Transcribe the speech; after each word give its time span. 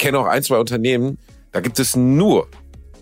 Ich 0.00 0.04
kenne 0.04 0.16
auch 0.20 0.26
ein, 0.26 0.44
zwei 0.44 0.58
Unternehmen, 0.58 1.18
da 1.50 1.58
gibt 1.58 1.80
es 1.80 1.96
nur 1.96 2.46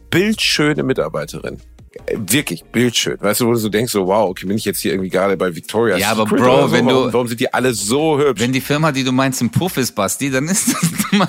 bildschöne 0.08 0.82
Mitarbeiterinnen. 0.82 1.60
Äh, 2.06 2.16
Wirklich, 2.16 2.64
bildschön. 2.64 3.18
Weißt 3.20 3.40
du, 3.42 3.46
wo 3.48 3.50
du 3.52 3.58
so 3.58 3.68
denkst, 3.68 3.92
so, 3.92 4.06
wow, 4.06 4.30
okay, 4.30 4.46
bin 4.46 4.56
ich 4.56 4.64
jetzt 4.64 4.80
hier 4.80 4.92
irgendwie 4.92 5.10
gerade 5.10 5.36
bei 5.36 5.54
Victoria's 5.54 6.00
Ja, 6.00 6.12
aber 6.12 6.22
Secret 6.22 6.40
Bro, 6.40 6.68
so? 6.68 6.72
wenn 6.72 6.88
du- 6.88 6.94
warum, 6.94 7.12
warum 7.12 7.28
sind 7.28 7.38
die 7.40 7.52
alle 7.52 7.74
so 7.74 8.18
hübsch? 8.18 8.40
Wenn 8.40 8.54
die 8.54 8.62
Firma, 8.62 8.92
die 8.92 9.04
du 9.04 9.12
meinst, 9.12 9.42
ein 9.42 9.50
Puff 9.50 9.76
ist, 9.76 9.92
Basti, 9.94 10.30
dann 10.30 10.48
ist 10.48 10.68
das. 10.72 10.90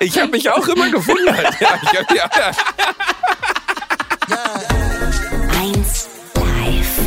ich 0.00 0.18
habe 0.18 0.30
mich 0.32 0.48
auch 0.48 0.66
immer 0.68 0.88
gewundert. 0.90 1.54
ja, 1.60 1.78
ich 1.82 2.00
hab, 2.00 2.16
ja. 2.16 2.50
1 5.60 6.08
Live. 6.34 6.98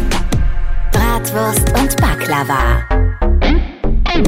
Bratwurst 0.91 1.67
und 1.79 1.97
Baklava. 1.99 2.83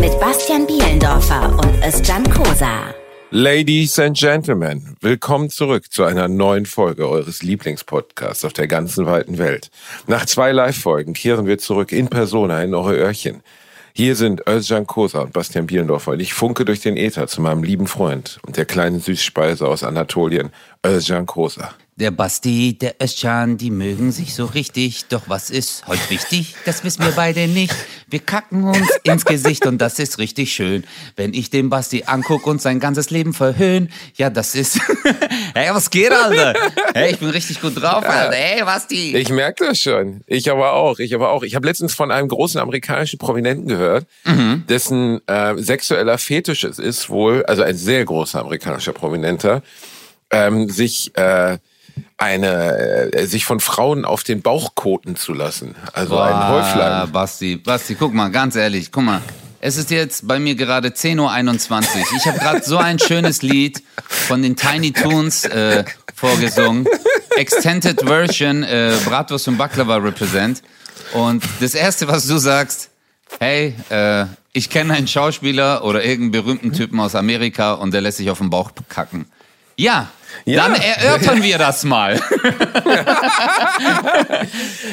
Mit 0.04 0.20
Bastian 0.20 0.68
Bielendorfer 0.68 1.58
und 1.64 1.82
Özcan 1.82 2.30
Kosa. 2.30 2.94
Ladies 3.30 3.98
and 3.98 4.18
Gentlemen, 4.18 4.98
willkommen 5.00 5.50
zurück 5.50 5.94
zu 5.94 6.04
einer 6.04 6.28
neuen 6.28 6.66
Folge 6.66 7.08
eures 7.08 7.42
Lieblingspodcasts 7.42 8.44
auf 8.44 8.52
der 8.52 8.68
ganzen 8.68 9.06
weiten 9.06 9.38
Welt. 9.38 9.72
Nach 10.08 10.26
zwei 10.26 10.52
Live-Folgen 10.52 11.14
kehren 11.14 11.46
wir 11.46 11.58
zurück 11.58 11.94
in 11.94 12.10
Persona 12.10 12.62
in 12.64 12.76
eure 12.76 12.98
Öhrchen. 12.98 13.44
Hier 13.94 14.18
sind 14.18 14.46
Özcan 14.46 14.88
Kosa 14.88 15.22
und 15.22 15.32
Bastian 15.32 15.68
Bielendorfer 15.68 16.12
und 16.12 16.20
ich 16.20 16.34
funke 16.34 16.66
durch 16.66 16.82
den 16.82 16.98
Äther 16.98 17.28
zu 17.28 17.40
meinem 17.40 17.64
lieben 17.64 17.88
Freund 17.88 18.40
und 18.46 18.58
der 18.58 18.66
kleinen 18.66 19.00
Süßspeise 19.00 19.66
aus 19.66 19.86
Anatolien, 19.86 20.50
Özcan 20.86 21.26
Kosa. 21.26 21.76
Der 21.96 22.10
Basti, 22.10 22.76
der 22.76 22.96
Özcan, 23.00 23.58
die 23.58 23.70
mögen 23.70 24.12
sich 24.12 24.34
so 24.34 24.46
richtig. 24.46 25.06
Doch 25.10 25.24
was 25.28 25.52
ist 25.52 25.86
heute 25.86 26.10
wichtig? 26.10 26.56
Das 26.66 26.84
wissen 26.84 27.06
wir 27.06 27.12
beide 27.12 27.48
nicht. 27.48 27.76
Wir 28.10 28.18
kacken 28.18 28.64
uns 28.64 28.90
ins 29.04 29.26
Gesicht 29.26 29.68
und 29.68 29.78
das 29.78 30.00
ist 30.00 30.18
richtig 30.18 30.54
schön. 30.54 30.86
Wenn 31.16 31.36
ich 31.36 31.52
den 31.52 31.70
Basti 31.70 32.06
anguck 32.08 32.48
und 32.48 32.60
sein 32.64 32.80
ganzes 32.80 33.12
Leben 33.12 33.34
verhöhn, 33.34 33.90
ja, 34.16 34.32
das 34.32 34.56
ist. 34.56 34.80
hey, 35.54 35.70
was 35.72 35.92
geht, 35.92 36.12
Alter? 36.12 36.56
Hey, 36.96 37.12
ich 37.12 37.20
bin 37.20 37.30
richtig 37.30 37.62
gut 37.62 37.80
drauf, 37.80 38.04
Alter. 38.04 38.36
Hey, 38.36 38.64
Basti. 38.64 39.16
Ich 39.16 39.30
merke 39.30 39.68
das 39.68 39.80
schon. 39.80 40.22
Ich 40.26 40.50
aber 40.50 40.74
auch. 40.74 40.98
Ich 40.98 41.14
aber 41.14 41.30
auch. 41.30 41.44
Ich 41.44 41.54
habe 41.54 41.68
letztens 41.68 41.94
von 41.94 42.10
einem 42.10 42.28
großen 42.28 42.60
amerikanischen 42.60 43.20
Prominenten 43.20 43.68
gehört, 43.68 44.08
dessen 44.68 45.22
äh, 45.28 45.56
sexueller 45.58 46.18
Fetisch 46.18 46.64
es 46.64 46.80
ist 46.80 47.12
wohl, 47.12 47.46
also 47.46 47.62
ein 47.62 47.78
sehr 47.78 48.04
großer 48.04 48.40
amerikanischer 48.40 48.94
Prominenter, 48.94 49.62
ähm, 50.32 50.70
sich 50.70 51.16
äh, 51.16 51.60
eine 52.24 53.14
äh, 53.14 53.26
sich 53.28 53.46
von 53.46 53.60
Frauen 53.60 54.06
auf 54.06 54.24
den 54.24 54.42
Bauch 54.42 54.76
koten 54.76 55.16
zu 55.16 55.34
lassen. 55.34 55.76
Also 55.94 56.18
ein 56.18 56.34
Boah, 56.34 56.50
Häuflein. 56.50 57.12
Basti, 57.12 57.58
Basti, 57.58 57.96
guck 57.96 58.14
mal, 58.14 58.30
ganz 58.30 58.56
ehrlich, 58.56 58.92
guck 58.92 59.04
mal. 59.04 59.22
Es 59.60 59.78
ist 59.78 59.92
jetzt 59.92 60.28
bei 60.28 60.40
mir 60.40 60.56
gerade 60.56 60.90
10.21 60.90 61.20
Uhr. 61.20 62.18
Ich 62.18 62.26
habe 62.26 62.40
gerade 62.40 62.64
so 62.64 62.78
ein 62.78 63.00
schönes 63.00 63.42
Lied 63.42 63.82
von 64.08 64.42
den 64.42 64.56
Tiny 64.56 64.92
Toons 64.92 65.46
äh, 65.46 65.86
vorgesungen. 66.14 66.86
Extended 67.38 68.02
Version, 68.02 68.64
äh, 68.64 68.96
Bratwurst 69.06 69.48
und 69.48 69.58
Baklava 69.58 69.96
Represent. 69.98 70.62
Und 71.14 71.44
das 71.62 71.76
Erste, 71.76 72.08
was 72.08 72.28
du 72.28 72.38
sagst, 72.38 72.90
hey, 73.40 73.74
äh, 73.90 74.26
ich 74.52 74.70
kenne 74.70 74.94
einen 74.94 75.08
Schauspieler 75.08 75.84
oder 75.84 76.04
irgendeinen 76.04 76.44
berühmten 76.44 76.74
Typen 76.74 77.00
aus 77.00 77.16
Amerika 77.16 77.74
und 77.74 77.94
der 77.94 78.02
lässt 78.02 78.18
sich 78.18 78.30
auf 78.30 78.40
den 78.40 78.50
Bauch 78.50 78.72
kacken. 78.90 79.26
Ja, 79.78 80.10
Ja. 80.46 80.68
dann 80.68 80.76
erörtern 80.76 81.44
wir 81.44 81.58
das 81.58 81.84
mal. 81.84 82.20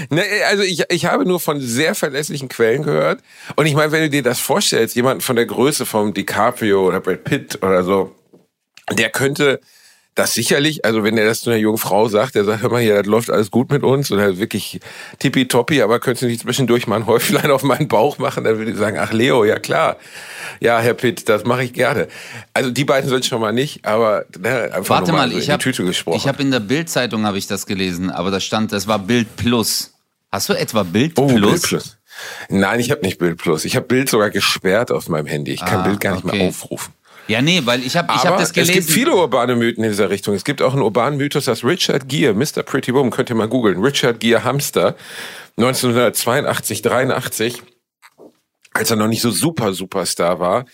Ne, 0.09 0.23
also 0.49 0.63
ich, 0.63 0.83
ich 0.89 1.07
habe 1.07 1.25
nur 1.25 1.39
von 1.39 1.61
sehr 1.61 1.95
verlässlichen 1.95 2.49
Quellen 2.49 2.83
gehört. 2.83 3.21
Und 3.57 3.67
ich 3.67 3.75
meine, 3.75 3.93
wenn 3.93 4.03
du 4.03 4.11
dir 4.11 4.23
das 4.23 4.41
vorstellst, 4.41 4.97
jemanden 4.97 5.21
von 5.21 5.37
der 5.37 5.47
Größe 5.47 5.87
von 5.87 6.15
DiCaprio 6.15 6.87
oder 6.87 7.01
Brad 7.01 7.25
Pitt 7.25 7.63
oder 7.63 7.85
so, 7.85 8.15
der 8.93 9.11
könnte 9.11 9.61
das 10.17 10.35
sicherlich, 10.35 10.85
also 10.85 11.03
wenn 11.05 11.17
er 11.17 11.25
das 11.25 11.41
zu 11.41 11.51
einer 11.51 11.59
jungen 11.59 11.79
Frau 11.79 12.09
sagt, 12.09 12.35
der 12.35 12.45
sagt, 12.45 12.63
hör 12.63 12.71
mal 12.71 12.83
hier, 12.83 12.97
das 12.97 13.07
läuft 13.07 13.31
alles 13.31 13.51
gut 13.51 13.71
mit 13.71 13.83
uns 13.85 14.11
und 14.11 14.19
er 14.19 14.31
ist 14.31 14.39
wirklich 14.41 14.81
tippitoppi, 15.19 15.81
aber 15.83 16.01
könntest 16.01 16.23
du 16.23 16.27
nicht 16.27 16.41
zwischendurch 16.43 16.87
mal 16.87 16.97
ein 16.97 17.07
Häuflein 17.07 17.51
auf 17.51 17.63
meinen 17.63 17.89
Bauch 17.89 18.19
machen, 18.19 18.45
dann 18.45 18.59
würde 18.59 18.73
ich 18.73 18.77
sagen, 18.77 18.99
ach 18.99 19.13
Leo, 19.13 19.45
ja 19.45 19.59
klar. 19.59 19.97
Ja, 20.59 20.81
Herr 20.81 20.95
Pitt, 20.95 21.29
das 21.29 21.45
mache 21.45 21.65
ich 21.65 21.73
gerne. 21.73 22.09
Also 22.53 22.71
die 22.71 22.85
beiden 22.85 23.09
sind 23.09 23.25
schon 23.25 23.41
mal 23.41 23.53
nicht, 23.53 23.85
aber 23.87 24.25
ne, 24.39 24.71
einfach 24.75 24.97
Warte 24.97 25.11
nur 25.13 25.21
mal, 25.21 25.29
so 25.29 25.35
in 25.35 25.39
ich 25.39 25.47
die 25.47 25.53
habe 25.53 25.63
Tüte 25.63 25.85
gesprochen. 25.85 26.17
ich 26.17 26.29
habe 26.29 26.43
in 26.43 26.51
der 26.51 26.61
Bildzeitung 26.61 27.25
habe 27.25 27.39
ich 27.39 27.47
das 27.47 27.65
gelesen, 27.67 28.11
aber 28.11 28.31
da 28.31 28.41
stand, 28.41 28.73
das 28.73 28.87
war 28.89 28.99
Bild 28.99 29.37
Plus. 29.37 29.95
Hast 30.33 30.49
du 30.49 30.53
etwa 30.53 30.83
Bild 30.83 31.13
Oh, 31.19 31.29
Plus? 31.29 31.51
Bild 31.51 31.63
Plus. 31.63 31.97
Nein, 32.51 32.81
ich 32.81 32.91
habe 32.91 33.01
nicht 33.03 33.19
Bild 33.19 33.39
Plus. 33.39 33.65
Ich 33.65 33.77
habe 33.77 33.87
Bild 33.87 34.11
sogar 34.11 34.29
gesperrt 34.31 34.91
auf 34.93 35.09
meinem 35.09 35.27
Handy. 35.27 35.53
Ich 35.53 35.61
kann 35.65 35.81
Ah, 35.81 35.85
Bild 35.85 36.01
gar 36.01 36.17
nicht 36.17 36.25
okay. 36.25 36.37
mehr 36.37 36.49
aufrufen. 36.49 36.93
Ja, 37.31 37.41
nee, 37.41 37.63
weil 37.65 37.85
ich 37.85 37.97
habe 37.97 38.13
ich 38.13 38.25
hab 38.25 38.39
das 38.39 38.53
gelesen. 38.53 38.79
es 38.79 38.87
gibt 38.87 38.91
viele 38.91 39.15
urbane 39.15 39.55
Mythen 39.55 39.85
in 39.85 39.91
dieser 39.91 40.11
Richtung. 40.11 40.35
Es 40.35 40.43
gibt 40.43 40.61
auch 40.63 40.73
einen 40.73 40.83
urbanen 40.83 41.17
Mythos, 41.17 41.45
dass 41.45 41.63
Richard 41.63 42.09
Gere, 42.09 42.35
Mr. 42.35 42.65
Pretty 42.65 42.93
Woman, 42.93 43.13
könnt 43.13 43.31
ihr 43.31 43.37
mal 43.37 43.49
googeln, 43.49 43.81
Richard 43.81 44.19
Gere 44.19 44.43
Hamster, 44.43 44.97
1982, 45.57 46.83
83, 46.83 47.63
als 48.73 48.91
er 48.91 48.97
noch 48.97 49.07
nicht 49.07 49.23
so 49.23 49.31
super 49.31 49.73
Superstar 49.75 50.41
war, 50.41 50.65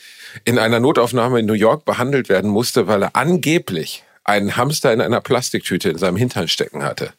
in 0.46 0.58
einer 0.58 0.80
Notaufnahme 0.80 1.40
in 1.40 1.46
New 1.46 1.52
York 1.52 1.84
behandelt 1.84 2.30
werden 2.30 2.50
musste, 2.50 2.86
weil 2.86 3.02
er 3.02 3.16
angeblich 3.16 4.04
einen 4.24 4.56
Hamster 4.56 4.94
in 4.94 5.02
einer 5.02 5.20
Plastiktüte 5.20 5.90
in 5.90 5.98
seinem 5.98 6.16
Hintern 6.16 6.48
stecken 6.48 6.82
hatte. 6.82 7.12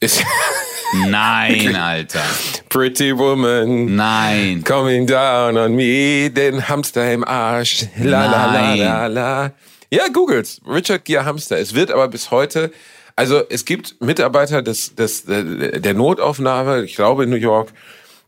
Ist 0.00 0.24
Nein, 0.92 1.76
Alter. 1.76 2.24
Pretty 2.68 3.16
Woman. 3.16 3.94
Nein. 3.94 4.64
Coming 4.64 5.06
down 5.06 5.56
on 5.56 5.74
me, 5.74 6.30
den 6.30 6.68
Hamster 6.68 7.12
im 7.12 7.24
Arsch. 7.24 7.86
La 7.98 8.26
la 8.26 8.52
la 8.52 8.74
la 8.74 9.06
la. 9.06 9.52
Ja, 9.90 10.08
googles. 10.08 10.60
Richard 10.66 11.04
Gere 11.04 11.24
Hamster. 11.24 11.58
Es 11.58 11.74
wird 11.74 11.90
aber 11.90 12.08
bis 12.08 12.30
heute, 12.30 12.70
also 13.16 13.42
es 13.48 13.64
gibt 13.64 14.00
Mitarbeiter 14.00 14.62
des, 14.62 14.94
des, 14.94 15.24
der 15.24 15.42
der 15.42 15.94
Notaufnahme, 15.94 16.82
ich 16.84 16.94
glaube 16.94 17.24
in 17.24 17.30
New 17.30 17.36
York, 17.36 17.70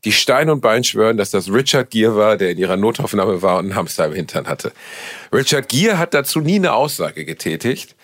die 0.04 0.12
Stein 0.12 0.48
und 0.48 0.60
Bein 0.60 0.84
schwören, 0.84 1.16
dass 1.16 1.30
das 1.30 1.52
Richard 1.52 1.90
Gere 1.90 2.16
war, 2.16 2.36
der 2.36 2.50
in 2.50 2.58
ihrer 2.58 2.76
Notaufnahme 2.76 3.42
war 3.42 3.58
und 3.58 3.66
einen 3.66 3.74
Hamster 3.74 4.06
im 4.06 4.14
Hintern 4.14 4.46
hatte. 4.46 4.72
Richard 5.32 5.68
Gere 5.68 5.98
hat 5.98 6.14
dazu 6.14 6.40
nie 6.40 6.56
eine 6.56 6.72
Aussage 6.72 7.24
getätigt. 7.24 7.94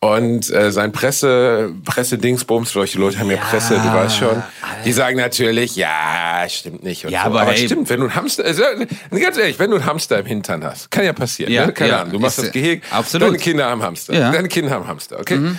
Und 0.00 0.52
äh, 0.52 0.70
sein 0.72 0.92
Presse, 0.92 1.72
Pressedingsbums, 1.84 2.70
solche 2.70 2.98
Leute 2.98 3.18
haben 3.18 3.30
ja, 3.30 3.38
Presse, 3.38 3.74
du 3.74 3.92
weißt 3.94 4.16
schon, 4.18 4.42
die 4.84 4.92
sagen 4.92 5.16
natürlich, 5.16 5.74
ja, 5.74 6.44
stimmt 6.48 6.84
nicht. 6.84 7.04
Ja, 7.04 7.22
so. 7.22 7.30
aber 7.30 7.46
hey- 7.46 7.64
stimmt, 7.64 7.88
wenn 7.88 8.00
du 8.00 8.06
ein 8.06 8.14
Hamster, 8.14 8.44
also, 8.44 8.62
ganz 9.10 9.38
ehrlich, 9.38 9.58
wenn 9.58 9.70
du 9.70 9.78
ein 9.78 9.86
Hamster 9.86 10.18
im 10.18 10.26
Hintern 10.26 10.62
hast, 10.64 10.90
kann 10.90 11.04
ja 11.04 11.14
passieren. 11.14 11.50
Ja, 11.50 11.66
ne? 11.66 11.72
Keine 11.72 11.90
ja, 11.90 12.00
Ahnung, 12.00 12.12
du 12.12 12.18
machst 12.18 12.38
das 12.38 12.52
Gehege, 12.52 12.82
absolut. 12.90 13.28
deine 13.28 13.38
Kinder 13.38 13.70
haben 13.70 13.82
Hamster, 13.82 14.12
Ja. 14.12 14.28
Mhm. 14.28 14.32
deine 14.34 14.48
Kinder 14.48 14.70
haben 14.70 14.86
Hamster, 14.86 15.18
okay? 15.18 15.52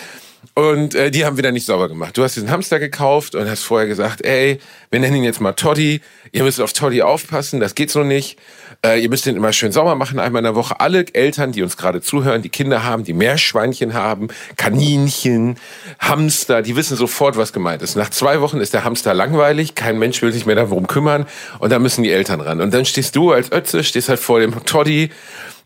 Und 0.53 0.95
äh, 0.95 1.11
die 1.11 1.25
haben 1.25 1.37
wieder 1.37 1.51
nicht 1.51 1.65
sauber 1.65 1.87
gemacht. 1.87 2.17
Du 2.17 2.23
hast 2.23 2.35
diesen 2.35 2.49
Hamster 2.49 2.79
gekauft 2.79 3.35
und 3.35 3.49
hast 3.49 3.63
vorher 3.63 3.87
gesagt, 3.87 4.23
ey, 4.25 4.59
wir 4.89 4.99
nennen 4.99 5.17
ihn 5.17 5.23
jetzt 5.23 5.41
mal 5.41 5.53
Toddy. 5.53 6.01
Ihr 6.31 6.43
müsst 6.43 6.59
auf 6.61 6.73
Toddy 6.73 7.01
aufpassen, 7.01 7.59
das 7.59 7.75
geht 7.75 7.91
so 7.91 8.03
nicht. 8.03 8.39
Äh, 8.85 9.01
ihr 9.01 9.09
müsst 9.09 9.25
ihn 9.25 9.35
immer 9.35 9.53
schön 9.53 9.71
sauber 9.71 9.95
machen, 9.95 10.19
einmal 10.19 10.41
in 10.41 10.45
der 10.45 10.55
Woche. 10.55 10.79
Alle 10.79 11.05
Eltern, 11.13 11.51
die 11.51 11.63
uns 11.63 11.77
gerade 11.77 12.01
zuhören, 12.01 12.41
die 12.41 12.49
Kinder 12.49 12.83
haben, 12.83 13.03
die 13.03 13.13
Meerschweinchen 13.13 13.93
haben, 13.93 14.27
Kaninchen, 14.55 15.57
Hamster, 15.99 16.61
die 16.61 16.75
wissen 16.75 16.95
sofort, 16.95 17.37
was 17.37 17.53
gemeint 17.53 17.81
ist. 17.81 17.95
Nach 17.95 18.09
zwei 18.09 18.41
Wochen 18.41 18.59
ist 18.59 18.73
der 18.73 18.83
Hamster 18.83 19.13
langweilig, 19.13 19.75
kein 19.75 19.97
Mensch 19.97 20.21
will 20.21 20.31
sich 20.31 20.45
mehr 20.45 20.55
darum 20.55 20.87
kümmern 20.87 21.25
und 21.59 21.71
da 21.71 21.79
müssen 21.79 22.03
die 22.03 22.11
Eltern 22.11 22.41
ran. 22.41 22.61
Und 22.61 22.73
dann 22.73 22.85
stehst 22.85 23.15
du 23.15 23.31
als 23.31 23.51
Ötze, 23.51 23.83
stehst 23.83 24.09
halt 24.09 24.19
vor 24.19 24.39
dem 24.39 24.63
Toddy 24.65 25.09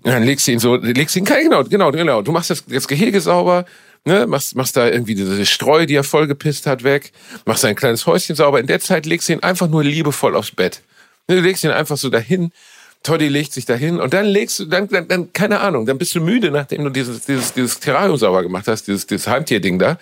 und 0.04 0.12
dann 0.12 0.24
legst 0.24 0.48
du 0.48 0.52
ihn 0.52 0.60
so, 0.60 0.76
legst 0.76 1.16
ihn, 1.16 1.26
genau, 1.26 1.64
genau, 1.64 1.92
genau. 1.92 2.22
Du 2.22 2.32
machst 2.32 2.50
das, 2.50 2.64
das 2.66 2.88
Gehege 2.88 3.22
sauber, 3.22 3.66
ne, 4.06 4.26
machst, 4.26 4.56
machst 4.56 4.78
da 4.78 4.88
irgendwie 4.88 5.16
diese 5.16 5.46
Streu, 5.46 5.86
die 5.86 5.96
er 5.96 6.04
vollgepisst 6.04 6.66
hat, 6.66 6.84
weg, 6.84 7.12
machst 7.46 7.66
ein 7.66 7.76
kleines 7.76 8.06
Häuschen 8.08 8.36
sauber. 8.36 8.60
In 8.60 8.68
der 8.68 8.80
Zeit 8.80 9.06
legst 9.06 9.30
du 9.30 9.34
ihn 9.34 9.44
einfach 9.44 9.68
nur 9.68 9.84
liebevoll 9.84 10.36
aufs 10.36 10.52
Bett. 10.52 10.82
Ne, 11.28 11.36
Du 11.36 11.42
legst 11.42 11.64
ihn 11.64 11.72
einfach 11.72 11.98
so 11.98 12.10
dahin. 12.10 12.52
Toddy 13.04 13.28
legt 13.30 13.54
sich 13.54 13.66
dahin 13.66 14.00
und 14.00 14.14
dann 14.14 14.26
legst 14.26 14.60
du, 14.60 14.66
dann, 14.66 14.88
dann, 14.88 15.08
dann, 15.08 15.34
keine 15.34 15.60
Ahnung, 15.60 15.86
dann 15.86 15.98
bist 15.98 16.14
du 16.14 16.22
müde, 16.22 16.52
nachdem 16.52 16.84
du 16.84 16.90
dieses, 16.92 17.26
dieses, 17.26 17.54
dieses 17.54 17.80
Terrarium 17.80 18.18
sauber 18.18 18.44
gemacht 18.44 18.68
hast, 18.68 18.88
dieses, 18.88 19.08
dieses 19.08 19.28
Heimtierding 19.28 19.80
da. 19.80 19.98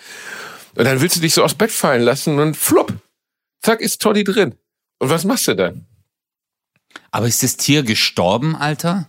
Und 0.74 0.84
dann 0.84 1.00
willst 1.00 1.16
du 1.16 1.20
dich 1.20 1.32
so 1.34 1.42
aufs 1.42 1.54
Bett 1.54 1.70
fallen 1.70 2.02
lassen 2.02 2.38
und 2.38 2.56
flupp, 2.56 2.92
zack, 3.62 3.80
ist 3.80 4.02
Toddy 4.02 4.24
drin. 4.24 4.54
Und 4.98 5.08
was 5.08 5.24
machst 5.24 5.48
du 5.48 5.54
dann? 5.54 5.86
Aber 7.10 7.26
ist 7.26 7.42
das 7.42 7.56
Tier 7.56 7.82
gestorben, 7.82 8.54
Alter? 8.54 9.08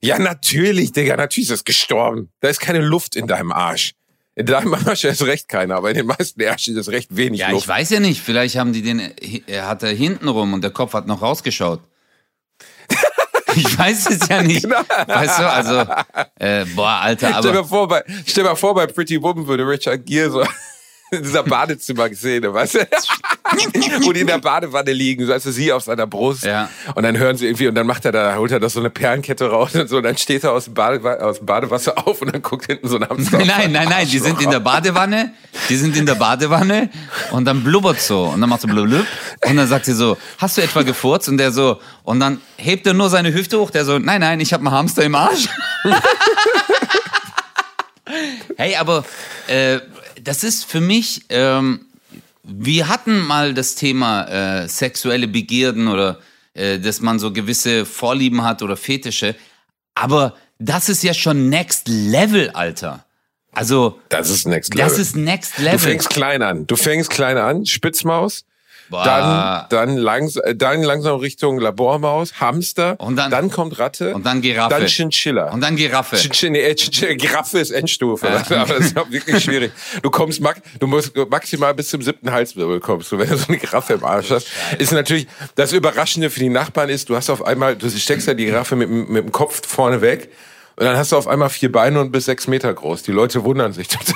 Ja, 0.00 0.18
natürlich, 0.18 0.92
Digga, 0.92 1.16
natürlich 1.16 1.48
ist 1.48 1.54
es 1.58 1.64
gestorben. 1.64 2.30
Da 2.40 2.48
ist 2.48 2.60
keine 2.60 2.80
Luft 2.80 3.16
in 3.16 3.26
deinem 3.26 3.52
Arsch. 3.52 3.92
In 4.34 4.46
deinem 4.46 4.74
Arsch 4.86 5.04
ist 5.04 5.22
recht 5.22 5.48
keiner, 5.48 5.76
aber 5.76 5.90
in 5.90 5.96
den 5.96 6.06
meisten 6.06 6.40
Ärschen 6.40 6.76
ist 6.76 6.88
recht 6.88 7.14
wenig 7.16 7.40
Ja, 7.40 7.50
Luft. 7.50 7.64
ich 7.64 7.68
weiß 7.68 7.90
ja 7.90 8.00
nicht. 8.00 8.20
Vielleicht 8.20 8.56
haben 8.56 8.72
die 8.72 8.82
den, 8.82 9.00
er 9.46 9.68
hat 9.68 9.82
er 9.82 9.90
hinten 9.90 10.28
rum 10.28 10.54
und 10.54 10.62
der 10.62 10.70
Kopf 10.70 10.94
hat 10.94 11.06
noch 11.06 11.22
rausgeschaut. 11.22 11.80
Ich 13.56 13.78
weiß 13.78 14.10
es 14.10 14.28
ja 14.28 14.42
nicht. 14.42 14.62
Genau. 14.62 14.80
Weißt 15.06 15.38
du, 15.38 15.50
also, 15.50 15.84
äh, 16.38 16.64
boah, 16.74 17.00
Alter, 17.02 17.28
Stell 17.28 17.50
aber 17.50 17.52
mir 17.52 17.64
vor, 17.64 17.88
bei, 17.88 18.02
stell 18.26 18.44
mir 18.44 18.56
vor, 18.56 18.74
bei 18.74 18.86
Pretty 18.86 19.22
Woman 19.22 19.46
würde 19.46 19.66
Richard 19.66 20.04
Gere 20.06 20.30
so 20.30 20.42
in 21.10 21.22
dieser 21.22 21.42
Badezimmer-Szene, 21.42 22.52
weißt 22.52 22.74
du? 22.74 22.78
wo 24.02 24.12
die 24.12 24.20
in 24.20 24.26
der 24.26 24.38
Badewanne 24.38 24.92
liegen, 24.92 25.26
so 25.26 25.32
also 25.32 25.50
sie 25.50 25.72
auf 25.72 25.84
seiner 25.84 26.06
Brust. 26.06 26.44
Ja. 26.44 26.68
Und 26.94 27.02
dann 27.02 27.18
hören 27.18 27.36
sie 27.36 27.46
irgendwie, 27.46 27.68
und 27.68 27.74
dann 27.74 27.86
macht 27.86 28.04
er 28.04 28.12
da, 28.12 28.36
holt 28.36 28.52
er 28.52 28.60
da 28.60 28.68
so 28.68 28.80
eine 28.80 28.90
Perlenkette 28.90 29.50
raus 29.50 29.74
und 29.74 29.88
so, 29.88 29.98
und 29.98 30.02
dann 30.04 30.16
steht 30.16 30.44
er 30.44 30.52
aus 30.52 30.66
dem, 30.66 30.74
Bade, 30.74 31.24
aus 31.24 31.38
dem 31.38 31.46
Badewasser 31.46 32.06
auf 32.06 32.22
und 32.22 32.32
dann 32.32 32.42
guckt 32.42 32.66
hinten 32.66 32.88
so 32.88 32.96
ein 32.96 33.08
Hamster. 33.08 33.38
auf. 33.38 33.44
Nein, 33.44 33.72
nein, 33.72 33.88
nein, 33.88 34.08
die 34.08 34.18
sind 34.18 34.40
in 34.40 34.50
der 34.50 34.60
Badewanne, 34.60 35.32
die 35.68 35.76
sind 35.76 35.96
in 35.96 36.06
der 36.06 36.14
Badewanne 36.14 36.90
und 37.30 37.44
dann 37.44 37.62
blubbert 37.64 38.00
so 38.00 38.24
und 38.24 38.40
dann 38.40 38.50
macht 38.50 38.62
so 38.62 38.68
blub 38.68 38.82
und 38.82 39.56
dann 39.56 39.66
sagt 39.66 39.86
sie 39.86 39.92
so, 39.92 40.16
hast 40.38 40.56
du 40.56 40.62
etwa 40.62 40.82
gefurzt? 40.82 41.28
Und 41.28 41.38
der 41.38 41.52
so, 41.52 41.80
und 42.04 42.20
dann 42.20 42.40
hebt 42.56 42.86
er 42.86 42.94
nur 42.94 43.10
seine 43.10 43.32
Hüfte 43.32 43.58
hoch, 43.58 43.70
der 43.70 43.84
so, 43.84 43.98
nein, 43.98 44.20
nein, 44.20 44.40
ich 44.40 44.52
habe 44.52 44.66
einen 44.66 44.74
Hamster 44.74 45.04
im 45.04 45.14
Arsch. 45.14 45.48
hey, 48.56 48.76
aber 48.76 49.04
äh, 49.46 49.78
das 50.22 50.44
ist 50.44 50.64
für 50.64 50.80
mich, 50.80 51.22
ähm, 51.28 51.86
wir 52.42 52.88
hatten 52.88 53.18
mal 53.20 53.54
das 53.54 53.74
Thema 53.74 54.24
äh, 54.62 54.68
sexuelle 54.68 55.28
Begierden 55.28 55.88
oder 55.88 56.18
äh, 56.54 56.78
dass 56.78 57.00
man 57.00 57.18
so 57.18 57.32
gewisse 57.32 57.86
Vorlieben 57.86 58.42
hat 58.42 58.62
oder 58.62 58.76
Fetische, 58.76 59.34
aber 59.94 60.34
das 60.58 60.88
ist 60.88 61.02
ja 61.02 61.14
schon 61.14 61.48
Next 61.48 61.88
Level, 61.88 62.50
Alter. 62.50 63.04
Also, 63.52 64.00
Das 64.08 64.30
ist 64.30 64.46
Next 64.46 64.74
Level. 64.74 64.88
das 64.88 64.98
ist 64.98 65.14
Next 65.16 65.58
du 65.58 65.62
Level. 65.62 65.78
fängst 65.78 66.08
klein 66.10 66.40
an. 66.42 66.66
Du 66.66 66.76
fängst 66.76 67.10
klein 67.10 67.36
an, 67.36 67.66
Spitzmaus. 67.66 68.44
Boah. 68.92 69.04
Dann, 69.04 69.66
dann, 69.70 69.96
langs 69.96 70.36
äh, 70.36 70.54
dann 70.54 70.82
langsam 70.82 71.16
Richtung 71.18 71.58
Labormaus, 71.58 72.38
Hamster, 72.40 72.94
Und 73.00 73.16
dann- 73.16 73.50
kommt 73.50 73.78
Ratte, 73.78 74.14
und 74.14 74.26
dann 74.26 74.42
Giraffe. 74.42 74.74
dann 74.74 74.86
Chinchilla. 74.86 75.50
Und 75.50 75.62
dann 75.62 75.76
Giraffe. 75.76 76.16
Chinchilla, 76.16 76.52
nee, 76.52 76.74
Chinchilla, 76.74 77.14
Giraffe 77.14 77.58
ist 77.58 77.70
Endstufe, 77.70 78.28
aber 78.50 78.74
das 78.74 78.78
ist 78.86 78.96
wirklich 79.10 79.42
schwierig. 79.42 79.72
Du 80.02 80.10
kommst, 80.10 80.42
du 80.78 80.86
musst 80.86 81.16
maximal 81.30 81.72
bis 81.72 81.88
zum 81.88 82.02
siebten 82.02 82.30
Halswirbel 82.30 82.80
kommst, 82.80 83.10
du, 83.10 83.18
wenn 83.18 83.30
du 83.30 83.36
so 83.38 83.48
eine 83.48 83.56
Giraffe 83.56 83.94
im 83.94 84.04
Arsch 84.04 84.30
hast. 84.30 84.46
Ist 84.78 84.92
natürlich, 84.92 85.26
das 85.54 85.72
Überraschende 85.72 86.28
für 86.28 86.40
die 86.40 86.50
Nachbarn 86.50 86.90
ist, 86.90 87.08
du 87.08 87.16
hast 87.16 87.30
auf 87.30 87.42
einmal, 87.42 87.74
du 87.76 87.88
steckst 87.88 88.28
ja 88.28 88.34
die 88.34 88.44
Giraffe 88.44 88.76
mit, 88.76 88.90
dem- 88.90 89.10
mit 89.10 89.24
dem 89.24 89.32
Kopf 89.32 89.66
vorne 89.66 90.02
weg 90.02 90.28
und 90.76 90.84
dann 90.84 90.98
hast 90.98 91.12
du 91.12 91.16
auf 91.16 91.28
einmal 91.28 91.48
vier 91.48 91.72
Beine 91.72 91.98
und 91.98 92.12
bis 92.12 92.26
sechs 92.26 92.46
Meter 92.46 92.72
groß. 92.74 93.02
Die 93.04 93.12
Leute 93.12 93.42
wundern 93.44 93.72
sich 93.72 93.88
total. 93.88 94.14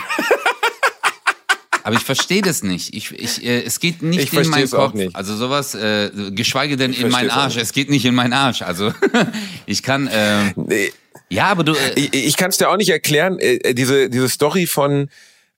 Aber 1.87 1.95
ich 1.95 2.03
verstehe 2.03 2.43
das 2.43 2.65
nicht. 2.65 2.95
Ich, 2.97 3.13
ich, 3.13 3.45
äh, 3.47 3.63
es 3.63 3.79
geht 3.79 4.03
nicht 4.03 4.33
Ich 4.33 4.33
in 4.37 4.49
meinen 4.51 4.69
Kopf. 4.69 4.95
nicht. 4.95 5.15
Also 5.15 5.37
sowas, 5.37 5.77
äh, 5.77 6.11
geschweige 6.33 6.77
denn 6.77 6.93
in 6.93 7.11
meinen 7.11 7.31
Arsch. 7.31 7.57
Es 7.57 7.73
geht 7.73 7.91
nicht 7.91 8.05
in 8.05 8.13
meinen 8.13 8.33
Arsch. 8.33 8.63
Also 8.63 8.93
ich 9.67 9.85
kann. 9.85 10.09
Äh, 10.09 10.53
Nee. 10.57 10.93
ja, 11.31 11.45
aber 11.47 11.63
du. 11.63 11.75
Äh, 11.75 11.93
Ich, 11.95 12.13
ich 12.13 12.37
kann 12.37 12.51
es 12.51 12.59
dir 12.59 12.71
auch 12.71 12.77
nicht 12.77 12.89
erklären, 12.91 13.39
äh, 13.39 13.73
diese, 13.73 14.11
diese 14.11 14.29
Story 14.29 14.67
von, 14.67 15.11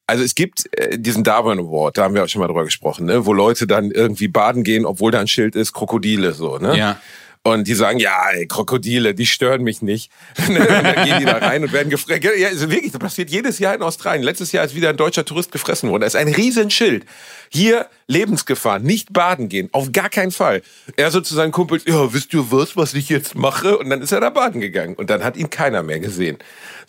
also 0.07 0.23
es 0.23 0.35
gibt 0.35 0.65
äh, 0.73 0.99
diesen 0.99 1.25
Darwin 1.25 1.61
Award, 1.61 1.97
da 1.97 2.03
haben 2.03 2.15
wir 2.15 2.23
auch 2.25 2.29
schon 2.29 2.41
mal 2.41 2.47
drüber 2.47 2.65
gesprochen, 2.65 3.07
ne, 3.07 3.25
wo 3.25 3.33
Leute 3.33 3.67
dann 3.67 3.91
irgendwie 3.91 4.29
baden 4.29 4.65
gehen, 4.65 4.85
obwohl 4.85 5.11
da 5.11 5.21
ein 5.21 5.29
Schild 5.29 5.57
ist, 5.57 5.73
Krokodile 5.73 6.35
so, 6.35 6.59
ne? 6.59 6.77
Ja. 6.77 7.01
Und 7.43 7.67
die 7.67 7.75
sagen, 7.75 7.99
ja, 7.99 8.31
ey, 8.33 8.47
Krokodile, 8.47 9.15
die 9.15 9.27
stören 9.27 9.63
mich 9.63 9.81
nicht. 9.81 10.11
Und 10.49 10.55
dann 10.57 11.05
gehen 11.05 11.19
die 11.21 11.25
da 11.25 11.39
rein 11.39 11.63
und 11.65 11.73
werden 11.73 11.89
gefressen. 11.89 12.23
Ja, 12.39 12.49
also 12.49 12.71
wirklich, 12.71 12.93
das 12.93 13.01
passiert 13.01 13.31
jedes 13.31 13.59
Jahr 13.59 13.75
in 13.75 13.83
Australien. 13.83 14.23
Letztes 14.23 14.53
Jahr 14.53 14.65
ist 14.65 14.75
wieder 14.75 14.91
ein 14.91 14.97
deutscher 14.97 15.25
Tourist 15.25 15.53
gefressen 15.53 15.89
worden. 15.91 16.03
Da 16.03 16.07
ist 16.07 16.17
ein 16.17 16.29
Riesenschild. 16.29 17.07
Hier 17.51 17.87
Lebensgefahr, 18.07 18.79
nicht 18.79 19.13
baden 19.13 19.49
gehen, 19.49 19.69
auf 19.73 19.93
gar 19.93 20.09
keinen 20.09 20.31
Fall. 20.31 20.63
Er 20.97 21.11
so 21.11 21.21
zu 21.21 21.35
seinen 21.35 21.53
Kumpels, 21.53 21.85
ja, 21.87 22.13
wisst 22.13 22.33
ihr 22.35 22.51
was, 22.51 22.77
was 22.77 22.95
ich 22.95 23.09
jetzt 23.09 23.35
mache? 23.35 23.79
Und 23.79 23.91
dann 23.91 24.03
ist 24.03 24.13
er 24.13 24.21
da 24.21 24.31
baden 24.31 24.61
gegangen. 24.61 24.95
Und 24.95 25.11
dann 25.11 25.25
hat 25.25 25.37
ihn 25.37 25.51
keiner 25.51 25.83
mehr 25.83 26.01
gesehen. 26.01 26.39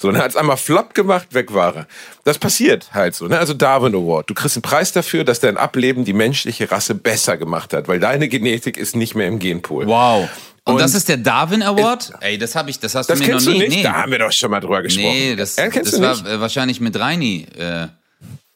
So, 0.01 0.09
dann 0.11 0.21
hat 0.21 0.29
es 0.31 0.37
einmal 0.37 0.55
flop 0.57 0.93
gemacht, 0.93 1.27
weg 1.33 1.53
war 1.53 1.75
er. 1.75 1.87
Das 2.23 2.37
passiert 2.37 2.93
halt 2.93 3.15
so. 3.15 3.27
Ne? 3.27 3.37
Also 3.37 3.53
Darwin 3.53 3.93
Award. 3.93 4.29
Du 4.29 4.33
kriegst 4.33 4.55
einen 4.55 4.61
Preis 4.61 4.93
dafür, 4.93 5.25
dass 5.25 5.41
dein 5.41 5.57
Ableben 5.57 6.05
die 6.05 6.13
menschliche 6.13 6.71
Rasse 6.71 6.95
besser 6.95 7.35
gemacht 7.35 7.73
hat, 7.73 7.87
weil 7.89 7.99
deine 7.99 8.29
Genetik 8.29 8.77
ist 8.77 8.95
nicht 8.95 9.13
mehr 9.15 9.27
im 9.27 9.39
Genpool. 9.39 9.85
wow. 9.87 10.29
Und, 10.65 10.75
Und- 10.75 10.81
das 10.81 10.93
ist 10.93 11.09
der 11.09 11.17
Darwin 11.17 11.63
Award? 11.63 12.13
Ey, 12.21 12.37
das 12.37 12.55
habe 12.55 12.69
ich, 12.69 12.79
das 12.79 12.93
hast 12.95 13.09
Das 13.09 13.17
du 13.19 13.23
mir 13.25 13.31
noch 13.31 13.35
kennst 13.39 13.47
du 13.47 13.51
nie. 13.51 13.59
nicht? 13.59 13.77
Nee. 13.77 13.83
Da 13.83 13.93
haben 13.93 14.11
wir 14.11 14.19
doch 14.19 14.31
schon 14.31 14.51
mal 14.51 14.59
drüber 14.59 14.81
gesprochen. 14.83 15.07
Nee, 15.09 15.35
das, 15.35 15.55
das 15.55 15.69
du 15.91 15.99
war 16.01 16.25
äh, 16.27 16.39
wahrscheinlich 16.39 16.79
mit 16.79 16.97
Reini. 16.99 17.47
Äh, 17.57 17.87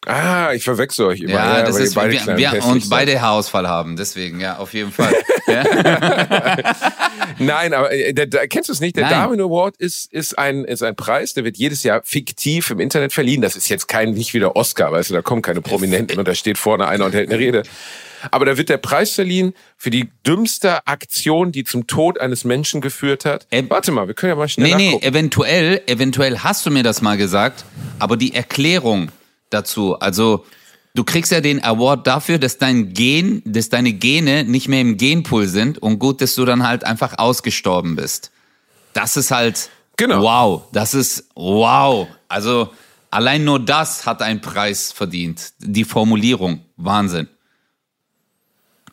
Ah, 0.06 0.52
ich 0.54 0.64
verwechsel 0.64 1.06
euch 1.06 1.22
immer. 1.22 1.34
ja, 1.34 1.64
das 1.64 1.76
weil 1.76 1.82
ihr 1.82 1.88
ist, 1.88 1.96
beide 1.96 2.14
wir, 2.38 2.54
wir 2.54 2.66
und 2.66 2.90
beide 2.90 3.22
Haarausfall 3.22 3.68
haben. 3.68 3.96
Deswegen, 3.96 4.40
ja, 4.40 4.58
auf 4.58 4.74
jeden 4.74 4.92
Fall. 4.92 5.14
ja. 5.48 5.64
Nein, 7.40 7.74
aber 7.74 7.92
äh, 7.92 8.14
der, 8.14 8.26
der, 8.28 8.48
kennst 8.48 8.70
du 8.70 8.74
es 8.74 8.80
nicht? 8.80 8.96
Der 8.96 9.04
Nein. 9.06 9.14
Darwin 9.14 9.42
Award 9.42 9.78
ist, 9.78 10.12
ist, 10.12 10.38
ein, 10.38 10.66
ist 10.66 10.84
ein 10.84 10.96
Preis, 10.96 11.34
der 11.34 11.44
wird 11.44 11.58
jedes 11.58 11.84
Jahr 11.84 12.02
fiktiv 12.04 12.70
im 12.70 12.80
Internet 12.80 13.14
verliehen. 13.14 13.42
Das 13.42 13.56
ist 13.56 13.70
jetzt 13.70 13.88
kein, 13.88 14.12
nicht 14.14 14.34
wie 14.34 14.40
der 14.40 14.56
Oscar, 14.56 14.92
weißt 14.92 15.10
du, 15.10 15.14
da 15.14 15.22
kommen 15.22 15.42
keine 15.42 15.62
Prominenten 15.62 16.20
und 16.20 16.28
da 16.28 16.36
steht 16.36 16.58
vorne 16.58 16.88
einer 16.88 17.06
und 17.06 17.14
hält 17.14 17.30
eine 17.30 17.40
Rede. 17.40 17.64
Aber 18.32 18.46
da 18.46 18.58
wird 18.58 18.70
der 18.70 18.78
Preis 18.78 19.12
verliehen 19.12 19.54
für 19.78 19.90
die 19.90 20.10
dümmste 20.26 20.88
Aktion, 20.88 21.52
die 21.52 21.66
zum 21.66 21.88
Tod 21.88 22.20
eines 22.22 22.46
Menschen 22.46 22.80
geführt 22.80 23.26
hat. 23.26 23.48
Ähm, 23.52 23.70
Warte 23.70 23.92
mal, 23.92 24.08
wir 24.08 24.14
können 24.14 24.30
ja 24.32 24.36
mal 24.36 24.48
schnell 24.48 24.70
Nee, 24.70 24.76
nee, 24.76 24.86
nachgucken. 24.88 25.06
eventuell, 25.06 25.82
eventuell 25.88 26.40
hast 26.40 26.66
du 26.66 26.72
mir 26.72 26.84
das 26.84 27.02
mal 27.02 27.18
gesagt, 27.18 27.66
aber 28.00 28.16
die 28.16 28.34
Erklärung 28.34 29.12
dazu, 29.54 30.00
also 30.00 30.46
du 30.94 31.04
kriegst 31.04 31.32
ja 31.32 31.42
den 31.42 31.64
Award 31.64 32.08
dafür, 32.08 32.38
dass 32.38 32.58
dein 32.58 32.94
Gen, 32.94 33.42
dass 33.46 33.70
deine 33.70 33.94
Gene 33.94 34.44
nicht 34.44 34.68
mehr 34.68 34.82
im 34.82 34.98
Genpool 34.98 35.48
sind 35.48 35.78
und 35.80 36.00
gut, 36.00 36.22
dass 36.22 36.36
du 36.36 36.46
dann 36.46 36.68
halt 36.68 36.84
einfach 36.84 37.18
ausgestorben 37.18 37.96
bist. 37.96 38.32
Das 38.94 39.18
ist 39.18 39.32
halt 39.32 39.70
Genau. 39.96 40.22
wow, 40.24 40.64
das 40.72 40.94
ist 40.94 41.30
wow. 41.36 42.08
Also 42.28 42.74
allein 43.12 43.44
nur 43.44 43.60
das 43.60 44.06
hat 44.06 44.22
einen 44.22 44.42
Preis 44.42 44.92
verdient. 44.92 45.54
Die 45.60 45.84
Formulierung, 45.84 46.66
Wahnsinn. 46.78 47.28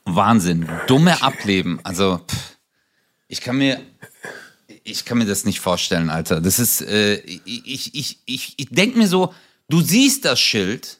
Wahnsinn, 0.04 0.68
dumme 0.86 1.22
Ableben. 1.22 1.80
Also 1.84 2.20
pff, 2.26 2.56
ich 3.28 3.40
kann 3.40 3.56
mir 3.56 3.80
ich 4.82 5.04
kann 5.04 5.18
mir 5.18 5.26
das 5.26 5.44
nicht 5.44 5.60
vorstellen, 5.60 6.10
Alter. 6.10 6.40
Das 6.40 6.58
ist, 6.58 6.80
äh, 6.82 7.16
ich, 7.16 7.66
ich, 7.66 7.94
ich, 7.94 8.18
ich, 8.26 8.54
ich 8.56 8.68
denke 8.70 8.98
mir 8.98 9.08
so, 9.08 9.32
du 9.70 9.80
siehst 9.80 10.24
das 10.24 10.40
Schild, 10.40 10.98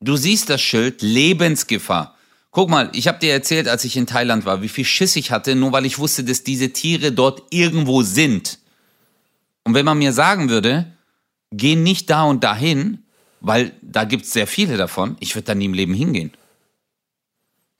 du 0.00 0.16
siehst 0.16 0.50
das 0.50 0.60
Schild, 0.60 1.00
Lebensgefahr. 1.00 2.16
Guck 2.50 2.70
mal, 2.70 2.90
ich 2.92 3.06
habe 3.06 3.18
dir 3.18 3.32
erzählt, 3.32 3.68
als 3.68 3.84
ich 3.84 3.96
in 3.96 4.06
Thailand 4.06 4.44
war, 4.44 4.62
wie 4.62 4.68
viel 4.68 4.84
Schiss 4.84 5.16
ich 5.16 5.30
hatte, 5.30 5.54
nur 5.54 5.72
weil 5.72 5.86
ich 5.86 5.98
wusste, 5.98 6.24
dass 6.24 6.42
diese 6.42 6.72
Tiere 6.72 7.12
dort 7.12 7.42
irgendwo 7.50 8.02
sind. 8.02 8.58
Und 9.64 9.74
wenn 9.74 9.84
man 9.84 9.98
mir 9.98 10.12
sagen 10.12 10.48
würde, 10.48 10.92
geh 11.52 11.76
nicht 11.76 12.10
da 12.10 12.24
und 12.24 12.42
dahin, 12.42 13.04
weil 13.40 13.72
da 13.82 14.04
gibt's 14.04 14.32
sehr 14.32 14.46
viele 14.46 14.76
davon, 14.76 15.16
ich 15.20 15.34
würde 15.34 15.46
da 15.46 15.54
nie 15.54 15.66
im 15.66 15.74
Leben 15.74 15.94
hingehen. 15.94 16.32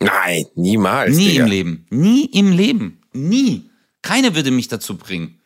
Nein, 0.01 0.47
niemals. 0.55 1.17
Nie 1.17 1.31
Digga. 1.31 1.45
im 1.45 1.51
Leben. 1.51 1.87
Nie 1.91 2.27
im 2.27 2.53
Leben. 2.53 3.01
Nie. 3.13 3.69
Keiner 4.03 4.37
würde 4.37 4.53
mich 4.53 4.69
dazu 4.69 4.97
bringen. 4.97 5.41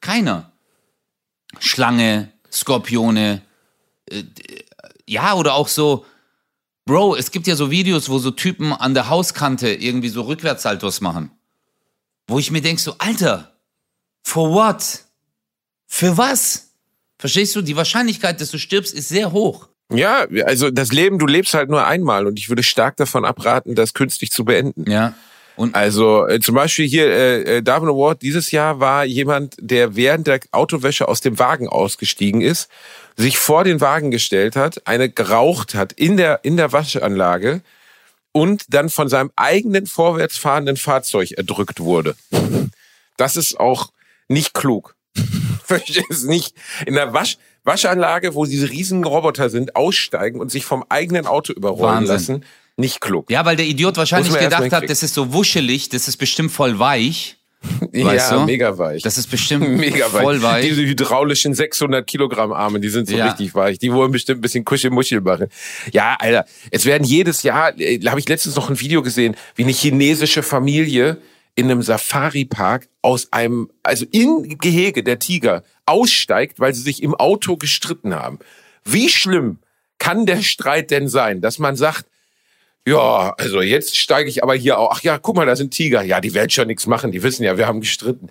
Keiner. 0.00 0.52
Schlange, 1.58 2.30
Skorpione, 2.52 3.42
äh, 4.10 4.24
ja, 5.06 5.34
oder 5.34 5.54
auch 5.54 5.68
so, 5.68 6.04
Bro, 6.84 7.16
es 7.16 7.30
gibt 7.32 7.46
ja 7.46 7.56
so 7.56 7.70
Videos, 7.70 8.08
wo 8.08 8.18
so 8.18 8.30
Typen 8.30 8.72
an 8.72 8.94
der 8.94 9.08
Hauskante 9.08 9.68
irgendwie 9.68 10.08
so 10.08 10.22
Rückwärtssaltos 10.22 11.00
machen. 11.00 11.30
Wo 12.28 12.38
ich 12.38 12.50
mir 12.50 12.60
denk 12.60 12.80
so, 12.80 12.94
Alter, 12.98 13.52
for 14.22 14.52
what? 14.52 15.04
Für 15.86 16.16
was? 16.16 16.70
Verstehst 17.18 17.56
du? 17.56 17.62
Die 17.62 17.76
Wahrscheinlichkeit, 17.76 18.40
dass 18.40 18.50
du 18.50 18.58
stirbst, 18.58 18.94
ist 18.94 19.08
sehr 19.08 19.32
hoch. 19.32 19.68
Ja, 19.92 20.26
also 20.44 20.70
das 20.70 20.92
Leben, 20.92 21.18
du 21.18 21.26
lebst 21.26 21.54
halt 21.54 21.70
nur 21.70 21.86
einmal 21.86 22.26
und 22.26 22.38
ich 22.38 22.48
würde 22.48 22.62
stark 22.62 22.96
davon 22.96 23.24
abraten, 23.24 23.74
das 23.74 23.94
künstlich 23.94 24.30
zu 24.30 24.44
beenden. 24.44 24.90
Ja. 24.90 25.14
Und 25.56 25.74
Also 25.74 26.26
äh, 26.26 26.38
zum 26.40 26.54
Beispiel 26.54 26.86
hier 26.86 27.06
äh, 27.06 27.56
äh, 27.56 27.62
Darwin 27.62 27.88
Award 27.88 28.20
dieses 28.22 28.50
Jahr 28.50 28.78
war 28.78 29.04
jemand, 29.04 29.56
der 29.58 29.96
während 29.96 30.26
der 30.26 30.40
Autowäsche 30.50 31.08
aus 31.08 31.20
dem 31.20 31.38
Wagen 31.38 31.68
ausgestiegen 31.68 32.42
ist, 32.42 32.68
sich 33.16 33.38
vor 33.38 33.64
den 33.64 33.80
Wagen 33.80 34.10
gestellt 34.10 34.56
hat, 34.56 34.86
eine 34.86 35.08
geraucht 35.08 35.74
hat 35.74 35.92
in 35.92 36.16
der 36.16 36.40
in 36.44 36.56
der 36.56 36.72
Waschanlage 36.72 37.62
und 38.32 38.64
dann 38.68 38.90
von 38.90 39.08
seinem 39.08 39.30
eigenen 39.36 39.86
vorwärts 39.86 40.36
fahrenden 40.36 40.76
Fahrzeug 40.76 41.32
erdrückt 41.32 41.80
wurde. 41.80 42.14
Das 43.16 43.36
ist 43.36 43.58
auch 43.58 43.90
nicht 44.28 44.52
klug. 44.52 44.94
Verstehst 45.64 46.26
nicht? 46.26 46.54
In 46.84 46.94
der 46.94 47.12
Wasch 47.12 47.38
Waschanlage, 47.64 48.34
wo 48.34 48.46
diese 48.46 48.70
riesigen 48.70 49.02
Roboter 49.02 49.50
sind, 49.50 49.74
aussteigen 49.74 50.38
und 50.38 50.52
sich 50.52 50.64
vom 50.64 50.84
eigenen 50.88 51.26
Auto 51.26 51.52
überrollen 51.52 52.06
Wahnsinn. 52.06 52.14
lassen, 52.14 52.44
nicht 52.76 53.00
klug. 53.00 53.28
Ja, 53.28 53.44
weil 53.44 53.56
der 53.56 53.66
Idiot 53.66 53.96
wahrscheinlich 53.96 54.38
gedacht 54.38 54.70
hat, 54.70 54.88
das 54.88 55.02
ist 55.02 55.14
so 55.14 55.32
wuschelig, 55.32 55.88
das 55.88 56.06
ist 56.06 56.16
bestimmt 56.18 56.52
voll 56.52 56.78
weich. 56.78 57.35
Weißt 57.92 58.30
ja, 58.30 58.38
du? 58.38 58.44
mega 58.46 58.76
weich. 58.78 59.02
Das 59.02 59.18
ist 59.18 59.30
bestimmt 59.30 59.68
Mega 59.78 60.12
weich. 60.12 60.22
voll 60.22 60.42
weich. 60.42 60.64
Diese 60.66 60.82
hydraulischen 60.82 61.54
600 61.54 62.06
Kilogramm 62.06 62.52
Arme, 62.52 62.80
die 62.80 62.88
sind 62.88 63.08
so 63.08 63.16
Ja. 63.16 63.26
richtig 63.28 63.54
weich. 63.54 63.78
Die 63.78 63.92
wollen 63.92 64.12
bestimmt 64.12 64.38
ein 64.38 64.42
bisschen 64.42 64.64
Kuschelmuschel 64.64 65.20
machen. 65.20 65.48
Ja, 65.92 66.16
Alter, 66.18 66.46
es 66.70 66.84
werden 66.84 67.04
jedes 67.04 67.42
Jahr, 67.42 67.78
äh, 67.78 67.98
habe 68.06 68.20
ich 68.20 68.28
letztens 68.28 68.56
noch 68.56 68.70
ein 68.70 68.80
Video 68.80 69.02
gesehen, 69.02 69.36
wie 69.54 69.62
eine 69.64 69.72
chinesische 69.72 70.42
Familie 70.42 71.18
in 71.54 71.70
einem 71.70 71.82
Safari-Park 71.82 72.88
aus 73.02 73.32
einem, 73.32 73.70
also 73.82 74.04
in 74.10 74.58
Gehege 74.58 75.02
der 75.02 75.18
Tiger 75.18 75.62
aussteigt, 75.86 76.60
weil 76.60 76.74
sie 76.74 76.82
sich 76.82 77.02
im 77.02 77.14
Auto 77.14 77.56
gestritten 77.56 78.14
haben. 78.14 78.38
Wie 78.84 79.08
schlimm 79.08 79.58
kann 79.98 80.26
der 80.26 80.42
Streit 80.42 80.90
denn 80.90 81.08
sein, 81.08 81.40
dass 81.40 81.58
man 81.58 81.76
sagt, 81.76 82.04
Ja, 82.86 83.34
also 83.36 83.60
jetzt 83.62 83.96
steige 83.96 84.28
ich 84.30 84.42
aber 84.42 84.54
hier 84.54 84.78
auch. 84.78 84.90
Ach 84.92 85.02
ja, 85.02 85.18
guck 85.18 85.34
mal, 85.36 85.44
da 85.46 85.56
sind 85.56 85.72
Tiger. 85.72 86.02
Ja, 86.02 86.20
die 86.20 86.34
werden 86.34 86.50
schon 86.50 86.68
nichts 86.68 86.86
machen. 86.86 87.10
Die 87.12 87.22
wissen 87.22 87.42
ja, 87.42 87.58
wir 87.58 87.66
haben 87.66 87.80
gestritten. 87.80 88.28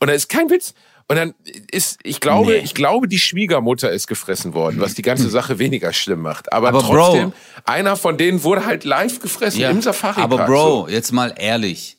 Und 0.00 0.08
da 0.08 0.14
ist 0.14 0.28
kein 0.28 0.48
Witz. 0.50 0.72
Und 1.10 1.16
dann 1.16 1.34
ist, 1.70 1.98
ich 2.02 2.20
glaube, 2.20 2.52
Nee. 2.52 2.58
ich 2.58 2.74
glaube, 2.74 3.08
die 3.08 3.18
Schwiegermutter 3.18 3.90
ist 3.90 4.06
gefressen 4.08 4.52
worden, 4.52 4.78
was 4.80 4.94
die 4.94 5.00
ganze 5.02 5.30
Sache 5.30 5.58
weniger 5.58 5.92
schlimm 5.94 6.20
macht. 6.20 6.52
Aber, 6.52 6.68
Aber 6.68 6.80
trotzdem, 6.80 7.30
Bro. 7.30 7.36
einer 7.64 7.96
von 7.96 8.18
denen 8.18 8.42
wurde 8.42 8.66
halt 8.66 8.84
live 8.84 9.18
gefressen 9.20 9.62
im 9.62 9.80
Safari 9.80 10.20
aber. 10.20 10.44
Bro, 10.44 10.88
jetzt 10.90 11.12
mal 11.12 11.34
ehrlich. 11.38 11.96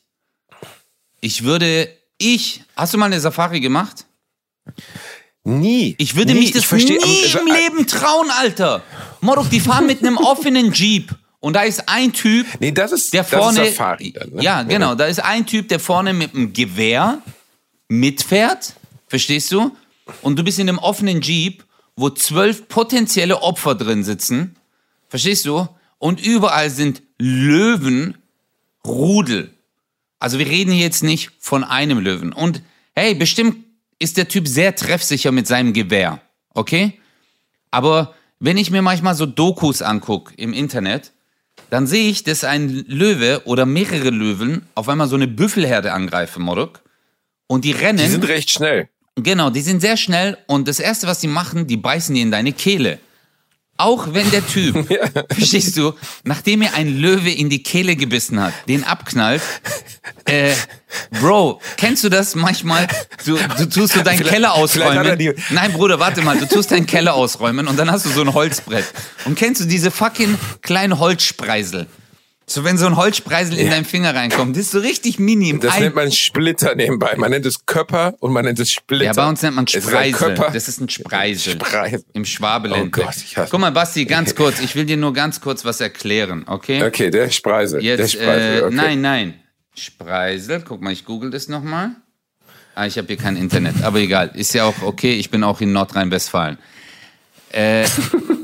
Ich 1.20 1.42
würde, 1.44 1.88
ich, 2.18 2.62
hast 2.76 2.94
du 2.94 2.98
mal 2.98 3.06
eine 3.06 3.18
Safari 3.20 3.58
gemacht? 3.60 4.06
Nie. 5.42 5.96
Ich 5.98 6.14
würde 6.16 6.32
nie. 6.34 6.40
mich 6.40 6.52
das 6.52 6.62
ich 6.62 6.66
versteh, 6.68 6.98
nie 6.98 7.22
also, 7.24 7.38
im 7.40 7.46
Leben 7.46 7.86
trauen, 7.86 8.30
Alter. 8.30 8.82
Morok, 9.20 9.50
die 9.50 9.60
fahren 9.60 9.86
mit 9.86 10.00
einem 10.00 10.16
offenen 10.18 10.72
Jeep. 10.72 11.14
Und 11.40 11.54
da 11.54 11.62
ist 11.62 11.88
ein 11.88 12.12
Typ, 12.12 12.46
Nee, 12.60 12.70
das 12.72 12.92
ist, 12.92 13.12
der 13.14 13.22
das 13.22 13.30
vorne. 13.30 13.62
ist 13.66 13.76
Safari 13.76 14.12
dann, 14.12 14.30
ne? 14.30 14.42
Ja, 14.42 14.62
genau. 14.62 14.94
Da 14.94 15.06
ist 15.06 15.22
ein 15.24 15.46
Typ, 15.46 15.68
der 15.68 15.80
vorne 15.80 16.12
mit 16.12 16.34
einem 16.34 16.52
Gewehr 16.52 17.22
mitfährt. 17.88 18.74
Verstehst 19.08 19.50
du? 19.52 19.74
Und 20.22 20.38
du 20.38 20.44
bist 20.44 20.58
in 20.58 20.68
einem 20.68 20.78
offenen 20.78 21.20
Jeep, 21.22 21.64
wo 21.96 22.10
zwölf 22.10 22.68
potenzielle 22.68 23.42
Opfer 23.42 23.74
drin 23.74 24.04
sitzen. 24.04 24.56
Verstehst 25.08 25.46
du? 25.46 25.66
Und 25.98 26.24
überall 26.24 26.70
sind 26.70 27.02
Löwen, 27.18 28.16
Rudel. 28.84 29.50
Also 30.18 30.38
wir 30.38 30.46
reden 30.46 30.72
hier 30.72 30.84
jetzt 30.84 31.02
nicht 31.02 31.30
von 31.38 31.64
einem 31.64 31.98
Löwen. 31.98 32.32
Und 32.32 32.62
hey, 32.94 33.14
bestimmt 33.14 33.64
ist 33.98 34.16
der 34.16 34.28
Typ 34.28 34.46
sehr 34.46 34.74
treffsicher 34.74 35.32
mit 35.32 35.46
seinem 35.46 35.72
Gewehr. 35.72 36.20
Okay? 36.54 36.98
Aber 37.70 38.14
wenn 38.38 38.56
ich 38.56 38.70
mir 38.70 38.82
manchmal 38.82 39.14
so 39.14 39.26
Dokus 39.26 39.82
angucke 39.82 40.34
im 40.36 40.52
Internet, 40.52 41.12
dann 41.70 41.86
sehe 41.86 42.10
ich, 42.10 42.24
dass 42.24 42.44
ein 42.44 42.84
Löwe 42.86 43.42
oder 43.44 43.64
mehrere 43.66 44.10
Löwen 44.10 44.62
auf 44.74 44.88
einmal 44.88 45.08
so 45.08 45.16
eine 45.16 45.28
Büffelherde 45.28 45.92
angreifen, 45.92 46.42
Morok. 46.42 46.82
Und 47.46 47.64
die 47.64 47.72
rennen. 47.72 47.98
Die 47.98 48.06
sind 48.06 48.28
recht 48.28 48.50
schnell. 48.50 48.88
Genau, 49.16 49.50
die 49.50 49.60
sind 49.60 49.80
sehr 49.80 49.96
schnell 49.96 50.38
und 50.46 50.68
das 50.68 50.80
Erste, 50.80 51.06
was 51.06 51.20
die 51.20 51.28
machen, 51.28 51.66
die 51.66 51.76
beißen 51.76 52.14
dir 52.14 52.22
in 52.22 52.30
deine 52.30 52.52
Kehle. 52.52 52.98
Auch 53.80 54.12
wenn 54.12 54.30
der 54.30 54.46
Typ, 54.46 54.86
verstehst 55.32 55.76
du, 55.76 55.94
nachdem 56.24 56.62
er 56.62 56.74
ein 56.74 56.98
Löwe 56.98 57.30
in 57.30 57.48
die 57.48 57.62
Kehle 57.62 57.96
gebissen 57.96 58.40
hat, 58.40 58.52
den 58.68 58.84
abknallt, 58.84 59.42
äh, 60.26 60.52
Bro, 61.20 61.60
kennst 61.76 62.04
du 62.04 62.08
das 62.08 62.34
manchmal? 62.34 62.86
Du, 63.24 63.38
du 63.58 63.68
tust 63.68 63.94
so 63.94 64.02
deinen 64.02 64.18
Vielleicht- 64.18 64.30
Keller 64.34 64.48
er 64.48 64.54
ausräumen. 64.54 65.34
Nein, 65.50 65.72
Bruder, 65.72 65.98
warte 66.00 66.20
mal, 66.22 66.38
du 66.38 66.46
tust 66.46 66.70
deinen 66.72 66.86
Keller 66.86 67.14
ausräumen 67.14 67.68
und 67.68 67.78
dann 67.78 67.90
hast 67.90 68.06
du 68.06 68.10
so 68.10 68.20
ein 68.22 68.34
Holzbrett. 68.34 68.84
Und 69.24 69.38
kennst 69.38 69.60
du 69.60 69.64
diese 69.66 69.90
fucking 69.90 70.36
kleinen 70.62 70.98
Holzspreisel? 70.98 71.86
So, 72.52 72.64
wenn 72.64 72.76
so 72.78 72.86
ein 72.86 72.96
Holzspreisel 72.96 73.56
in 73.56 73.70
deinen 73.70 73.84
Finger 73.84 74.12
reinkommt, 74.12 74.56
das 74.56 74.64
ist 74.64 74.70
so 74.72 74.80
richtig 74.80 75.20
mini. 75.20 75.50
im 75.50 75.60
Das 75.60 75.74
Ein- 75.76 75.82
nennt 75.84 75.94
man 75.94 76.10
Splitter 76.10 76.74
nebenbei. 76.74 77.14
Man 77.16 77.30
nennt 77.30 77.46
es 77.46 77.64
Köpper 77.64 78.14
und 78.18 78.32
man 78.32 78.44
nennt 78.44 78.58
es 78.58 78.72
Splitter. 78.72 79.04
Ja, 79.04 79.12
bei 79.12 79.28
uns 79.28 79.40
nennt 79.42 79.54
man 79.54 79.66
ist 79.66 79.80
Spreisel. 79.80 80.34
Das 80.34 80.66
ist 80.66 80.80
ein 80.80 80.88
Spreisel. 80.88 81.52
Spreisel. 81.52 82.02
Im 82.12 82.24
Schwabeländle. 82.24 83.02
Oh 83.02 83.04
Gott, 83.06 83.14
ich 83.18 83.36
hasse- 83.36 83.50
Guck 83.52 83.60
mal, 83.60 83.70
Basti, 83.70 84.04
ganz 84.16 84.34
kurz. 84.34 84.58
Ich 84.60 84.74
will 84.74 84.84
dir 84.84 84.96
nur 84.96 85.12
ganz 85.12 85.40
kurz 85.40 85.64
was 85.64 85.80
erklären, 85.80 86.42
okay? 86.48 86.82
Okay, 86.82 87.10
der 87.10 87.30
Spreisel. 87.30 87.80
der 87.82 87.96
Jetzt, 87.98 88.12
Spreisel, 88.14 88.58
äh, 88.58 88.62
okay. 88.64 88.74
nein, 88.74 89.00
nein. 89.00 89.34
Spreisel. 89.76 90.62
Guck 90.66 90.82
mal, 90.82 90.92
ich 90.92 91.04
google 91.04 91.30
das 91.30 91.46
nochmal. 91.46 91.90
Ah, 92.74 92.86
ich 92.86 92.98
habe 92.98 93.06
hier 93.06 93.16
kein 93.16 93.36
Internet, 93.36 93.82
aber 93.84 93.98
egal. 94.00 94.32
Ist 94.34 94.54
ja 94.54 94.64
auch 94.64 94.82
okay. 94.82 95.12
Ich 95.14 95.30
bin 95.30 95.44
auch 95.44 95.60
in 95.60 95.72
Nordrhein-Westfalen. 95.72 96.58
Äh, 97.52 97.84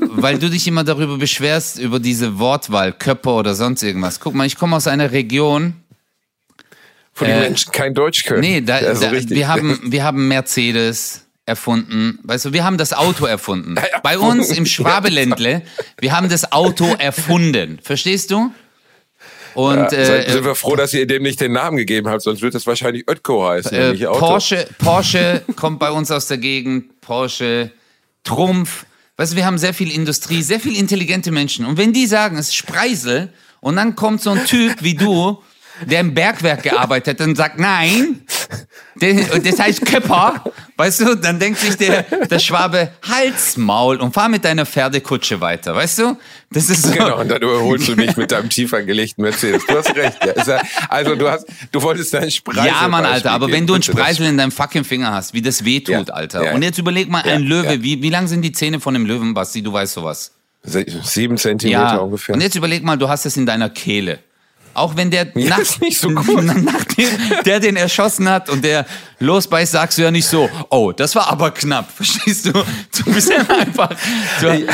weil 0.09 0.37
du 0.37 0.49
dich 0.49 0.67
immer 0.67 0.83
darüber 0.83 1.17
beschwerst, 1.17 1.79
über 1.79 1.99
diese 1.99 2.39
Wortwahl, 2.39 2.91
Köpper 2.93 3.35
oder 3.35 3.55
sonst 3.55 3.83
irgendwas. 3.83 4.19
Guck 4.19 4.33
mal, 4.33 4.45
ich 4.45 4.57
komme 4.57 4.75
aus 4.75 4.87
einer 4.87 5.11
Region, 5.11 5.75
Wo 7.15 7.25
die 7.25 7.31
äh, 7.31 7.39
Menschen 7.41 7.71
kein 7.71 7.93
Deutsch 7.93 8.25
können. 8.25 8.41
Nee, 8.41 8.61
da, 8.61 8.81
Ja, 8.81 8.95
so 8.95 9.05
da, 9.05 9.11
wir, 9.11 9.47
haben, 9.47 9.79
wir 9.85 10.03
haben 10.03 10.27
Mercedes 10.27 11.25
erfunden. 11.45 12.19
Weißt 12.23 12.45
du, 12.45 12.53
wir 12.53 12.63
haben 12.65 12.77
das 12.77 12.93
Auto 12.93 13.25
erfunden. 13.25 13.75
Bei 14.03 14.19
uns 14.19 14.51
im 14.51 14.65
Schwabeländle, 14.65 15.61
wir 15.99 16.11
haben 16.11 16.27
das 16.29 16.51
Auto 16.51 16.93
erfunden. 16.97 17.79
Verstehst 17.81 18.31
du? 18.31 18.51
Und 19.53 19.77
Ja, 19.77 19.85
äh, 19.87 20.29
sind 20.31 20.45
wir 20.45 20.53
froh, 20.53 20.75
dass 20.75 20.93
ihr 20.93 21.07
dem 21.07 21.23
nicht 21.23 21.41
den 21.41 21.53
Namen 21.53 21.77
gegeben 21.77 22.09
habt, 22.09 22.21
sonst 22.21 22.41
wird 22.41 22.53
es 22.53 22.67
wahrscheinlich 22.67 23.07
Ötko 23.09 23.47
heißen. 23.47 23.75
äh. 23.75 23.93
Porsche, 23.95 24.67
Porsche 24.77 25.41
kommt 25.55 25.79
bei 25.79 25.89
uns 25.89 26.11
aus 26.11 26.27
der 26.27 26.37
Gegend. 26.37 27.01
Porsche, 27.01 27.71
Trumpf. 28.23 28.85
Weißt 29.17 29.33
du, 29.33 29.35
wir 29.35 29.45
haben 29.45 29.57
sehr 29.57 29.73
viel 29.73 29.91
Industrie, 29.91 30.41
sehr 30.43 30.59
viel 30.59 30.77
intelligente 30.77 31.31
Menschen. 31.31 31.65
Und 31.65 31.77
wenn 31.77 31.91
die 31.91 32.05
sagen, 32.05 32.37
es 32.37 32.47
ist 32.47 32.55
Spreisel, 32.55 33.33
und 33.59 33.75
dann 33.75 33.95
kommt 33.95 34.21
so 34.21 34.29
ein 34.29 34.45
Typ 34.45 34.83
wie 34.83 34.93
du, 34.93 35.41
der 35.85 35.99
im 36.01 36.13
Bergwerk 36.13 36.63
gearbeitet 36.63 37.19
hat 37.19 37.27
und 37.27 37.35
sagt, 37.35 37.59
nein, 37.59 38.21
das 38.99 39.59
heißt 39.59 39.85
Köpper, 39.85 40.43
weißt 40.77 41.01
du, 41.01 41.15
dann 41.15 41.39
denkt 41.39 41.59
sich 41.59 41.75
der, 41.77 42.03
der 42.03 42.39
Schwabe, 42.39 42.91
Hals, 43.07 43.57
Maul 43.57 43.97
und 43.97 44.13
fahr 44.13 44.29
mit 44.29 44.43
deiner 44.45 44.65
Pferdekutsche 44.65 45.39
weiter, 45.41 45.75
weißt 45.75 45.99
du? 45.99 46.17
Das 46.49 46.69
ist 46.69 46.83
so. 46.83 46.91
Genau, 46.93 47.19
und 47.19 47.29
dann 47.29 47.41
überholst 47.41 47.87
du 47.89 47.95
mich 47.95 48.15
mit 48.17 48.31
deinem 48.31 48.49
tiefer 48.49 48.81
gelegten 48.83 49.21
Mercedes. 49.21 49.65
Du 49.67 49.77
hast 49.77 49.93
recht. 49.95 50.17
Ja. 50.25 50.61
Also 50.89 51.15
du 51.15 51.29
hast, 51.29 51.45
du 51.71 51.81
wolltest 51.81 52.13
deinen 52.13 52.31
Spreisel. 52.31 52.65
Ja, 52.65 52.87
Mann, 52.87 53.05
Alter, 53.05 53.31
aber 53.31 53.51
wenn 53.51 53.67
du 53.67 53.73
einen 53.73 53.83
Spreisel 53.83 54.25
in 54.27 54.37
deinem 54.37 54.51
fucking 54.51 54.83
Finger 54.85 55.11
hast, 55.13 55.33
wie 55.33 55.41
das 55.41 55.63
wehtut, 55.65 56.07
Ja, 56.07 56.13
Alter. 56.13 56.43
ja. 56.45 56.53
Und 56.53 56.61
jetzt 56.63 56.77
überleg 56.79 57.09
mal, 57.09 57.21
ein 57.23 57.43
Löwe, 57.43 57.83
wie, 57.83 58.01
wie 58.01 58.09
lang 58.09 58.27
sind 58.27 58.41
die 58.41 58.51
Zähne 58.51 58.79
von 58.79 58.93
dem 58.93 59.05
Löwen, 59.05 59.33
Basti? 59.33 59.61
Du 59.61 59.73
weißt 59.73 59.93
sowas. 59.93 60.31
Sieben 61.03 61.37
Zentimeter 61.37 62.01
ungefähr. 62.03 62.35
und 62.35 62.41
jetzt 62.41 62.55
überleg 62.55 62.83
mal, 62.83 62.97
du 62.97 63.07
hast 63.07 63.25
es 63.25 63.37
in 63.37 63.45
deiner 63.45 63.69
Kehle. 63.69 64.19
Auch 64.77 64.95
wenn 64.95 65.09
der 65.09 65.27
Ja, 65.35 65.57
nach, 65.57 65.79
nicht 65.79 65.99
so 65.99 66.09
gut. 66.13 66.43
nachdem 66.43 67.09
der 67.45 67.59
den 67.59 67.75
erschossen 67.75 68.29
hat 68.29 68.49
und 68.49 68.63
der 68.63 68.85
losbeißt, 69.19 69.71
sagst 69.71 69.97
du 69.97 70.03
ja 70.03 70.11
nicht 70.11 70.27
so, 70.27 70.47
oh, 70.69 70.91
das 70.91 71.15
war 71.15 71.27
aber 71.31 71.49
knapp, 71.49 71.91
verstehst 71.95 72.45
du? 72.45 72.51
Du 72.51 73.11
bist 73.11 73.31
ja 73.31 73.37
einfach, 73.49 73.89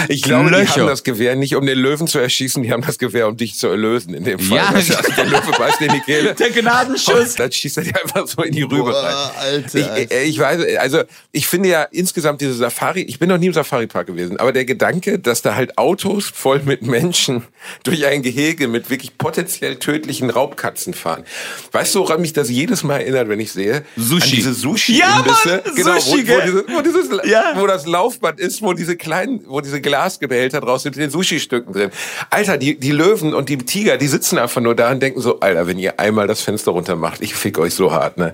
ich, 0.10 0.22
glaube, 0.22 0.50
die 0.50 0.68
haben 0.68 0.88
das 0.88 1.04
Gewehr 1.04 1.38
nicht, 1.38 1.56
um 1.56 1.66
den 1.66 1.78
Löwen 1.78 2.08
zu 2.08 2.20
erschießen, 2.20 2.62
die 2.64 2.74
haben 2.74 2.84
das 2.86 2.98
Gewehr, 3.00 3.30
um 3.30 3.38
dich 3.38 3.56
zu 3.56 3.68
erlösen 3.70 4.14
in 4.14 4.26
dem 4.26 4.40
Fall. 4.40 4.58
Ja. 4.58 4.72
Du, 4.72 4.76
also 4.76 5.12
der 5.16 5.26
Löwe 5.26 5.52
beißt 5.58 5.80
in 5.82 5.94
die 5.94 6.00
Kehle. 6.02 6.34
der 6.38 6.50
Gnadenschuss. 6.50 7.32
Und 7.32 7.40
dann 7.40 7.52
schießt 7.54 7.78
er 7.78 7.84
dir 7.86 8.04
einfach 8.04 8.28
so 8.28 8.42
in 8.44 8.54
die 8.54 8.64
Rübe 8.64 8.92
Boah, 8.92 9.04
rein. 9.04 9.64
Alter, 9.64 9.98
Ich, 9.98 10.12
ich 10.12 10.40
weiß, 10.40 10.78
also 10.80 11.04
ich 11.32 11.48
finde 11.48 11.70
ja 11.70 11.84
insgesamt 11.84 12.42
diese 12.42 12.56
Safari, 12.56 13.04
ich 13.04 13.20
bin 13.20 13.30
noch 13.30 13.38
nie 13.38 13.48
im 13.48 13.54
Safari-Park 13.54 14.08
gewesen, 14.08 14.38
aber 14.38 14.52
der 14.52 14.66
Gedanke, 14.66 15.20
dass 15.20 15.42
da 15.42 15.56
halt 15.56 15.78
Autos 15.78 16.26
voll 16.34 16.62
mit 16.66 16.82
Menschen 16.82 17.44
durch 17.84 18.06
ein 18.06 18.22
Gehege 18.22 18.68
mit 18.68 18.90
wirklich 18.90 19.18
potenziell 19.18 19.78
tödlichen 19.78 19.93
Raubkatzen 20.30 20.94
fahren. 20.94 21.24
Weißt 21.72 21.94
du, 21.96 22.00
woran 22.00 22.22
mich 22.22 22.34
das 22.34 22.50
jedes 22.50 22.84
Mal 22.84 23.02
erinnert, 23.02 23.30
wenn 23.30 23.40
ich 23.40 23.52
sehe? 23.52 23.84
Sushi. 23.96 24.24
An 24.24 24.30
diese 24.32 24.54
Sushi-Imbisse. 24.54 25.50
Ja, 25.50 25.62
Mann, 25.66 25.76
genau, 25.76 26.00
Sushi, 26.00 26.28
wo, 26.28 26.32
wo, 26.34 26.36
gell? 26.38 26.42
diese, 26.46 26.66
wo, 26.76 26.82
dieses, 26.82 27.30
Ja. 27.30 27.54
wo 27.56 27.68
das 27.68 27.86
Laufband 27.86 28.40
ist, 28.40 28.62
wo 28.62 28.74
diese 28.74 28.96
kleinen, 28.98 29.42
wo 29.48 29.62
diese 29.62 29.82
Glasgebehälter 29.82 30.62
draus 30.62 30.84
sind, 30.84 30.96
mit 30.96 31.04
den 31.06 31.12
Sushi-Stücken 31.12 31.74
drin. 31.74 31.92
Alter, 32.30 32.58
die, 32.58 32.80
die 32.80 32.92
Löwen 32.92 33.34
und 33.34 33.50
die 33.50 33.58
Tiger, 33.58 33.98
die 33.98 34.08
sitzen 34.08 34.38
einfach 34.38 34.62
nur 34.62 34.76
da 34.76 34.92
und 34.92 35.02
denken 35.02 35.22
so, 35.22 35.40
Alter, 35.40 35.68
wenn 35.68 35.80
ihr 35.80 36.00
einmal 36.00 36.28
das 36.28 36.42
Fenster 36.42 36.72
runter 36.72 36.96
macht, 36.96 37.22
ich 37.22 37.36
fick 37.36 37.58
euch 37.60 37.74
so 37.74 37.92
hart, 37.92 38.18
ne? 38.18 38.34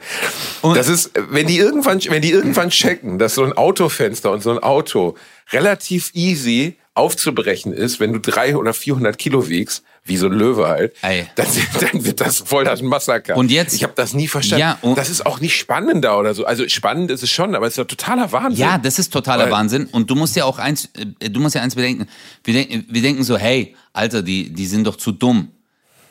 Und- 0.61 0.77
das 0.77 0.87
ist, 0.87 1.11
wenn 1.29 1.47
die 1.47 1.57
irgendwann, 1.57 1.99
wenn 2.09 2.21
die 2.21 2.31
irgendwann 2.31 2.69
checken, 2.69 3.19
dass 3.19 3.35
so 3.35 3.43
ein 3.43 3.53
Autofenster 3.53 4.31
und 4.31 4.41
so 4.43 4.51
ein 4.51 4.59
Auto 4.59 5.15
relativ 5.51 6.11
easy 6.13 6.75
aufzubrechen 6.99 7.73
ist, 7.73 7.99
wenn 7.99 8.13
du 8.13 8.19
300 8.19 8.55
oder 8.59 8.73
400 8.73 9.17
Kilo 9.17 9.49
wiegst, 9.49 9.83
wie 10.03 10.17
so 10.17 10.27
ein 10.27 10.33
Löwe 10.33 10.67
halt, 10.67 10.93
dann, 11.01 11.47
dann 11.79 12.05
wird 12.05 12.21
das 12.21 12.39
voll 12.39 12.63
das 12.65 12.81
Massaker. 12.81 13.35
Und 13.37 13.49
jetzt- 13.51 13.73
Ich 13.75 13.83
habe 13.83 13.93
das 13.95 14.13
nie 14.13 14.27
verstanden. 14.27 14.61
Ja, 14.61 14.77
und- 14.81 14.97
das 14.97 15.09
ist 15.09 15.25
auch 15.25 15.39
nicht 15.39 15.55
spannender 15.57 16.19
oder 16.19 16.33
so. 16.33 16.45
Also 16.45 16.67
spannend 16.69 17.09
ist 17.11 17.23
es 17.23 17.31
schon, 17.31 17.55
aber 17.55 17.65
es 17.67 17.73
ist 17.73 17.77
ja 17.77 17.83
totaler 17.85 18.31
Wahnsinn. 18.31 18.59
Ja, 18.65 18.77
das 18.77 18.99
ist 18.99 19.11
totaler 19.11 19.45
Weil- 19.45 19.51
Wahnsinn. 19.51 19.85
Und 19.87 20.09
du 20.09 20.15
musst 20.15 20.35
ja 20.35 20.45
auch 20.45 20.59
eins, 20.59 20.89
äh, 21.19 21.29
du 21.29 21.39
musst 21.39 21.55
ja 21.55 21.61
eins 21.61 21.75
bedenken. 21.75 22.07
Wir, 22.43 22.53
denken, 22.53 22.85
wir 22.89 23.01
denken 23.01 23.23
so, 23.23 23.37
hey, 23.37 23.75
Alter, 23.93 24.21
die, 24.21 24.51
die 24.51 24.65
sind 24.67 24.85
doch 24.85 24.95
zu 24.97 25.11
dumm. 25.11 25.49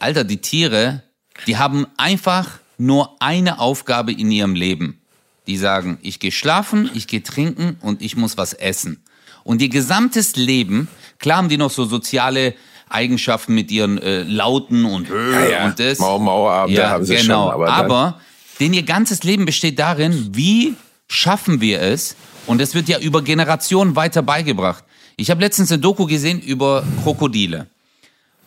Alter, 0.00 0.24
die 0.24 0.38
Tiere, 0.40 1.02
die 1.46 1.56
haben 1.56 1.86
einfach 1.96 2.58
nur 2.78 3.16
eine 3.20 3.58
Aufgabe 3.58 4.12
in 4.12 4.30
ihrem 4.30 4.54
Leben. 4.54 5.00
Die 5.48 5.56
sagen, 5.56 5.98
ich 6.02 6.20
gehe 6.20 6.30
schlafen, 6.30 6.90
ich 6.94 7.06
gehe 7.08 7.22
trinken 7.22 7.78
und 7.80 8.02
ich 8.02 8.16
muss 8.16 8.36
was 8.36 8.52
essen. 8.52 9.02
Und 9.48 9.62
ihr 9.62 9.70
gesamtes 9.70 10.36
Leben, 10.36 10.88
klar 11.18 11.38
haben 11.38 11.48
die 11.48 11.56
noch 11.56 11.70
so 11.70 11.86
soziale 11.86 12.52
Eigenschaften 12.90 13.54
mit 13.54 13.70
ihren 13.70 13.96
äh, 13.96 14.22
Lauten 14.22 14.84
und, 14.84 15.08
äh, 15.08 15.32
Ja, 15.32 15.48
ja. 15.48 15.64
und 15.64 15.80
das. 15.80 16.00
Mau, 16.00 16.18
Mau 16.18 16.68
ja, 16.68 16.90
haben 16.90 17.06
sie 17.06 17.16
genau. 17.16 17.46
schon, 17.46 17.54
aber 17.54 17.68
aber, 17.72 18.20
denn 18.60 18.74
ihr 18.74 18.82
ganzes 18.82 19.24
Leben 19.24 19.46
besteht 19.46 19.78
darin, 19.78 20.32
wie 20.32 20.74
schaffen 21.08 21.62
wir 21.62 21.80
es? 21.80 22.14
Und 22.46 22.60
es 22.60 22.74
wird 22.74 22.90
ja 22.90 22.98
über 22.98 23.22
Generationen 23.22 23.96
weiter 23.96 24.20
beigebracht. 24.20 24.84
Ich 25.16 25.30
habe 25.30 25.40
letztens 25.40 25.72
eine 25.72 25.80
Doku 25.80 26.04
gesehen 26.04 26.42
über 26.42 26.84
Krokodile. 27.02 27.68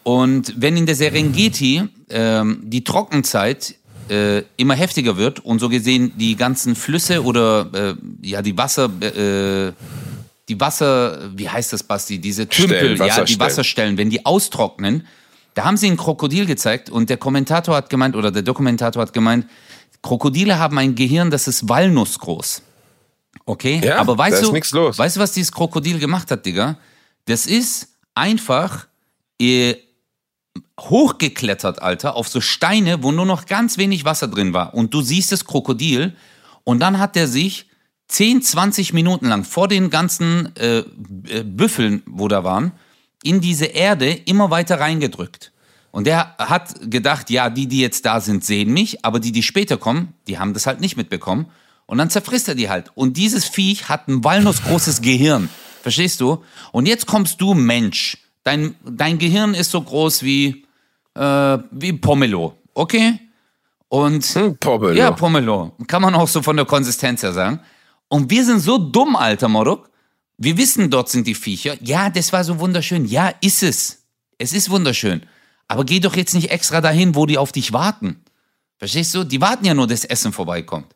Und 0.04 0.54
wenn 0.56 0.78
in 0.78 0.86
der 0.86 0.94
Serengeti 0.94 1.82
ähm, 2.12 2.60
die 2.62 2.84
Trockenzeit 2.84 3.74
äh, 4.08 4.44
immer 4.56 4.76
heftiger 4.76 5.18
wird 5.18 5.40
und 5.40 5.58
so 5.58 5.68
gesehen 5.68 6.14
die 6.18 6.36
ganzen 6.36 6.76
Flüsse 6.76 7.24
oder 7.24 7.70
äh, 7.74 7.96
ja 8.22 8.44
die 8.44 8.56
Wasser 8.56 8.92
äh, 9.02 9.72
die 10.52 10.60
Wasser 10.60 11.32
wie 11.34 11.48
heißt 11.48 11.72
das 11.72 11.82
Basti 11.82 12.20
diese 12.20 12.48
Tümpel 12.48 12.96
Stellen, 12.98 13.08
ja 13.08 13.24
die 13.24 13.40
Wasserstellen. 13.40 13.98
Wenn 13.98 14.10
die 14.10 14.26
austrocknen 14.26 15.08
Da 15.54 15.64
haben 15.64 15.78
sie 15.78 15.88
ein 15.88 15.98
Krokodil 15.98 16.46
gezeigt 16.46 16.90
und 16.90 17.10
der 17.10 17.18
Kommentator 17.18 17.76
hat 17.76 17.90
gemeint, 17.90 18.16
oder 18.16 18.32
der 18.32 18.42
Dokumentator 18.42 19.02
hat 19.02 19.14
gemeint, 19.14 19.46
Krokodile 20.02 20.60
haben 20.60 20.78
ein 20.78 20.96
Gehirn, 20.96 21.30
das 21.30 21.48
ist 21.48 21.70
walnussgroß. 21.70 22.62
Okay? 23.46 23.82
Ja, 23.84 23.98
Aber 24.00 24.18
weißt 24.18 24.44
du, 24.44 24.54
weißt 24.54 25.16
du, 25.16 25.20
was 25.20 25.32
dieses 25.32 25.52
Krokodil 25.52 26.00
gemacht 26.00 26.32
hat, 26.32 26.46
Digga? 26.46 26.78
Das 27.26 27.46
ist 27.46 27.88
einfach 28.14 28.88
äh, 29.40 29.76
hochgeklettert, 30.80 31.82
Alter, 31.82 32.16
auf 32.16 32.28
so 32.28 32.42
Steine, 32.42 33.04
wo 33.04 33.12
nur 33.12 33.26
noch 33.26 33.46
ganz 33.46 33.78
wenig 33.78 34.04
Wasser 34.04 34.28
drin 34.28 34.54
war. 34.54 34.74
Und 34.74 34.94
du 34.94 35.02
siehst 35.02 35.32
das 35.32 35.46
Krokodil 35.46 36.14
und 36.66 36.80
dann 36.80 37.00
hat 37.00 37.16
er 37.16 37.28
sich 37.28 37.71
10, 38.12 38.42
20 38.42 38.94
Minuten 38.94 39.28
lang 39.28 39.44
vor 39.44 39.68
den 39.68 39.90
ganzen 39.90 40.56
äh, 40.58 40.80
äh, 40.80 41.44
Büffeln, 41.44 42.04
wo 42.06 42.28
da 42.28 42.44
waren, 42.44 42.74
in 43.24 43.40
diese 43.40 43.66
Erde 43.66 44.12
immer 44.12 44.50
weiter 44.50 44.80
reingedrückt. 44.80 45.52
Und 45.92 46.08
der 46.08 46.36
hat 46.38 46.90
gedacht, 46.90 47.30
ja, 47.30 47.50
die, 47.50 47.68
die 47.68 47.80
jetzt 47.80 48.06
da 48.06 48.20
sind, 48.22 48.44
sehen 48.46 48.72
mich, 48.74 49.04
aber 49.06 49.20
die, 49.20 49.32
die 49.32 49.44
später 49.44 49.78
kommen, 49.78 50.14
die 50.28 50.40
haben 50.40 50.54
das 50.54 50.66
halt 50.66 50.82
nicht 50.82 50.98
mitbekommen. 50.98 51.48
Und 51.86 51.98
dann 51.98 52.10
zerfrisst 52.10 52.48
er 52.48 52.56
die 52.56 52.70
halt. 52.70 52.92
Und 52.96 53.18
dieses 53.18 53.46
Viech 53.46 53.90
hat 53.90 54.08
ein 54.08 54.24
walnussgroßes 54.24 55.02
Gehirn. 55.02 55.50
Verstehst 55.82 56.22
du? 56.22 56.44
Und 56.72 56.88
jetzt 56.88 57.08
kommst 57.08 57.42
du, 57.42 57.54
Mensch. 57.54 58.18
Dein, 58.44 58.76
dein 58.86 59.18
Gehirn 59.20 59.54
ist 59.54 59.72
so 59.72 59.82
groß 59.82 60.24
wie, 60.24 60.66
äh, 61.16 61.58
wie 61.72 61.94
Pomelo. 61.94 62.58
Okay? 62.74 63.20
Und 63.90 64.24
Hm, 64.24 64.58
Pomelo. 64.58 64.94
ja, 64.94 65.12
Pomelo. 65.12 65.74
Kann 65.88 66.02
man 66.02 66.16
auch 66.16 66.28
so 66.30 66.42
von 66.42 66.56
der 66.56 66.66
Konsistenz 66.66 67.24
her 67.24 67.34
sagen. 67.34 67.60
Und 68.12 68.30
wir 68.30 68.44
sind 68.44 68.60
so 68.60 68.78
dumm, 68.78 69.16
alter 69.16 69.48
Morok. 69.48 69.90
Wir 70.38 70.58
wissen, 70.58 70.90
dort 70.90 71.08
sind 71.08 71.28
die 71.28 71.34
Viecher. 71.34 71.78
Ja, 71.82 72.10
das 72.10 72.34
war 72.34 72.44
so 72.44 72.60
wunderschön. 72.60 73.06
Ja, 73.06 73.34
ist 73.40 73.64
es. 73.64 74.04
Es 74.38 74.52
ist 74.52 74.70
wunderschön. 74.70 75.22
Aber 75.70 75.86
geh 75.86 76.02
doch 76.02 76.18
jetzt 76.18 76.34
nicht 76.34 76.52
extra 76.52 76.82
dahin, 76.82 77.16
wo 77.16 77.26
die 77.26 77.38
auf 77.38 77.54
dich 77.54 77.72
warten. 77.72 78.22
Verstehst 78.78 79.16
du? 79.16 79.24
Die 79.24 79.40
warten 79.40 79.64
ja 79.64 79.74
nur, 79.74 79.88
dass 79.88 80.04
Essen 80.04 80.34
vorbeikommt. 80.34 80.94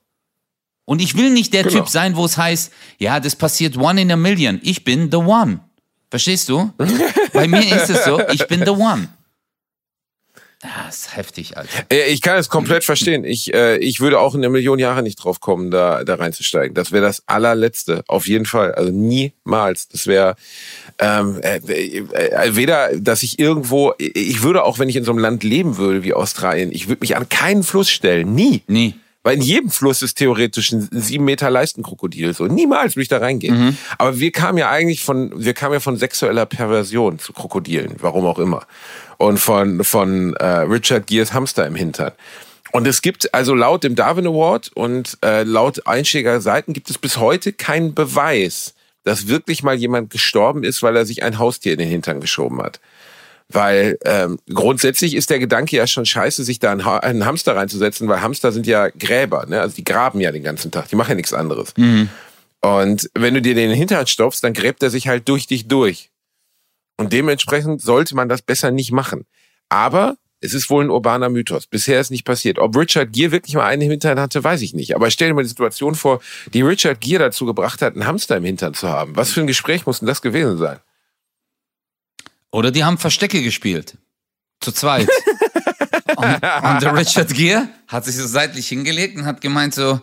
Und 0.83 1.01
ich 1.01 1.15
will 1.15 1.29
nicht 1.31 1.53
der 1.53 1.63
Genau. 1.63 1.75
Typ 1.75 1.89
sein, 1.89 2.17
wo 2.17 2.25
es 2.25 2.37
heißt, 2.37 2.73
ja, 2.97 3.21
das 3.21 3.37
passiert 3.37 3.77
one 3.77 4.01
in 4.01 4.11
a 4.11 4.17
million. 4.17 4.59
Ich 4.61 4.83
bin 4.83 5.09
the 5.09 5.17
one. 5.17 5.61
Verstehst 6.09 6.49
du? 6.49 6.73
Bei 7.33 7.47
mir 7.47 7.77
ist 7.77 7.89
es 7.89 8.03
so, 8.03 8.19
ich 8.27 8.45
bin 8.47 8.65
the 8.65 8.71
one. 8.71 9.07
Ja, 10.65 10.89
ist 10.89 11.15
heftig, 11.15 11.57
Alter. 11.57 11.85
Äh, 11.91 12.11
Ich 12.11 12.21
kann 12.21 12.37
es 12.37 12.49
komplett 12.49 12.83
verstehen. 12.83 13.23
Ich, 13.23 13.53
äh, 13.53 13.77
ich 13.77 13.99
würde 13.99 14.19
auch 14.19 14.33
in 14.33 14.41
einer 14.41 14.49
Million 14.49 14.79
Jahre 14.79 15.03
nicht 15.03 15.17
drauf 15.17 15.39
kommen, 15.39 15.69
da, 15.69 16.03
da 16.03 16.15
reinzusteigen. 16.15 16.73
Das 16.73 16.91
wäre 16.91 17.03
das 17.05 17.21
allerletzte, 17.27 18.03
auf 18.07 18.27
jeden 18.27 18.45
Fall. 18.45 18.73
Also 18.73 18.91
niemals. 18.91 19.87
Das 19.89 20.07
wäre 20.07 20.35
ähm, 20.97 21.39
äh, 21.41 21.57
äh, 21.57 22.55
weder, 22.55 22.89
dass 22.97 23.21
ich 23.21 23.37
irgendwo, 23.37 23.93
ich 23.99 24.41
würde 24.41 24.63
auch, 24.63 24.79
wenn 24.79 24.89
ich 24.89 24.95
in 24.95 25.03
so 25.03 25.11
einem 25.11 25.19
Land 25.19 25.43
leben 25.43 25.77
würde 25.77 26.03
wie 26.03 26.13
Australien, 26.13 26.71
ich 26.71 26.87
würde 26.87 27.01
mich 27.01 27.15
an 27.15 27.29
keinen 27.29 27.61
Fluss 27.63 27.89
stellen. 27.89 28.33
Nie. 28.33 28.63
Nie. 28.67 28.95
Weil 29.25 29.37
in 29.37 29.41
jedem 29.41 29.71
Fluss 29.71 30.03
ist 30.03 30.19
theoretisch 30.19 30.71
ein 30.71 30.87
sieben 30.91 31.25
Meter 31.25 31.49
Leistenkrokodil. 31.49 32.35
So 32.35 32.45
niemals 32.45 32.95
würde 32.95 33.01
ich 33.01 33.07
da 33.07 33.17
reingehen. 33.17 33.57
Mhm. 33.57 33.77
Aber 33.97 34.19
wir 34.19 34.31
kamen 34.31 34.59
ja 34.59 34.69
eigentlich 34.69 35.03
von, 35.03 35.31
wir 35.35 35.55
kamen 35.55 35.73
ja 35.73 35.79
von 35.79 35.97
sexueller 35.97 36.45
Perversion 36.45 37.17
zu 37.17 37.33
Krokodilen, 37.33 37.95
warum 38.01 38.27
auch 38.27 38.37
immer. 38.37 38.67
Und 39.17 39.39
von 39.39 39.83
von 39.83 40.35
äh, 40.35 40.45
Richard 40.45 41.07
Gears 41.07 41.33
Hamster 41.33 41.65
im 41.65 41.73
Hintern. 41.73 42.11
Und 42.71 42.85
es 42.85 43.01
gibt 43.01 43.33
also 43.33 43.55
laut 43.55 43.83
dem 43.83 43.95
Darwin 43.95 44.27
Award 44.27 44.69
und 44.75 45.17
äh, 45.25 45.41
laut 45.41 45.87
einschlägiger 45.87 46.39
Seiten 46.39 46.73
gibt 46.73 46.91
es 46.91 46.99
bis 46.99 47.17
heute 47.17 47.51
keinen 47.51 47.95
Beweis, 47.95 48.75
dass 49.05 49.27
wirklich 49.27 49.63
mal 49.63 49.75
jemand 49.75 50.11
gestorben 50.11 50.63
ist, 50.63 50.83
weil 50.83 50.95
er 50.95 51.07
sich 51.07 51.23
ein 51.23 51.39
Haustier 51.39 51.73
in 51.73 51.79
den 51.79 51.89
Hintern 51.89 52.21
geschoben 52.21 52.61
hat. 52.61 52.79
Weil 53.49 53.97
ähm, 54.05 54.39
grundsätzlich 54.51 55.13
ist 55.15 55.29
der 55.29 55.37
Gedanke 55.39 55.75
ja 55.75 55.85
schon 55.85 56.05
scheiße, 56.05 56.43
sich 56.43 56.57
da 56.59 56.71
einen, 56.71 56.83
Ha- 56.83 56.97
einen 56.99 57.25
Hamster 57.25 57.55
reinzusetzen, 57.55 58.07
weil 58.07 58.21
Hamster 58.21 58.51
sind 58.51 58.65
ja 58.65 58.89
Gräber, 58.89 59.45
ne? 59.45 59.61
Also 59.61 59.75
die 59.75 59.83
graben 59.83 60.19
ja 60.19 60.31
den 60.31 60.43
ganzen 60.43 60.71
Tag, 60.71 60.89
die 60.89 60.95
machen 60.95 61.09
ja 61.09 61.15
nichts 61.15 61.33
anderes. 61.33 61.73
Und 62.61 63.07
wenn 63.13 63.35
du 63.35 63.41
dir 63.43 63.53
den 63.53 63.69
Hintern 63.71 64.07
stopfst, 64.07 64.41
dann 64.43 64.53
gräbt 64.53 64.81
er 64.81 64.89
sich 64.89 65.07
halt 65.07 65.29
durch 65.29 65.45
dich 65.45 65.67
durch. 65.67 66.09
Und 66.97 67.13
dementsprechend 67.13 67.81
sollte 67.81 68.15
man 68.15 68.29
das 68.29 68.41
besser 68.41 68.71
nicht 68.71 68.91
machen. 68.91 69.25
Aber 69.69 70.15
es 70.41 70.53
ist 70.55 70.69
wohl 70.69 70.83
ein 70.83 70.89
urbaner 70.89 71.29
Mythos. 71.29 71.67
Bisher 71.67 71.99
ist 71.99 72.09
nicht 72.11 72.25
passiert. 72.25 72.57
Ob 72.57 72.75
Richard 72.75 73.13
Gere 73.13 73.31
wirklich 73.31 73.53
mal 73.55 73.65
einen 73.65 73.83
im 73.83 73.91
Hintern 73.91 74.19
hatte, 74.19 74.43
weiß 74.43 74.61
ich 74.61 74.73
nicht. 74.73 74.95
Aber 74.95 75.11
stell 75.11 75.27
dir 75.27 75.33
mal 75.35 75.43
die 75.43 75.49
Situation 75.49 75.93
vor, 75.93 76.21
die 76.53 76.61
Richard 76.61 76.99
Gere 77.01 77.19
dazu 77.25 77.45
gebracht 77.45 77.81
hat, 77.83 77.93
einen 77.93 78.07
Hamster 78.07 78.37
im 78.37 78.45
Hintern 78.45 78.73
zu 78.73 78.89
haben. 78.89 79.15
Was 79.15 79.31
für 79.33 79.41
ein 79.41 79.47
Gespräch 79.47 79.85
muss 79.85 79.99
denn 79.99 80.07
das 80.07 80.21
gewesen 80.23 80.57
sein? 80.57 80.79
Oder 82.55 82.71
die 82.71 82.85
haben 82.85 82.97
Verstecke 82.97 83.43
gespielt. 83.43 83.97
Zu 84.61 84.71
zweit. 84.71 85.09
und, 86.15 86.25
und 86.25 86.41
der 86.41 86.95
Richard 86.95 87.33
Gere 87.33 87.67
hat 87.89 88.05
sich 88.05 88.15
so 88.15 88.25
seitlich 88.25 88.69
hingelegt 88.69 89.17
und 89.17 89.25
hat 89.25 89.41
gemeint 89.41 89.75
so, 89.75 90.01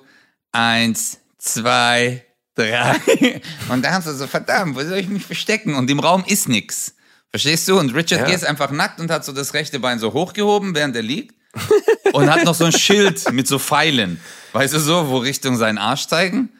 eins, 0.52 1.16
zwei, 1.38 2.26
drei. 2.54 3.00
Und 3.70 3.82
da 3.82 3.92
haben 3.92 4.02
sie 4.02 4.14
so, 4.14 4.26
verdammt, 4.26 4.76
wo 4.76 4.82
soll 4.82 4.98
ich 4.98 5.08
mich 5.08 5.24
verstecken? 5.24 5.74
Und 5.74 5.90
im 5.90 5.98
Raum 5.98 6.24
ist 6.26 6.46
nix. 6.46 6.94
Verstehst 7.30 7.66
du? 7.68 7.78
Und 7.78 7.94
Richard 7.94 8.20
Ja. 8.20 8.26
Gere 8.26 8.36
ist 8.36 8.44
einfach 8.44 8.70
nackt 8.70 9.00
und 9.00 9.10
hat 9.10 9.24
so 9.24 9.32
das 9.32 9.54
rechte 9.54 9.80
Bein 9.80 9.98
so 9.98 10.12
hochgehoben, 10.12 10.74
während 10.74 10.94
er 10.94 11.00
liegt. 11.00 11.34
und 12.12 12.30
hat 12.30 12.44
noch 12.44 12.54
so 12.54 12.66
ein 12.66 12.72
Schild 12.72 13.32
mit 13.32 13.48
so 13.48 13.58
Pfeilen. 13.58 14.20
Weißt 14.52 14.74
du 14.74 14.78
so, 14.78 15.08
wo 15.08 15.16
Richtung 15.16 15.56
seinen 15.56 15.78
Arsch 15.78 16.06
zeigen? 16.06 16.50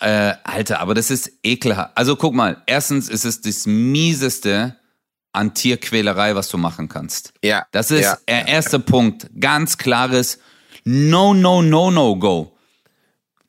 Äh, 0.00 0.32
Alter, 0.44 0.80
aber 0.80 0.94
das 0.94 1.10
ist 1.10 1.30
ekelhaft. 1.42 1.92
Also 1.94 2.16
guck 2.16 2.32
mal, 2.32 2.62
erstens 2.64 3.10
ist 3.10 3.26
es 3.26 3.42
das 3.42 3.66
mieseste 3.66 4.78
an 5.34 5.54
Tierquälerei, 5.54 6.34
was 6.34 6.48
du 6.48 6.58
machen 6.58 6.88
kannst. 6.88 7.32
Ja. 7.42 7.66
Das 7.72 7.90
ist 7.90 8.04
ja. 8.04 8.16
der 8.28 8.48
erste 8.48 8.78
Punkt. 8.78 9.28
Ganz 9.38 9.76
klares 9.78 10.38
No, 10.84 11.32
no, 11.32 11.62
no, 11.62 11.90
no, 11.90 12.16
go. 12.16 12.56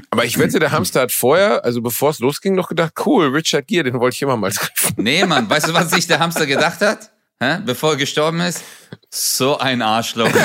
Aber 0.09 0.23
ich 0.23 0.39
wette, 0.39 0.59
der 0.59 0.71
Hamster 0.71 1.01
hat 1.01 1.11
vorher, 1.11 1.65
also 1.65 1.81
bevor 1.81 2.11
es 2.11 2.19
losging, 2.19 2.55
noch 2.55 2.69
gedacht, 2.69 2.93
cool, 3.05 3.27
Richard 3.27 3.67
Gere, 3.67 3.83
den 3.83 3.99
wollte 3.99 4.15
ich 4.15 4.21
immer 4.21 4.37
mal 4.37 4.51
treffen. 4.51 4.93
Nee, 5.03 5.25
Mann, 5.25 5.49
weißt 5.49 5.67
du, 5.67 5.73
was 5.73 5.89
sich 5.91 6.07
der 6.07 6.19
Hamster 6.19 6.45
gedacht 6.45 6.79
hat? 6.79 7.11
Hä? 7.41 7.57
Bevor 7.65 7.91
er 7.91 7.97
gestorben 7.97 8.39
ist? 8.39 8.63
So 9.09 9.57
ein 9.57 9.81
Arschloch. 9.81 10.31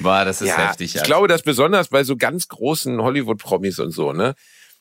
Boah, 0.00 0.24
das 0.24 0.40
ist 0.40 0.56
heftig, 0.56 0.94
ich 0.94 1.00
Alter. 1.00 1.06
glaube, 1.06 1.28
dass 1.28 1.42
besonders 1.42 1.88
bei 1.88 2.02
so 2.04 2.16
ganz 2.16 2.48
großen 2.48 3.02
Hollywood-Promis 3.02 3.78
und 3.80 3.90
so, 3.90 4.14
ne, 4.14 4.34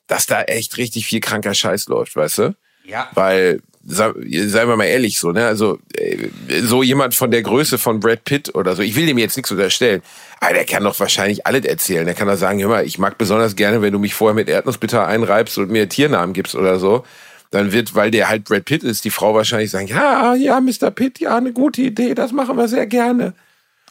dass 0.07 0.25
da 0.25 0.41
echt 0.43 0.77
richtig 0.77 1.05
viel 1.05 1.19
kranker 1.19 1.53
Scheiß 1.53 1.87
läuft, 1.87 2.15
weißt 2.15 2.37
du? 2.39 2.55
Ja. 2.85 3.09
Weil, 3.13 3.61
seien 3.83 4.67
wir 4.67 4.75
mal 4.75 4.85
ehrlich, 4.85 5.19
so, 5.19 5.31
ne, 5.31 5.45
also, 5.45 5.79
äh, 5.93 6.29
so 6.61 6.83
jemand 6.83 7.15
von 7.15 7.31
der 7.31 7.41
Größe 7.41 7.77
von 7.77 7.99
Brad 7.99 8.23
Pitt 8.23 8.55
oder 8.55 8.75
so, 8.75 8.81
ich 8.81 8.95
will 8.95 9.05
dem 9.05 9.17
jetzt 9.17 9.35
nichts 9.35 9.51
unterstellen, 9.51 10.01
aber 10.39 10.53
der 10.53 10.65
kann 10.65 10.83
doch 10.83 10.99
wahrscheinlich 10.99 11.45
alles 11.45 11.65
erzählen. 11.65 12.05
Der 12.05 12.15
kann 12.15 12.27
doch 12.27 12.37
sagen, 12.37 12.59
hör 12.61 12.69
mal, 12.69 12.85
ich 12.85 12.97
mag 12.97 13.17
besonders 13.17 13.55
gerne, 13.55 13.81
wenn 13.81 13.93
du 13.93 13.99
mich 13.99 14.13
vorher 14.13 14.35
mit 14.35 14.49
Erdnussbitter 14.49 15.05
einreibst 15.05 15.57
und 15.57 15.69
mir 15.69 15.89
Tiernamen 15.89 16.33
gibst 16.33 16.55
oder 16.55 16.79
so. 16.79 17.03
Dann 17.51 17.71
wird, 17.71 17.95
weil 17.95 18.11
der 18.11 18.27
halt 18.27 18.43
Brad 18.43 18.65
Pitt 18.65 18.83
ist, 18.83 19.05
die 19.05 19.09
Frau 19.09 19.33
wahrscheinlich 19.33 19.71
sagen, 19.71 19.87
ja, 19.87 20.35
ja, 20.35 20.59
Mr. 20.59 20.91
Pitt, 20.91 21.19
ja, 21.19 21.37
eine 21.37 21.53
gute 21.53 21.81
Idee, 21.81 22.13
das 22.13 22.33
machen 22.33 22.57
wir 22.57 22.67
sehr 22.67 22.87
gerne. 22.87 23.33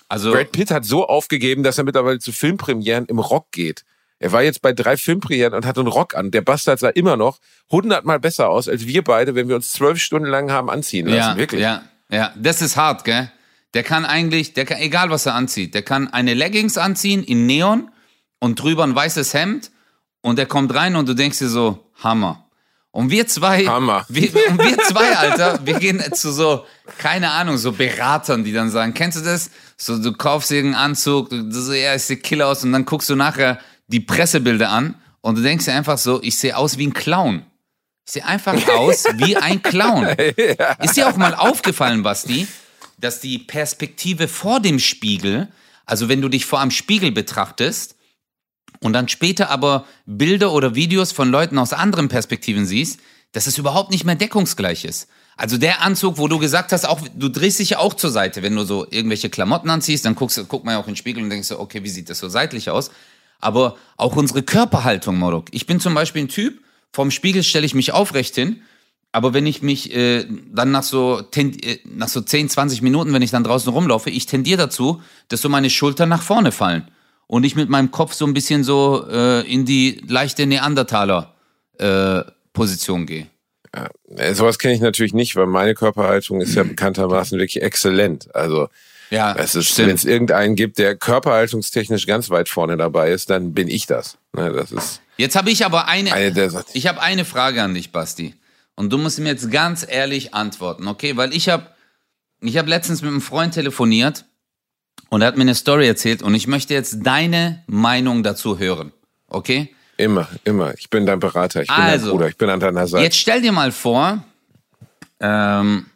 Also, 0.08 0.32
Brad 0.32 0.52
Pitt 0.52 0.70
hat 0.70 0.84
so 0.84 1.06
aufgegeben, 1.06 1.62
dass 1.62 1.78
er 1.78 1.84
mittlerweile 1.84 2.18
zu 2.18 2.32
Filmpremieren 2.32 3.06
im 3.06 3.18
Rock 3.18 3.50
geht. 3.50 3.84
Er 4.18 4.32
war 4.32 4.42
jetzt 4.42 4.62
bei 4.62 4.72
drei 4.72 4.96
Filmpremieren 4.96 5.52
und 5.54 5.66
hat 5.66 5.78
einen 5.78 5.88
Rock 5.88 6.14
an. 6.14 6.30
Der 6.30 6.40
Bastard 6.40 6.80
sah 6.80 6.88
immer 6.88 7.16
noch 7.16 7.38
hundertmal 7.70 8.18
besser 8.18 8.48
aus 8.48 8.68
als 8.68 8.86
wir 8.86 9.04
beide, 9.04 9.34
wenn 9.34 9.48
wir 9.48 9.56
uns 9.56 9.72
zwölf 9.72 9.98
Stunden 9.98 10.28
lang 10.28 10.50
haben 10.50 10.70
anziehen 10.70 11.06
lassen. 11.06 11.18
ja, 11.18 11.36
Wirklich. 11.36 11.60
ja, 11.60 11.82
ja, 12.10 12.32
das 12.36 12.62
ist 12.62 12.76
hart, 12.76 13.04
gell? 13.04 13.30
Der 13.74 13.82
kann 13.82 14.06
eigentlich, 14.06 14.54
der 14.54 14.64
kann, 14.64 14.78
egal 14.78 15.10
was 15.10 15.26
er 15.26 15.34
anzieht, 15.34 15.74
der 15.74 15.82
kann 15.82 16.08
eine 16.12 16.32
Leggings 16.34 16.78
anziehen 16.78 17.22
in 17.22 17.44
Neon 17.46 17.90
und 18.38 18.60
drüber 18.62 18.84
ein 18.84 18.94
weißes 18.94 19.34
Hemd 19.34 19.70
und 20.22 20.38
der 20.38 20.46
kommt 20.46 20.74
rein 20.74 20.96
und 20.96 21.08
du 21.08 21.14
denkst 21.14 21.38
dir 21.38 21.48
so, 21.48 21.90
Hammer. 22.02 22.46
Und 22.90 23.10
wir 23.10 23.26
zwei, 23.26 23.66
Hammer. 23.66 24.06
Wir, 24.08 24.30
und 24.48 24.58
wir 24.58 24.78
zwei, 24.78 25.14
Alter, 25.14 25.60
wir 25.66 25.78
gehen 25.78 26.02
zu 26.14 26.32
so, 26.32 26.64
keine 26.96 27.32
Ahnung, 27.32 27.58
so 27.58 27.72
Beratern, 27.72 28.42
die 28.42 28.54
dann 28.54 28.70
sagen, 28.70 28.94
kennst 28.94 29.18
du 29.18 29.22
das? 29.22 29.50
So, 29.76 30.02
du 30.02 30.14
kaufst 30.14 30.50
irgendeinen 30.50 30.92
Anzug, 30.92 31.28
du, 31.28 31.42
du 31.42 31.60
so, 31.60 31.74
ja, 31.74 31.94
ich 31.94 32.04
sehe 32.04 32.16
Killer 32.16 32.46
aus 32.46 32.64
und 32.64 32.72
dann 32.72 32.86
guckst 32.86 33.10
du 33.10 33.14
nachher 33.14 33.58
die 33.88 34.00
Pressebilder 34.00 34.70
an 34.70 34.96
und 35.20 35.36
du 35.36 35.42
denkst 35.42 35.64
dir 35.64 35.74
einfach 35.74 35.98
so, 35.98 36.22
ich 36.22 36.36
sehe 36.38 36.56
aus 36.56 36.78
wie 36.78 36.86
ein 36.86 36.92
Clown. 36.94 37.44
Ich 38.06 38.12
sehe 38.12 38.24
einfach 38.24 38.54
aus 38.68 39.04
wie 39.16 39.36
ein 39.36 39.62
Clown. 39.62 40.06
Ist 40.82 40.96
dir 40.96 41.08
auch 41.08 41.16
mal 41.16 41.34
aufgefallen, 41.34 42.02
Basti, 42.02 42.46
dass 42.98 43.20
die 43.20 43.38
Perspektive 43.38 44.28
vor 44.28 44.60
dem 44.60 44.78
Spiegel, 44.78 45.48
also 45.84 46.08
wenn 46.08 46.20
du 46.22 46.28
dich 46.28 46.46
vor 46.46 46.60
einem 46.60 46.70
Spiegel 46.70 47.10
betrachtest 47.12 47.96
und 48.80 48.92
dann 48.92 49.08
später 49.08 49.50
aber 49.50 49.86
Bilder 50.06 50.52
oder 50.52 50.74
Videos 50.74 51.12
von 51.12 51.30
Leuten 51.30 51.58
aus 51.58 51.72
anderen 51.72 52.08
Perspektiven 52.08 52.66
siehst, 52.66 53.00
dass 53.32 53.46
es 53.46 53.58
überhaupt 53.58 53.90
nicht 53.90 54.04
mehr 54.04 54.14
deckungsgleich 54.14 54.84
ist. 54.84 55.08
Also 55.36 55.58
der 55.58 55.82
Anzug, 55.82 56.16
wo 56.16 56.28
du 56.28 56.38
gesagt 56.38 56.72
hast, 56.72 56.86
auch 56.88 57.00
du 57.14 57.28
drehst 57.28 57.58
dich 57.58 57.70
ja 57.70 57.78
auch 57.78 57.92
zur 57.94 58.10
Seite, 58.10 58.42
wenn 58.42 58.56
du 58.56 58.64
so 58.64 58.86
irgendwelche 58.90 59.28
Klamotten 59.28 59.68
anziehst, 59.68 60.04
dann 60.06 60.14
guckst, 60.14 60.38
du- 60.38 60.44
guckt 60.46 60.64
man 60.64 60.74
ja 60.74 60.80
auch 60.80 60.86
in 60.86 60.92
den 60.92 60.96
Spiegel 60.96 61.22
und 61.22 61.28
denkst 61.28 61.48
so, 61.48 61.58
okay, 61.60 61.82
wie 61.82 61.90
sieht 61.90 62.08
das 62.08 62.18
so 62.20 62.28
seitlich 62.28 62.70
aus? 62.70 62.90
Aber 63.40 63.76
auch 63.96 64.16
unsere 64.16 64.42
Körperhaltung, 64.42 65.16
Morok. 65.18 65.46
Ich 65.52 65.66
bin 65.66 65.80
zum 65.80 65.94
Beispiel 65.94 66.24
ein 66.24 66.28
Typ, 66.28 66.60
vorm 66.92 67.10
Spiegel 67.10 67.42
stelle 67.42 67.64
ich 67.66 67.74
mich 67.74 67.92
aufrecht 67.92 68.34
hin, 68.34 68.62
aber 69.12 69.32
wenn 69.32 69.46
ich 69.46 69.62
mich 69.62 69.94
äh, 69.94 70.26
dann 70.52 70.72
nach 70.72 70.82
so, 70.82 71.22
ten, 71.22 71.58
äh, 71.62 71.78
nach 71.84 72.08
so 72.08 72.20
10, 72.20 72.50
20 72.50 72.82
Minuten, 72.82 73.14
wenn 73.14 73.22
ich 73.22 73.30
dann 73.30 73.44
draußen 73.44 73.72
rumlaufe, 73.72 74.10
ich 74.10 74.26
tendiere 74.26 74.58
dazu, 74.58 75.00
dass 75.28 75.40
so 75.40 75.48
meine 75.48 75.70
Schultern 75.70 76.10
nach 76.10 76.22
vorne 76.22 76.52
fallen. 76.52 76.86
Und 77.26 77.44
ich 77.44 77.56
mit 77.56 77.70
meinem 77.70 77.90
Kopf 77.90 78.12
so 78.12 78.26
ein 78.26 78.34
bisschen 78.34 78.62
so 78.62 79.06
äh, 79.10 79.40
in 79.50 79.64
die 79.64 80.02
leichte 80.06 80.46
Neandertaler-Position 80.46 83.02
äh, 83.02 83.06
gehe. 83.06 83.26
Ja, 83.74 83.88
sowas 84.34 84.58
kenne 84.58 84.74
ich 84.74 84.80
natürlich 84.80 85.14
nicht, 85.14 85.34
weil 85.34 85.46
meine 85.46 85.74
Körperhaltung 85.74 86.40
ist 86.40 86.54
ja 86.54 86.62
bekanntermaßen 86.62 87.36
wirklich 87.38 87.62
exzellent. 87.62 88.32
Also 88.34 88.68
Ja, 89.10 89.34
es 89.36 89.54
ist, 89.54 89.78
wenn 89.78 89.90
es 89.90 90.04
irgendeinen 90.04 90.56
gibt, 90.56 90.78
der 90.78 90.96
körperhaltungstechnisch 90.96 92.06
ganz 92.06 92.30
weit 92.30 92.48
vorne 92.48 92.76
dabei 92.76 93.12
ist, 93.12 93.30
dann 93.30 93.54
bin 93.54 93.68
ich 93.68 93.86
das. 93.86 94.18
Ne, 94.32 94.52
das 94.52 94.72
ist 94.72 95.00
Jetzt 95.16 95.36
habe 95.36 95.50
ich 95.50 95.64
aber 95.64 95.88
eine, 95.88 96.12
eine 96.12 96.64
ich 96.74 96.86
habe 96.86 97.00
eine 97.00 97.24
Frage 97.24 97.62
an 97.62 97.74
dich, 97.74 97.90
Basti. 97.90 98.34
Und 98.74 98.92
du 98.92 98.98
musst 98.98 99.18
mir 99.18 99.30
jetzt 99.30 99.50
ganz 99.50 99.86
ehrlich 99.88 100.34
antworten, 100.34 100.86
okay? 100.88 101.16
Weil 101.16 101.34
ich 101.34 101.48
habe 101.48 101.68
ich 102.40 102.58
hab 102.58 102.66
letztens 102.66 103.00
mit 103.00 103.10
einem 103.10 103.22
Freund 103.22 103.54
telefoniert 103.54 104.26
und 105.08 105.22
er 105.22 105.28
hat 105.28 105.36
mir 105.36 105.42
eine 105.42 105.54
Story 105.54 105.86
erzählt 105.86 106.22
und 106.22 106.34
ich 106.34 106.46
möchte 106.46 106.74
jetzt 106.74 106.98
deine 107.02 107.64
Meinung 107.66 108.22
dazu 108.22 108.58
hören, 108.58 108.92
okay? 109.28 109.74
Immer, 109.96 110.28
immer. 110.44 110.74
Ich 110.76 110.90
bin 110.90 111.06
dein 111.06 111.20
Berater, 111.20 111.62
ich 111.62 111.68
bin 111.68 111.76
Also, 111.76 112.06
dein 112.06 112.12
Bruder, 112.12 112.28
ich 112.28 112.36
bin 112.36 112.50
an 112.50 112.60
deiner 112.60 112.86
Seite. 112.86 113.02
Jetzt 113.02 113.16
stell 113.16 113.40
dir 113.40 113.52
mal 113.52 113.72
vor, 113.72 114.22
ähm, 115.20 115.86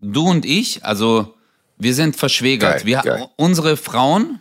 du 0.00 0.28
und 0.28 0.44
ich, 0.44 0.84
also 0.84 1.36
wir 1.78 1.94
sind 1.94 2.16
verschwägert. 2.16 2.78
Geil, 2.78 2.86
wir, 2.86 2.98
geil. 3.02 3.28
Unsere 3.36 3.76
Frauen, 3.76 4.40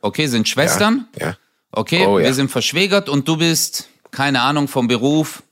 okay, 0.00 0.26
sind 0.26 0.48
Schwestern. 0.48 1.06
Ja. 1.18 1.36
Okay, 1.72 2.06
Oh, 2.06 2.18
ja. 2.18 2.26
wir 2.26 2.34
sind 2.34 2.50
verschwägert 2.50 3.08
und 3.08 3.26
du 3.26 3.36
bist, 3.36 3.88
keine 4.10 4.42
Ahnung, 4.42 4.68
vom 4.68 4.86
Beruf 4.86 5.42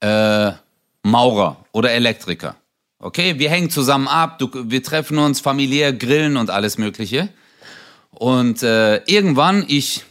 äh, 0.00 0.52
Maurer 1.02 1.64
oder 1.72 1.92
Elektriker. 1.92 2.56
Okay, 2.98 3.38
wir 3.38 3.50
hängen 3.50 3.70
zusammen 3.70 4.08
ab, 4.08 4.38
du, 4.38 4.50
wir 4.52 4.82
treffen 4.82 5.18
uns 5.18 5.40
familiär, 5.40 5.92
grillen 5.92 6.36
und 6.36 6.50
alles 6.50 6.78
Mögliche. 6.78 7.28
Und 8.10 8.62
äh, 8.62 8.96
irgendwann, 9.04 9.64
ich 9.68 10.04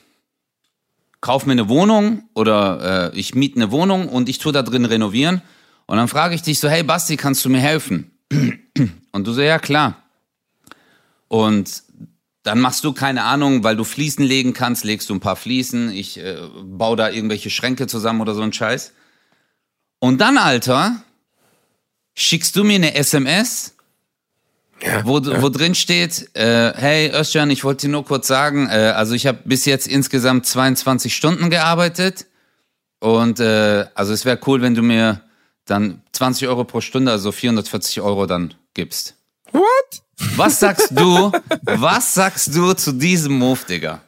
kaufe 1.20 1.48
mir 1.48 1.54
eine 1.54 1.68
Wohnung 1.68 2.30
oder 2.36 3.12
äh, 3.14 3.18
ich 3.20 3.34
miete 3.34 3.56
eine 3.56 3.72
Wohnung 3.72 4.08
und 4.08 4.30
ich 4.30 4.38
tue 4.38 4.54
da 4.54 4.62
drin 4.62 4.86
renovieren. 4.86 5.42
Und 5.88 5.98
dann 5.98 6.08
frage 6.08 6.36
ich 6.36 6.44
dich 6.44 6.60
so, 6.60 6.70
hey 6.70 6.84
Basti, 6.84 7.18
kannst 7.18 7.44
du 7.44 7.50
mir 7.50 7.60
helfen? 7.60 8.12
Und 9.12 9.28
du 9.28 9.34
so, 9.34 9.42
ja 9.42 9.60
klar. 9.60 10.02
Und 11.28 11.84
dann 12.44 12.60
machst 12.60 12.84
du 12.84 12.94
keine 12.94 13.24
Ahnung, 13.24 13.64
weil 13.64 13.76
du 13.76 13.84
Fliesen 13.84 14.24
legen 14.24 14.54
kannst, 14.54 14.84
legst 14.84 15.10
du 15.10 15.16
ein 15.16 15.20
paar 15.20 15.36
Fliesen, 15.36 15.92
ich 15.92 16.20
äh, 16.20 16.38
baue 16.64 16.96
da 16.96 17.10
irgendwelche 17.10 17.50
Schränke 17.50 17.88
zusammen 17.88 18.22
oder 18.22 18.36
so 18.36 18.42
ein 18.42 18.54
Scheiß. 18.54 18.94
Und 20.00 20.22
dann, 20.22 20.38
Alter, 20.38 21.04
schickst 22.14 22.56
du 22.56 22.64
mir 22.64 22.76
eine 22.76 22.94
SMS, 22.94 23.74
Ja, 24.82 25.06
wo, 25.06 25.20
ja. 25.20 25.42
wo 25.42 25.50
drin 25.50 25.74
steht, 25.74 26.30
äh, 26.36 26.74
hey 26.76 27.10
Özcan, 27.12 27.50
ich 27.50 27.64
wollte 27.64 27.88
dir 27.88 27.92
nur 27.92 28.06
kurz 28.06 28.28
sagen, 28.28 28.68
äh, 28.68 28.94
also 28.96 29.16
ich 29.16 29.26
habe 29.26 29.40
bis 29.46 29.66
jetzt 29.66 29.88
insgesamt 29.88 30.46
22 30.46 31.16
Stunden 31.16 31.50
gearbeitet 31.50 32.28
und 33.00 33.40
äh, 33.40 33.86
also 33.96 34.14
es 34.14 34.26
wäre 34.26 34.40
cool, 34.46 34.62
wenn 34.62 34.76
du 34.76 34.84
mir 34.84 35.22
dann 35.66 36.02
20 36.12 36.48
Euro 36.48 36.64
pro 36.66 36.82
Stunde, 36.82 37.12
also 37.12 37.32
440 37.32 38.02
Euro 38.02 38.28
dann 38.28 38.54
gibst. 38.74 39.15
What? 39.56 40.02
Was 40.38 40.60
sagst 40.60 40.90
du, 40.92 41.32
was 41.64 42.14
sagst 42.14 42.56
du 42.56 42.74
zu 42.74 42.92
diesem 42.94 43.38
Move, 43.38 43.60
Digga? 43.68 44.02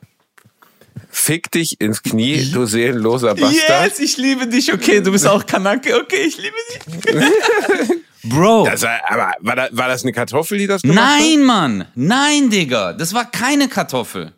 Fick 1.10 1.52
dich 1.52 1.80
ins 1.82 2.02
Knie, 2.04 2.50
du 2.52 2.66
seelenloser 2.66 3.34
Bastard. 3.36 4.00
ich 4.00 4.18
liebe 4.18 4.48
dich, 4.48 4.72
okay, 4.74 5.02
du 5.02 5.12
bist 5.12 5.26
auch 5.28 5.46
Kanake, 5.46 5.96
okay, 6.00 6.22
ich 6.28 6.38
liebe 6.38 6.56
dich. 6.70 7.98
Bro, 8.24 8.66
Das 8.66 8.82
war, 8.84 9.00
aber 9.10 9.32
war, 9.40 9.56
da, 9.56 9.68
war 9.72 9.88
das 9.88 10.04
eine 10.04 10.12
Kartoffel, 10.12 10.58
die 10.58 10.68
das 10.68 10.82
gemacht 10.82 11.00
hat? 11.00 11.20
nein, 11.20 11.44
Mann, 11.44 11.86
nein, 11.96 12.50
Digga, 12.50 12.94
das 12.94 13.14
war 13.14 13.30
keine 13.30 13.68
Kartoffel. 13.70 14.34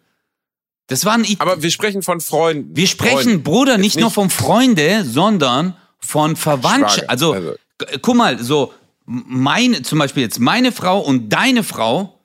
Das 0.87 1.05
war 1.05 1.13
ein 1.13 1.23
I 1.23 1.35
Aber 1.39 1.61
wir 1.61 1.69
sprechen 1.71 2.01
von 2.01 2.19
Freunden. 2.19 2.75
Wir 2.75 2.87
sprechen, 2.87 3.13
Freunden. 3.23 3.43
Bruder, 3.43 3.71
Jetzt 3.73 3.81
nicht, 3.81 3.99
nur 3.99 4.09
von 4.11 4.29
Freunde, 4.29 5.03
sondern 5.05 5.75
von 5.99 6.35
Verwandten. 6.35 6.89
Schwager, 6.89 7.09
Also, 7.09 7.33
also. 7.33 7.55
guck 8.01 8.15
mal, 8.15 8.41
so, 8.41 8.73
meine, 9.09 9.81
zum 9.81 9.97
Beispiel 9.97 10.21
jetzt 10.21 10.39
meine 10.39 10.71
Frau 10.71 10.99
und 10.99 11.29
deine 11.29 11.63
Frau 11.63 12.19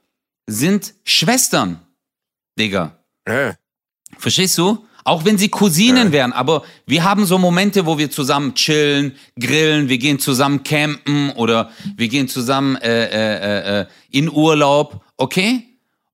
sind 0.46 0.92
Schwestern, 1.04 1.80
Digga. 2.58 2.98
Ja. 3.26 3.54
Verstehst 4.18 4.58
du? 4.58 4.86
Auch 5.02 5.24
wenn 5.24 5.36
sie 5.36 5.48
Cousinen 5.48 6.12
wären, 6.12 6.32
aber 6.32 6.62
wir 6.86 7.04
haben 7.04 7.26
so 7.26 7.36
Momente, 7.38 7.84
wo 7.84 7.98
wir 7.98 8.10
zusammen 8.10 8.54
chillen, 8.54 9.14
grillen, 9.38 9.88
wir 9.88 9.98
gehen 9.98 10.18
zusammen 10.18 10.62
campen 10.62 11.30
oder 11.30 11.70
wir 11.96 12.08
gehen 12.08 12.28
zusammen 12.28 12.76
äh, 12.76 13.04
äh, 13.04 13.80
äh, 13.80 13.86
in 14.10 14.30
Urlaub, 14.30 15.02
okay? 15.16 15.62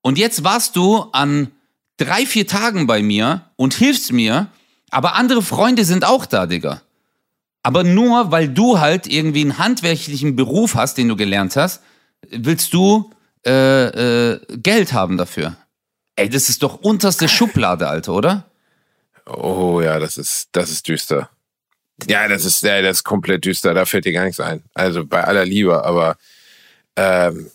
Und 0.03 0.19
jetzt 0.19 0.43
warst 0.43 0.75
du 0.75 1.03
an 1.13 1.53
drei, 1.99 2.27
vier 2.27 2.47
Tagen 2.47 2.87
bei 2.87 3.03
mir 3.03 3.51
und 3.57 3.75
hilfst 3.75 4.13
mir, 4.13 4.49
aber 4.91 5.15
andere 5.15 5.43
Freunde 5.43 5.85
sind 5.85 6.05
auch 6.05 6.27
da, 6.27 6.47
Digga. 6.47 6.83
Aber 7.63 7.85
nur, 7.85 8.31
weil 8.31 8.49
du 8.49 8.81
halt 8.81 9.07
irgendwie 9.07 9.43
einen 9.43 9.59
handwerklichen 9.59 10.37
Beruf 10.37 10.75
hast, 10.75 10.97
den 10.99 11.09
du 11.09 11.17
gelernt 11.17 11.57
hast, 11.57 11.83
willst 12.31 12.73
du 12.73 13.11
äh, 13.47 14.33
äh, 14.33 14.41
Geld 14.57 14.93
haben 14.93 15.17
dafür. 15.17 15.57
Ey, 16.17 16.29
das 16.29 16.49
ist 16.49 16.63
doch 16.63 16.81
unterste 16.81 17.29
Schublade, 17.29 17.89
Alter, 17.89 18.15
oder? 18.15 18.51
Oh 19.27 19.81
ja, 19.83 19.99
das 19.99 20.17
ist, 20.17 20.49
das 20.53 20.71
ist 20.71 20.89
düster. 20.89 21.31
Ja, 22.09 22.29
das 22.29 22.45
ist, 22.45 22.63
ja, 22.63 22.81
das 22.83 22.99
ist 22.99 23.05
komplett 23.05 23.45
düster. 23.45 23.75
Da 23.75 23.85
fällt 23.85 24.05
dir 24.05 24.13
gar 24.13 24.25
nichts 24.25 24.41
ein. 24.41 24.63
Also 24.75 25.07
bei 25.07 25.23
aller 25.25 25.45
Liebe, 25.45 25.85
aber 25.85 26.17
ähm, 26.97 27.51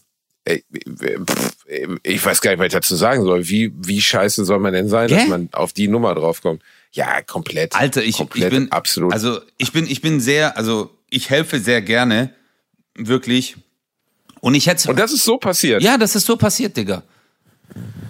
ich 2.03 2.23
weiß 2.23 2.41
gar 2.41 2.51
nicht, 2.51 2.59
was 2.59 2.67
ich 2.67 2.73
dazu 2.73 2.95
sagen 2.95 3.23
soll. 3.23 3.47
Wie, 3.47 3.73
wie 3.75 4.01
scheiße 4.01 4.45
soll 4.45 4.59
man 4.59 4.73
denn 4.73 4.89
sein, 4.89 5.07
Gell? 5.07 5.17
dass 5.17 5.27
man 5.27 5.49
auf 5.51 5.73
die 5.73 5.87
Nummer 5.87 6.13
draufkommt? 6.13 6.61
Ja, 6.95 7.21
komplett. 7.21 7.75
Alter, 7.75 8.01
ich, 8.01 8.09
ich 8.09 8.17
komplett, 8.17 8.51
bin 8.51 8.71
absolut. 8.71 9.11
Also 9.11 9.41
ich 9.57 9.71
bin, 9.73 9.85
ich 9.85 10.01
bin 10.01 10.21
sehr, 10.21 10.57
also 10.57 10.97
ich 11.09 11.29
helfe 11.29 11.59
sehr 11.59 11.81
gerne, 11.81 12.33
wirklich. 12.95 13.57
Und 14.39 14.55
ich 14.55 14.67
hätte, 14.67 14.89
Und 14.89 14.97
das 14.97 15.11
ist 15.11 15.25
so 15.25 15.37
passiert. 15.37 15.81
ja, 15.81 15.97
das 15.97 16.15
ist 16.15 16.25
so 16.25 16.37
passiert, 16.37 16.77
Digga. 16.77 17.03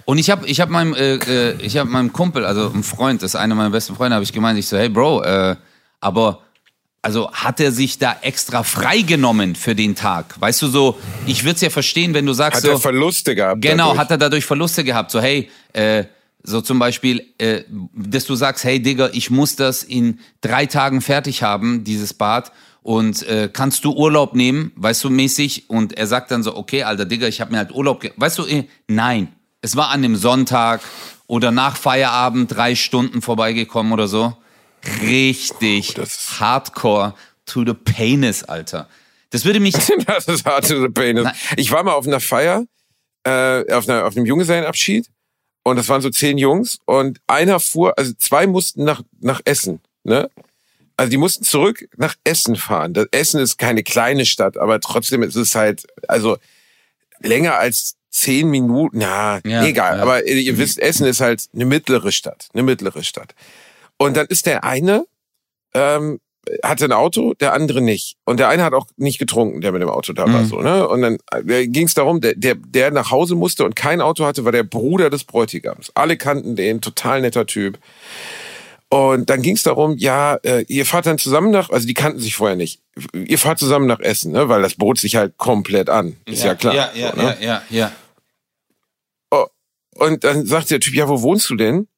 Und 0.04 0.18
ich 0.18 0.30
habe, 0.30 0.46
ich 0.46 0.60
habe 0.60 0.70
meinem, 0.70 0.94
äh, 0.94 1.16
äh, 1.16 1.56
ich 1.60 1.76
habe 1.76 1.90
meinem 1.90 2.12
Kumpel, 2.12 2.44
also 2.44 2.70
einem 2.70 2.84
Freund, 2.84 3.22
das 3.22 3.32
ist 3.32 3.36
einer 3.36 3.56
meiner 3.56 3.70
besten 3.70 3.96
Freunde, 3.96 4.14
habe 4.14 4.24
ich 4.24 4.32
gemeint, 4.32 4.56
ich 4.56 4.68
so, 4.68 4.76
hey 4.76 4.88
Bro, 4.88 5.24
äh, 5.24 5.56
aber 6.00 6.42
also 7.02 7.32
hat 7.32 7.58
er 7.60 7.72
sich 7.72 7.98
da 7.98 8.16
extra 8.22 8.62
freigenommen 8.62 9.56
für 9.56 9.74
den 9.74 9.96
Tag? 9.96 10.40
Weißt 10.40 10.62
du 10.62 10.68
so, 10.68 10.98
ich 11.26 11.42
würde 11.42 11.56
es 11.56 11.60
ja 11.60 11.70
verstehen, 11.70 12.14
wenn 12.14 12.26
du 12.26 12.32
sagst 12.34 12.58
Hat 12.58 12.64
so, 12.64 12.70
er 12.70 12.78
Verluste 12.78 13.34
gehabt. 13.34 13.62
Genau, 13.62 13.86
dadurch. 13.86 13.98
hat 13.98 14.10
er 14.12 14.18
dadurch 14.18 14.44
Verluste 14.44 14.84
gehabt. 14.84 15.10
So, 15.10 15.20
hey, 15.20 15.50
äh, 15.72 16.04
so 16.46 16.60
zum 16.60 16.78
Beispiel, 16.78 17.26
äh, 17.38 17.64
dass 17.92 18.24
du 18.24 18.34
sagst, 18.36 18.64
hey 18.64 18.80
Digga, 18.80 19.10
ich 19.12 19.30
muss 19.30 19.56
das 19.56 19.82
in 19.82 20.20
drei 20.40 20.66
Tagen 20.66 21.00
fertig 21.00 21.42
haben, 21.42 21.84
dieses 21.84 22.14
Bad. 22.14 22.52
Und 22.82 23.24
äh, 23.26 23.50
kannst 23.52 23.84
du 23.84 23.92
Urlaub 23.92 24.34
nehmen, 24.36 24.70
weißt 24.76 25.02
du, 25.02 25.10
mäßig? 25.10 25.68
Und 25.68 25.98
er 25.98 26.06
sagt 26.06 26.30
dann 26.30 26.44
so, 26.44 26.56
okay, 26.56 26.84
alter 26.84 27.04
Digga, 27.04 27.26
ich 27.26 27.40
habe 27.40 27.50
mir 27.50 27.58
halt 27.58 27.72
Urlaub, 27.72 28.00
ge 28.00 28.12
weißt 28.16 28.38
du, 28.38 28.46
äh, 28.46 28.64
nein. 28.86 29.32
Es 29.60 29.74
war 29.74 29.90
an 29.90 30.02
dem 30.02 30.14
Sonntag 30.14 30.80
oder 31.26 31.50
nach 31.50 31.76
Feierabend 31.76 32.54
drei 32.54 32.76
Stunden 32.76 33.22
vorbeigekommen 33.22 33.92
oder 33.92 34.06
so. 34.06 34.36
Richtig 35.02 35.98
ist- 35.98 36.38
hardcore 36.38 37.14
to 37.44 37.64
the 37.66 37.74
penis, 37.74 38.44
Alter. 38.44 38.88
Das 39.30 39.44
würde 39.44 39.58
mich, 39.58 39.74
das 40.06 40.28
ist 40.28 40.46
hard 40.46 40.68
to 40.68 40.80
the 40.80 40.88
pain. 40.88 41.16
Nein. 41.16 41.34
Ich 41.56 41.72
war 41.72 41.82
mal 41.82 41.94
auf 41.94 42.06
einer 42.06 42.20
Feier, 42.20 42.64
äh, 43.24 43.72
auf, 43.72 43.88
einer, 43.88 44.04
auf 44.06 44.16
einem 44.16 44.26
Junggesellenabschied 44.26 45.08
und 45.66 45.74
das 45.74 45.88
waren 45.88 46.00
so 46.00 46.10
zehn 46.10 46.38
Jungs 46.38 46.78
und 46.84 47.18
einer 47.26 47.58
fuhr, 47.58 47.98
also 47.98 48.12
zwei 48.12 48.46
mussten 48.46 48.84
nach, 48.84 49.02
nach 49.18 49.40
Essen, 49.44 49.80
ne? 50.04 50.30
Also 50.96 51.10
die 51.10 51.16
mussten 51.16 51.42
zurück 51.42 51.88
nach 51.96 52.14
Essen 52.22 52.54
fahren. 52.54 52.94
Das 52.94 53.08
Essen 53.10 53.40
ist 53.40 53.58
keine 53.58 53.82
kleine 53.82 54.26
Stadt, 54.26 54.56
aber 54.58 54.78
trotzdem 54.78 55.24
ist 55.24 55.34
es 55.34 55.56
halt, 55.56 55.84
also 56.06 56.38
länger 57.18 57.56
als 57.56 57.96
zehn 58.10 58.48
Minuten, 58.48 59.00
ja, 59.00 59.40
Ja, 59.44 59.64
egal. 59.64 59.96
ja. 59.96 60.02
Aber 60.02 60.24
ihr, 60.24 60.36
ihr 60.36 60.56
wisst, 60.56 60.78
Essen 60.78 61.04
ist 61.04 61.20
halt 61.20 61.48
eine 61.52 61.64
mittlere 61.64 62.12
Stadt, 62.12 62.48
eine 62.54 62.62
mittlere 62.62 63.02
Stadt. 63.02 63.34
Und 63.98 64.16
dann 64.16 64.26
ist 64.28 64.46
der 64.46 64.62
eine, 64.62 65.04
ähm, 65.74 66.20
hatte 66.62 66.84
ein 66.84 66.92
Auto, 66.92 67.34
der 67.34 67.52
andere 67.52 67.80
nicht. 67.80 68.16
Und 68.24 68.40
der 68.40 68.48
eine 68.48 68.64
hat 68.64 68.72
auch 68.72 68.86
nicht 68.96 69.18
getrunken, 69.18 69.60
der 69.60 69.72
mit 69.72 69.82
dem 69.82 69.88
Auto 69.88 70.12
da 70.12 70.24
war. 70.24 70.42
Mhm. 70.42 70.46
So, 70.46 70.60
ne? 70.60 70.88
Und 70.88 71.02
dann 71.02 71.18
äh, 71.32 71.66
ging 71.66 71.86
es 71.86 71.94
darum, 71.94 72.20
der, 72.20 72.34
der, 72.34 72.54
der 72.54 72.90
nach 72.90 73.10
Hause 73.10 73.34
musste 73.34 73.64
und 73.64 73.76
kein 73.76 74.00
Auto 74.00 74.24
hatte, 74.24 74.44
war 74.44 74.52
der 74.52 74.62
Bruder 74.62 75.10
des 75.10 75.24
Bräutigams. 75.24 75.90
Alle 75.94 76.16
kannten 76.16 76.56
den, 76.56 76.80
total 76.80 77.20
netter 77.20 77.46
Typ. 77.46 77.78
Und 78.88 79.30
dann 79.30 79.42
ging 79.42 79.56
es 79.56 79.64
darum, 79.64 79.96
ja, 79.96 80.36
äh, 80.44 80.64
ihr 80.68 80.86
fahrt 80.86 81.06
dann 81.06 81.18
zusammen 81.18 81.50
nach, 81.50 81.70
also 81.70 81.86
die 81.86 81.94
kannten 81.94 82.20
sich 82.20 82.36
vorher 82.36 82.56
nicht. 82.56 82.80
Ihr 83.12 83.38
fahrt 83.38 83.58
zusammen 83.58 83.86
nach 83.86 83.98
Essen, 83.98 84.32
ne? 84.32 84.48
weil 84.48 84.62
das 84.62 84.76
bot 84.76 84.98
sich 84.98 85.16
halt 85.16 85.36
komplett 85.38 85.90
an. 85.90 86.16
Ist 86.24 86.44
ja, 86.44 86.54
klar. 86.54 86.74
Ja, 86.74 86.90
ja, 86.94 87.10
so, 87.10 87.16
ne? 87.16 87.36
ja, 87.40 87.46
ja, 87.46 87.62
ja. 87.70 87.92
Und 89.98 90.24
dann 90.24 90.46
sagt 90.46 90.70
der 90.70 90.80
Typ, 90.80 90.94
ja, 90.94 91.08
wo 91.08 91.22
wohnst 91.22 91.48
du 91.50 91.56
denn? 91.56 91.88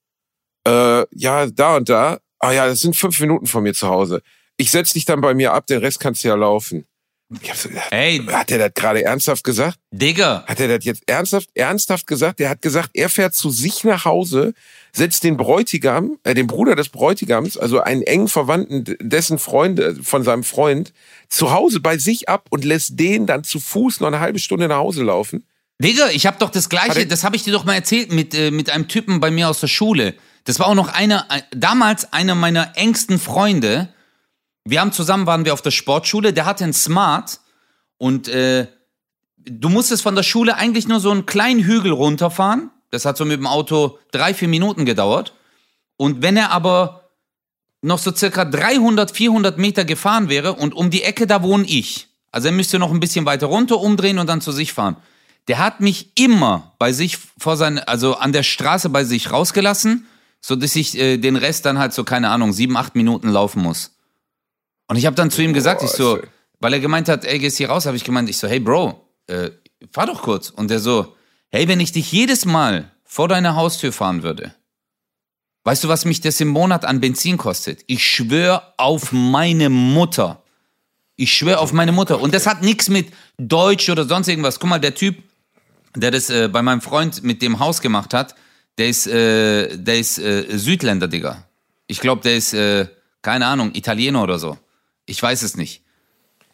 Äh, 0.67 1.05
ja, 1.11 1.47
da 1.47 1.77
und 1.77 1.89
da. 1.89 2.19
Ah 2.39 2.53
ja, 2.53 2.67
das 2.67 2.81
sind 2.81 2.97
fünf 2.97 3.19
Minuten 3.21 3.47
von 3.47 3.63
mir 3.63 3.75
zu 3.75 3.89
Hause. 3.89 4.23
Ich 4.59 4.71
setz 4.71 4.93
dich 4.93 5.07
dann 5.07 5.21
bei 5.23 5.33
mir 5.33 5.55
ab, 5.55 5.67
den 5.67 5.79
Rest 5.81 6.01
kannst 6.01 6.23
du 6.25 6.29
ja 6.29 6.35
laufen. 6.35 6.85
Ich 7.43 7.51
hab 7.51 7.59
so 7.59 7.69
gedacht, 7.69 7.89
Ey, 7.93 8.25
hat 8.33 8.51
er 8.51 8.57
das 8.59 8.73
gerade 8.75 9.05
ernsthaft 9.05 9.45
gesagt? 9.45 9.79
Digga. 9.91 10.45
Hat 10.47 10.61
er 10.61 10.69
das 10.79 10.85
jetzt 10.87 11.03
ernsthaft, 11.07 11.51
ernsthaft 11.55 12.07
gesagt? 12.07 12.39
Der 12.41 12.49
hat 12.49 12.63
gesagt, 12.63 12.91
er 12.95 13.11
fährt 13.11 13.35
zu 13.35 13.51
sich 13.51 13.85
nach 13.85 14.07
Hause, 14.07 14.55
setzt 14.93 15.25
den 15.25 15.37
Bräutigam, 15.37 16.19
äh, 16.25 16.33
den 16.33 16.47
Bruder 16.47 16.75
des 16.75 16.89
Bräutigams, 16.89 17.59
also 17.59 17.81
einen 17.81 18.01
engen 18.03 18.29
Verwandten 18.29 18.97
dessen 19.01 19.39
Freunde, 19.39 19.97
von 20.03 20.23
seinem 20.25 20.43
Freund, 20.43 20.95
zu 21.29 21.53
Hause 21.53 21.81
bei 21.81 21.99
sich 21.99 22.31
ab 22.31 22.47
und 22.49 22.65
lässt 22.65 22.99
den 22.99 23.27
dann 23.27 23.45
zu 23.45 23.61
Fuß 23.61 24.01
noch 24.01 24.07
eine 24.09 24.21
halbe 24.21 24.39
Stunde 24.39 24.67
nach 24.67 24.79
Hause 24.79 25.03
laufen. 25.05 25.45
Digga, 25.83 26.09
ich 26.09 26.27
habe 26.27 26.39
doch 26.41 26.49
das 26.51 26.71
gleiche, 26.71 27.01
er- 27.01 27.07
das 27.07 27.25
habe 27.25 27.37
ich 27.37 27.43
dir 27.45 27.53
doch 27.53 27.65
mal 27.67 27.75
erzählt 27.75 28.11
mit, 28.11 28.35
äh, 28.35 28.51
mit 28.51 28.71
einem 28.71 28.89
Typen 28.89 29.21
bei 29.21 29.31
mir 29.31 29.51
aus 29.51 29.61
der 29.61 29.69
Schule. 29.69 30.15
Das 30.45 30.59
war 30.59 30.67
auch 30.67 30.75
noch 30.75 30.89
einer, 30.89 31.31
ein, 31.31 31.43
damals 31.55 32.11
einer 32.11 32.35
meiner 32.35 32.73
engsten 32.77 33.19
Freunde. 33.19 33.93
Wir 34.71 34.81
haben 34.81 34.93
zusammen, 34.93 35.27
waren 35.27 35.45
wir 35.45 35.55
auf 35.55 35.63
der 35.63 35.71
Sportschule, 35.71 36.33
der 36.33 36.45
hatte 36.45 36.65
einen 36.65 36.75
Smart 36.75 37.41
und 37.97 38.29
äh, 38.29 38.67
du 39.39 39.69
musstest 39.71 40.03
von 40.03 40.15
der 40.15 40.23
Schule 40.23 40.57
eigentlich 40.57 40.87
nur 40.87 41.01
so 41.01 41.11
einen 41.11 41.25
kleinen 41.25 41.65
Hügel 41.65 41.93
runterfahren. 41.93 42.71
Das 42.91 43.05
hat 43.05 43.17
so 43.17 43.25
mit 43.25 43.39
dem 43.39 43.47
Auto 43.47 43.99
drei, 44.11 44.35
vier 44.35 44.49
Minuten 44.49 44.85
gedauert. 44.85 45.35
Und 45.97 46.23
wenn 46.23 46.37
er 46.37 46.51
aber 46.51 47.11
noch 47.81 47.99
so 47.99 48.15
circa 48.15 48.45
300, 48.45 49.11
400 49.11 49.57
Meter 49.57 49.85
gefahren 49.85 50.29
wäre 50.29 50.55
und 50.55 50.75
um 50.75 50.91
die 50.91 51.03
Ecke, 51.03 51.27
da 51.27 51.43
wohne 51.43 51.65
ich. 51.67 52.09
Also 52.31 52.49
er 52.49 52.53
müsste 52.53 52.79
noch 52.79 52.93
ein 52.93 53.01
bisschen 53.01 53.25
weiter 53.25 53.47
runter 53.47 53.81
umdrehen 53.81 54.19
und 54.19 54.27
dann 54.27 54.41
zu 54.41 54.53
sich 54.53 54.75
fahren. 54.75 54.97
Der 55.49 55.59
hat 55.59 55.81
mich 55.81 56.11
immer 56.19 56.75
bei 56.79 56.93
sich 56.93 57.17
vor 57.39 57.57
sein, 57.57 57.79
also 57.79 58.17
an 58.17 58.33
der 58.33 58.43
Straße 58.43 58.91
bei 58.91 59.05
sich 59.05 59.33
rausgelassen, 59.33 60.07
so 60.43 60.57
dass 60.57 60.77
ich 60.77 60.99
äh, 60.99 61.17
den 61.17 61.37
Rest 61.37 61.65
dann 61.65 61.79
halt 61.79 61.95
so, 61.95 62.05
keine 62.05 62.29
Ahnung, 62.29 62.53
sieben, 62.53 62.77
acht 62.77 62.95
Minuten 62.97 63.31
laufen 63.31 63.63
muss. 63.63 63.98
Und 64.89 64.97
ich 64.97 65.07
habe 65.07 65.15
dann 65.15 65.31
zu 65.31 65.43
ihm 65.43 65.53
gesagt, 65.53 65.83
ich 65.83 65.91
so, 65.91 66.19
weil 66.61 66.73
er 66.73 66.81
gemeint 66.81 67.09
hat, 67.09 67.25
ey, 67.25 67.39
gehst 67.39 67.59
hier 67.59 67.69
raus, 67.69 67.87
habe 67.87 67.97
ich 67.97 68.05
gemeint, 68.05 68.29
ich 68.29 68.39
so, 68.39 68.49
hey 68.49 68.59
Bro, 68.59 69.07
äh, 69.27 69.51
fahr 69.93 70.07
doch 70.07 70.23
kurz. 70.23 70.51
Und 70.51 70.71
der 70.71 70.81
so, 70.81 71.15
hey, 71.51 71.69
wenn 71.69 71.81
ich 71.81 71.93
dich 71.93 72.11
jedes 72.11 72.45
Mal 72.45 72.91
vor 73.05 73.29
deine 73.29 73.55
Haustür 73.55 73.93
fahren 73.93 74.23
würde, 74.23 74.55
weißt 75.65 75.85
du, 75.85 75.89
was 75.89 76.05
mich 76.05 76.21
das 76.21 76.41
im 76.41 76.49
Monat 76.49 76.85
an 76.85 77.01
Benzin 77.01 77.37
kostet? 77.37 77.85
Ich 77.87 78.05
schwör 78.07 78.75
auf 78.79 79.13
meine 79.13 79.69
Mutter. 79.69 80.43
Ich 81.17 81.35
schwör 81.35 81.61
auf 81.61 81.73
meine 81.73 81.93
Mutter. 81.93 82.21
Und 82.21 82.35
das 82.35 82.47
hat 82.47 82.63
nichts 82.63 82.89
mit 82.89 83.13
Deutsch 83.37 83.91
oder 83.91 84.07
sonst 84.07 84.29
irgendwas. 84.29 84.59
Guck 84.59 84.71
mal, 84.71 84.81
der 84.81 84.95
Typ, 84.95 85.17
der 85.95 86.11
das 86.11 86.31
äh, 86.31 86.49
bei 86.49 86.63
meinem 86.63 86.81
Freund 86.81 87.23
mit 87.23 87.43
dem 87.43 87.59
Haus 87.59 87.81
gemacht 87.83 88.15
hat, 88.15 88.35
der 88.79 88.89
ist, 88.89 89.07
äh, 89.07 89.77
der 89.77 89.99
ist 89.99 90.19
äh, 90.19 90.57
Südländer, 90.57 91.09
Digga. 91.09 91.45
Ich 91.89 92.01
glaube, 92.01 92.23
der 92.23 92.37
ist, 92.37 92.55
äh, 92.55 92.87
keine 93.21 93.47
Ahnung, 93.47 93.75
Italiener 93.75 94.23
oder 94.23 94.39
so. 94.39 94.57
Ich 95.09 95.23
weiß 95.23 95.43
es 95.43 95.57
nicht. 95.57 95.83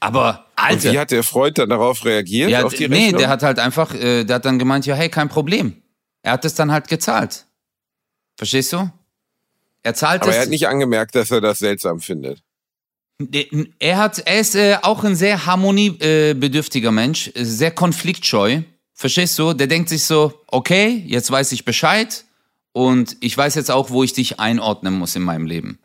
Aber, 0.00 0.46
Und 0.56 0.64
Alter. 0.64 0.92
wie 0.92 0.98
hat 0.98 1.10
der 1.10 1.22
Freund 1.22 1.58
dann 1.58 1.70
darauf 1.70 2.04
reagiert? 2.04 2.50
Ja, 2.50 2.64
auf 2.64 2.74
die 2.74 2.88
nee, 2.88 3.04
Rechnung? 3.04 3.20
der 3.20 3.28
hat 3.28 3.42
halt 3.42 3.58
einfach, 3.58 3.94
äh, 3.94 4.24
der 4.24 4.36
hat 4.36 4.44
dann 4.44 4.58
gemeint, 4.58 4.86
ja, 4.86 4.94
hey, 4.94 5.08
kein 5.08 5.28
Problem. 5.28 5.82
Er 6.22 6.32
hat 6.32 6.44
es 6.44 6.54
dann 6.54 6.70
halt 6.70 6.88
gezahlt. 6.88 7.46
Verstehst 8.36 8.72
du? 8.72 8.90
Er 9.82 9.94
zahlt 9.94 10.22
Aber 10.22 10.30
es. 10.30 10.36
er 10.36 10.42
hat 10.42 10.48
nicht 10.48 10.68
angemerkt, 10.68 11.14
dass 11.14 11.30
er 11.30 11.40
das 11.40 11.58
seltsam 11.58 12.00
findet. 12.00 12.42
Er 13.78 13.98
hat, 13.98 14.18
er 14.26 14.40
ist 14.40 14.56
äh, 14.56 14.76
auch 14.82 15.04
ein 15.04 15.14
sehr 15.14 15.46
harmoniebedürftiger 15.46 16.90
Mensch, 16.90 17.30
sehr 17.34 17.70
konfliktscheu. 17.70 18.62
Verstehst 18.92 19.38
du? 19.38 19.52
Der 19.52 19.66
denkt 19.68 19.88
sich 19.88 20.04
so, 20.04 20.40
okay, 20.48 21.02
jetzt 21.06 21.30
weiß 21.30 21.52
ich 21.52 21.64
Bescheid 21.64 22.24
und 22.72 23.16
ich 23.20 23.36
weiß 23.36 23.54
jetzt 23.54 23.70
auch, 23.70 23.90
wo 23.90 24.02
ich 24.02 24.12
dich 24.12 24.40
einordnen 24.40 24.94
muss 24.94 25.14
in 25.16 25.22
meinem 25.22 25.46
Leben. 25.46 25.78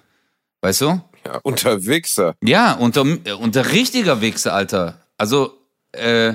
Weißt 0.61 0.81
du? 0.81 1.01
Ja, 1.25 1.39
unter 1.43 1.85
Wichser. 1.85 2.35
Ja, 2.43 2.73
unter, 2.73 3.05
unter 3.39 3.71
richtiger 3.71 4.21
Wichse, 4.21 4.53
Alter. 4.53 5.01
Also, 5.17 5.53
äh, 5.91 6.33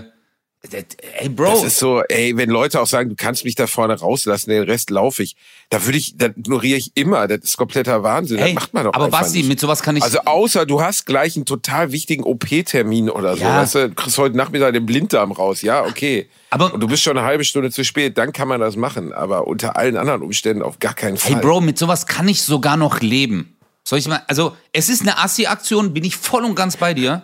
ey, 1.21 1.29
Bro. 1.29 1.51
Das 1.51 1.65
ist 1.65 1.79
so, 1.79 2.03
ey, 2.09 2.37
wenn 2.37 2.49
Leute 2.49 2.81
auch 2.81 2.87
sagen, 2.87 3.11
du 3.11 3.17
kannst 3.17 3.45
mich 3.45 3.55
da 3.55 3.67
vorne 3.67 3.99
rauslassen, 3.99 4.49
den 4.51 4.63
Rest 4.63 4.89
laufe 4.91 5.23
ich, 5.23 5.37
da 5.71 5.85
würde 5.85 5.99
ich, 5.99 6.17
da 6.17 6.27
ignoriere 6.27 6.79
ich 6.79 6.93
immer. 6.95 7.29
Das 7.29 7.41
ist 7.41 7.57
kompletter 7.59 8.03
Wahnsinn. 8.03 8.39
ey, 8.39 8.55
das 8.55 8.63
macht 8.63 8.75
man 8.75 8.85
doch 8.85 8.95
aber 8.95 9.09
Basti, 9.09 9.39
nicht. 9.39 9.49
mit 9.49 9.61
sowas 9.61 9.83
kann 9.83 9.97
ich. 9.97 10.03
Also 10.03 10.21
außer 10.25 10.65
du 10.65 10.81
hast 10.81 11.05
gleich 11.07 11.37
einen 11.37 11.45
total 11.45 11.93
wichtigen 11.93 12.25
OP-Termin 12.25 13.11
oder 13.11 13.37
so. 13.37 13.43
Ja. 13.43 13.61
Weißt 13.61 13.75
du, 13.75 13.89
du 13.91 13.95
kriegst 13.95 14.17
heute 14.19 14.37
Nachmittag 14.37 14.73
den 14.73 14.87
Blinddarm 14.87 15.33
raus. 15.33 15.61
Ja, 15.63 15.85
okay. 15.85 16.29
Aber- 16.51 16.73
Und 16.73 16.81
du 16.81 16.87
bist 16.89 17.03
schon 17.03 17.19
eine 17.19 17.27
halbe 17.27 17.45
Stunde 17.45 17.71
zu 17.71 17.85
spät, 17.85 18.17
dann 18.17 18.33
kann 18.33 18.49
man 18.49 18.61
das 18.61 18.77
machen. 18.77 19.13
Aber 19.13 19.47
unter 19.47 19.77
allen 19.77 19.97
anderen 19.97 20.23
Umständen 20.23 20.63
auf 20.63 20.79
gar 20.79 20.95
keinen 20.95 21.17
Fall. 21.19 21.35
Hey 21.35 21.41
Bro, 21.43 21.61
mit 21.61 21.79
sowas 21.79 22.07
kann 22.07 22.27
ich 22.29 22.43
sogar 22.43 22.77
noch 22.77 23.01
leben. 23.01 23.54
Soll 23.85 23.99
ich 23.99 24.09
mal, 24.09 24.23
also 24.27 24.57
es 24.73 24.89
ist 24.89 25.03
eine 25.03 25.19
Assi-Aktion, 25.19 25.93
bin 25.93 26.05
ich 26.05 26.17
voll 26.17 26.45
und 26.45 26.55
ganz 26.55 26.77
bei 26.79 26.95
dir. 26.95 27.23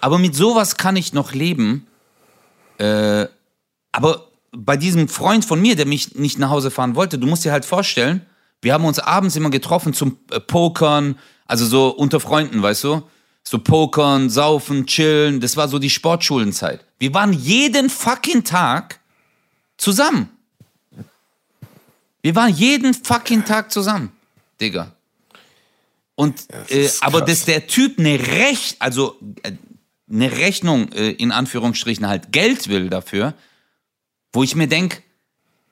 Aber 0.00 0.18
mit 0.18 0.34
sowas 0.34 0.76
kann 0.76 0.96
ich 0.96 1.12
noch 1.12 1.32
leben. 1.32 1.86
Äh, 2.78 3.26
aber 3.92 4.28
bei 4.52 4.76
diesem 4.76 5.08
Freund 5.08 5.44
von 5.44 5.60
mir, 5.60 5.76
der 5.76 5.86
mich 5.86 6.14
nicht 6.14 6.38
nach 6.38 6.50
Hause 6.50 6.70
fahren 6.70 6.94
wollte, 6.94 7.18
du 7.18 7.26
musst 7.26 7.44
dir 7.44 7.52
halt 7.52 7.64
vorstellen, 7.64 8.24
wir 8.62 8.72
haben 8.72 8.84
uns 8.84 8.98
abends 8.98 9.36
immer 9.36 9.50
getroffen 9.50 9.92
zum 9.92 10.18
äh, 10.30 10.40
Pokern, 10.40 11.18
also 11.46 11.66
so 11.66 11.88
unter 11.88 12.20
Freunden, 12.20 12.62
weißt 12.62 12.84
du? 12.84 13.02
So 13.44 13.58
Pokern, 13.58 14.30
Saufen, 14.30 14.86
Chillen, 14.86 15.40
das 15.40 15.56
war 15.56 15.68
so 15.68 15.78
die 15.78 15.90
Sportschulenzeit. 15.90 16.84
Wir 16.98 17.12
waren 17.14 17.32
jeden 17.32 17.88
fucking 17.88 18.44
Tag 18.44 19.00
zusammen. 19.76 20.30
Wir 22.22 22.34
waren 22.34 22.52
jeden 22.52 22.94
fucking 22.94 23.44
Tag 23.44 23.72
zusammen, 23.72 24.12
Digga. 24.60 24.92
Und 26.18 26.48
äh, 26.68 26.90
aber 27.02 27.20
dass 27.20 27.44
der 27.44 27.68
Typ 27.68 28.00
eine 28.00 28.18
Recht, 28.18 28.82
also 28.82 29.16
äh, 29.44 29.52
eine 30.10 30.32
Rechnung 30.32 30.90
äh, 30.90 31.10
in 31.10 31.30
Anführungsstrichen 31.30 32.08
halt 32.08 32.32
Geld 32.32 32.66
will 32.66 32.90
dafür, 32.90 33.34
wo 34.32 34.42
ich 34.42 34.56
mir 34.56 34.66
denk, 34.66 35.04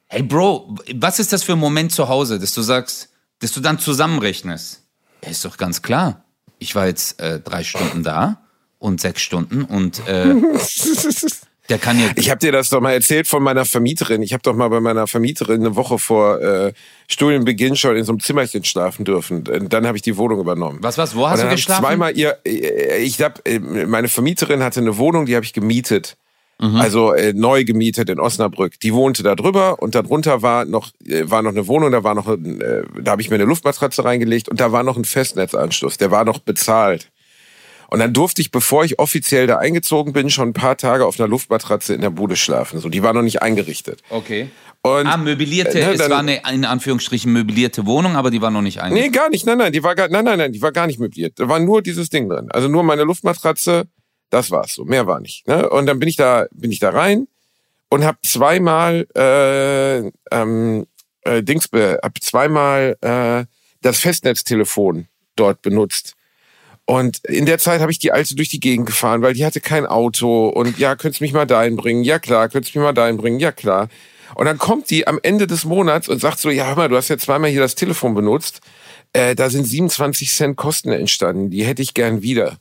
hey 0.06 0.22
Bro, 0.22 0.76
was 0.94 1.18
ist 1.18 1.32
das 1.32 1.42
für 1.42 1.54
ein 1.54 1.58
Moment 1.58 1.90
zu 1.90 2.08
Hause, 2.08 2.38
dass 2.38 2.54
du 2.54 2.62
sagst, 2.62 3.08
dass 3.40 3.50
du 3.50 3.60
dann 3.60 3.80
zusammenrechnest? 3.80 4.84
Ja, 5.24 5.30
ist 5.30 5.44
doch 5.44 5.56
ganz 5.56 5.82
klar. 5.82 6.24
Ich 6.60 6.76
war 6.76 6.86
jetzt 6.86 7.18
äh, 7.18 7.40
drei 7.40 7.64
Stunden 7.64 8.04
da 8.04 8.46
und 8.78 9.00
sechs 9.00 9.22
Stunden 9.22 9.64
und 9.64 10.06
äh, 10.06 10.32
der 11.68 11.78
kann 11.78 11.98
ja. 11.98 12.06
Ich 12.16 12.30
habe 12.30 12.38
dir 12.38 12.52
das 12.52 12.70
doch 12.70 12.80
mal 12.80 12.92
erzählt 12.92 13.26
von 13.26 13.42
meiner 13.42 13.64
Vermieterin. 13.64 14.22
Ich 14.22 14.32
habe 14.32 14.42
doch 14.42 14.54
mal 14.54 14.68
bei 14.68 14.80
meiner 14.80 15.06
Vermieterin 15.06 15.60
eine 15.60 15.76
Woche 15.76 15.98
vor 15.98 16.40
äh, 16.40 16.72
Studienbeginn 17.08 17.76
schon 17.76 17.96
in 17.96 18.04
so 18.04 18.12
einem 18.12 18.20
Zimmerchen 18.20 18.64
schlafen 18.64 19.04
dürfen. 19.04 19.46
Und 19.48 19.72
Dann 19.72 19.86
habe 19.86 19.96
ich 19.96 20.02
die 20.02 20.16
Wohnung 20.16 20.40
übernommen. 20.40 20.78
Was, 20.82 20.98
was, 20.98 21.16
wo 21.16 21.28
hast 21.28 21.42
du 21.42 21.48
geschlafen? 21.48 21.82
Ich 21.82 21.88
zweimal 21.88 22.16
ihr, 22.16 22.38
äh, 22.46 22.98
ich 22.98 23.20
hab, 23.20 23.46
äh, 23.46 23.58
meine 23.58 24.08
Vermieterin 24.08 24.62
hatte 24.62 24.80
eine 24.80 24.96
Wohnung, 24.96 25.26
die 25.26 25.34
habe 25.34 25.44
ich 25.44 25.52
gemietet. 25.52 26.16
Mhm. 26.58 26.76
Also 26.76 27.12
äh, 27.12 27.32
neu 27.34 27.64
gemietet 27.64 28.08
in 28.08 28.18
Osnabrück. 28.18 28.80
Die 28.80 28.94
wohnte 28.94 29.22
da 29.22 29.34
drüber 29.34 29.82
und 29.82 29.94
darunter 29.94 30.42
war 30.42 30.64
noch 30.64 30.90
äh, 31.06 31.28
war 31.30 31.42
noch 31.42 31.50
eine 31.50 31.66
Wohnung, 31.66 31.92
da 31.92 32.02
war 32.02 32.14
noch 32.14 32.28
ein, 32.28 32.60
äh, 32.60 32.82
da 33.02 33.12
habe 33.12 33.22
ich 33.22 33.28
mir 33.28 33.34
eine 33.36 33.44
Luftmatratze 33.44 34.04
reingelegt 34.04 34.48
und 34.48 34.58
da 34.58 34.72
war 34.72 34.82
noch 34.82 34.96
ein 34.96 35.04
Festnetzanschluss, 35.04 35.98
der 35.98 36.10
war 36.10 36.24
noch 36.24 36.38
bezahlt. 36.38 37.10
Und 37.88 37.98
dann 38.00 38.12
durfte 38.12 38.40
ich, 38.42 38.50
bevor 38.50 38.84
ich 38.84 38.98
offiziell 38.98 39.46
da 39.46 39.58
eingezogen 39.58 40.12
bin, 40.12 40.28
schon 40.30 40.48
ein 40.48 40.52
paar 40.52 40.76
Tage 40.76 41.06
auf 41.06 41.18
einer 41.20 41.28
Luftmatratze 41.28 41.94
in 41.94 42.00
der 42.00 42.10
Bude 42.10 42.36
schlafen. 42.36 42.80
So, 42.80 42.88
die 42.88 43.02
war 43.02 43.12
noch 43.12 43.22
nicht 43.22 43.42
eingerichtet. 43.42 44.02
Okay. 44.10 44.50
Und 44.82 45.06
Ah, 45.06 45.16
möblierte, 45.16 45.80
äh, 45.80 45.86
ne, 45.86 45.92
es 45.92 45.98
dann- 45.98 46.10
war 46.10 46.18
eine 46.20 46.40
in 46.52 46.64
Anführungsstrichen 46.64 47.32
möblierte 47.32 47.86
Wohnung, 47.86 48.14
aber 48.16 48.30
die 48.30 48.40
war 48.40 48.50
noch 48.50 48.62
nicht 48.62 48.76
Nee, 48.76 48.82
eingerichtet. 48.82 49.12
gar 49.14 49.30
nicht. 49.30 49.46
Nein, 49.46 49.58
nein, 49.58 49.72
die 49.72 49.82
war 49.82 49.94
gar, 49.94 50.08
nein, 50.08 50.24
nein, 50.24 50.38
nein, 50.38 50.52
die 50.52 50.62
war 50.62 50.72
gar 50.72 50.86
nicht 50.86 50.98
möbliert. 51.00 51.38
Da 51.40 51.48
war 51.48 51.58
nur 51.58 51.82
dieses 51.82 52.08
Ding 52.08 52.28
drin. 52.28 52.48
Also 52.50 52.68
nur 52.68 52.82
meine 52.84 53.02
Luftmatratze, 53.02 53.84
das 54.30 54.50
war's 54.50 54.74
so. 54.74 54.84
Mehr 54.84 55.06
war 55.06 55.20
nicht. 55.20 55.46
Ne? 55.48 55.68
Und 55.70 55.86
dann 55.86 55.98
bin 55.98 56.08
ich 56.08 56.16
da, 56.16 56.46
bin 56.52 56.70
ich 56.72 56.78
da 56.80 56.90
rein 56.90 57.26
und 57.88 58.04
habe 58.04 58.18
zweimal 58.24 59.06
äh, 59.16 60.10
ähm, 60.34 60.86
äh, 61.22 61.42
Dings, 61.42 61.68
hab 61.72 62.20
zweimal 62.22 62.96
äh, 63.00 63.44
das 63.82 63.98
Festnetztelefon 63.98 65.06
dort 65.36 65.62
benutzt. 65.62 66.14
Und 66.86 67.24
in 67.24 67.46
der 67.46 67.58
Zeit 67.58 67.80
habe 67.80 67.90
ich 67.90 67.98
die 67.98 68.12
Alte 68.12 68.36
durch 68.36 68.48
die 68.48 68.60
Gegend 68.60 68.86
gefahren, 68.86 69.20
weil 69.20 69.34
die 69.34 69.44
hatte 69.44 69.60
kein 69.60 69.86
Auto. 69.86 70.48
Und 70.48 70.78
ja, 70.78 70.94
könntest 70.94 71.20
mich 71.20 71.32
mal 71.32 71.44
dahin 71.44 71.76
bringen? 71.76 72.04
Ja 72.04 72.20
klar, 72.20 72.48
könntest 72.48 72.74
mich 72.74 72.82
mal 72.82 72.92
dahin 72.92 73.16
bringen? 73.16 73.40
Ja 73.40 73.50
klar. 73.50 73.88
Und 74.36 74.46
dann 74.46 74.58
kommt 74.58 74.90
die 74.90 75.06
am 75.06 75.18
Ende 75.22 75.46
des 75.48 75.64
Monats 75.64 76.08
und 76.08 76.20
sagt 76.20 76.38
so, 76.38 76.48
ja 76.48 76.66
hör 76.66 76.76
mal, 76.76 76.88
du 76.88 76.96
hast 76.96 77.08
ja 77.08 77.18
zweimal 77.18 77.50
hier 77.50 77.60
das 77.60 77.74
Telefon 77.74 78.14
benutzt. 78.14 78.60
Äh, 79.12 79.34
da 79.34 79.50
sind 79.50 79.64
27 79.64 80.30
Cent 80.30 80.56
Kosten 80.56 80.92
entstanden. 80.92 81.50
Die 81.50 81.64
hätte 81.64 81.82
ich 81.82 81.94
gern 81.94 82.22
wieder. 82.22 82.56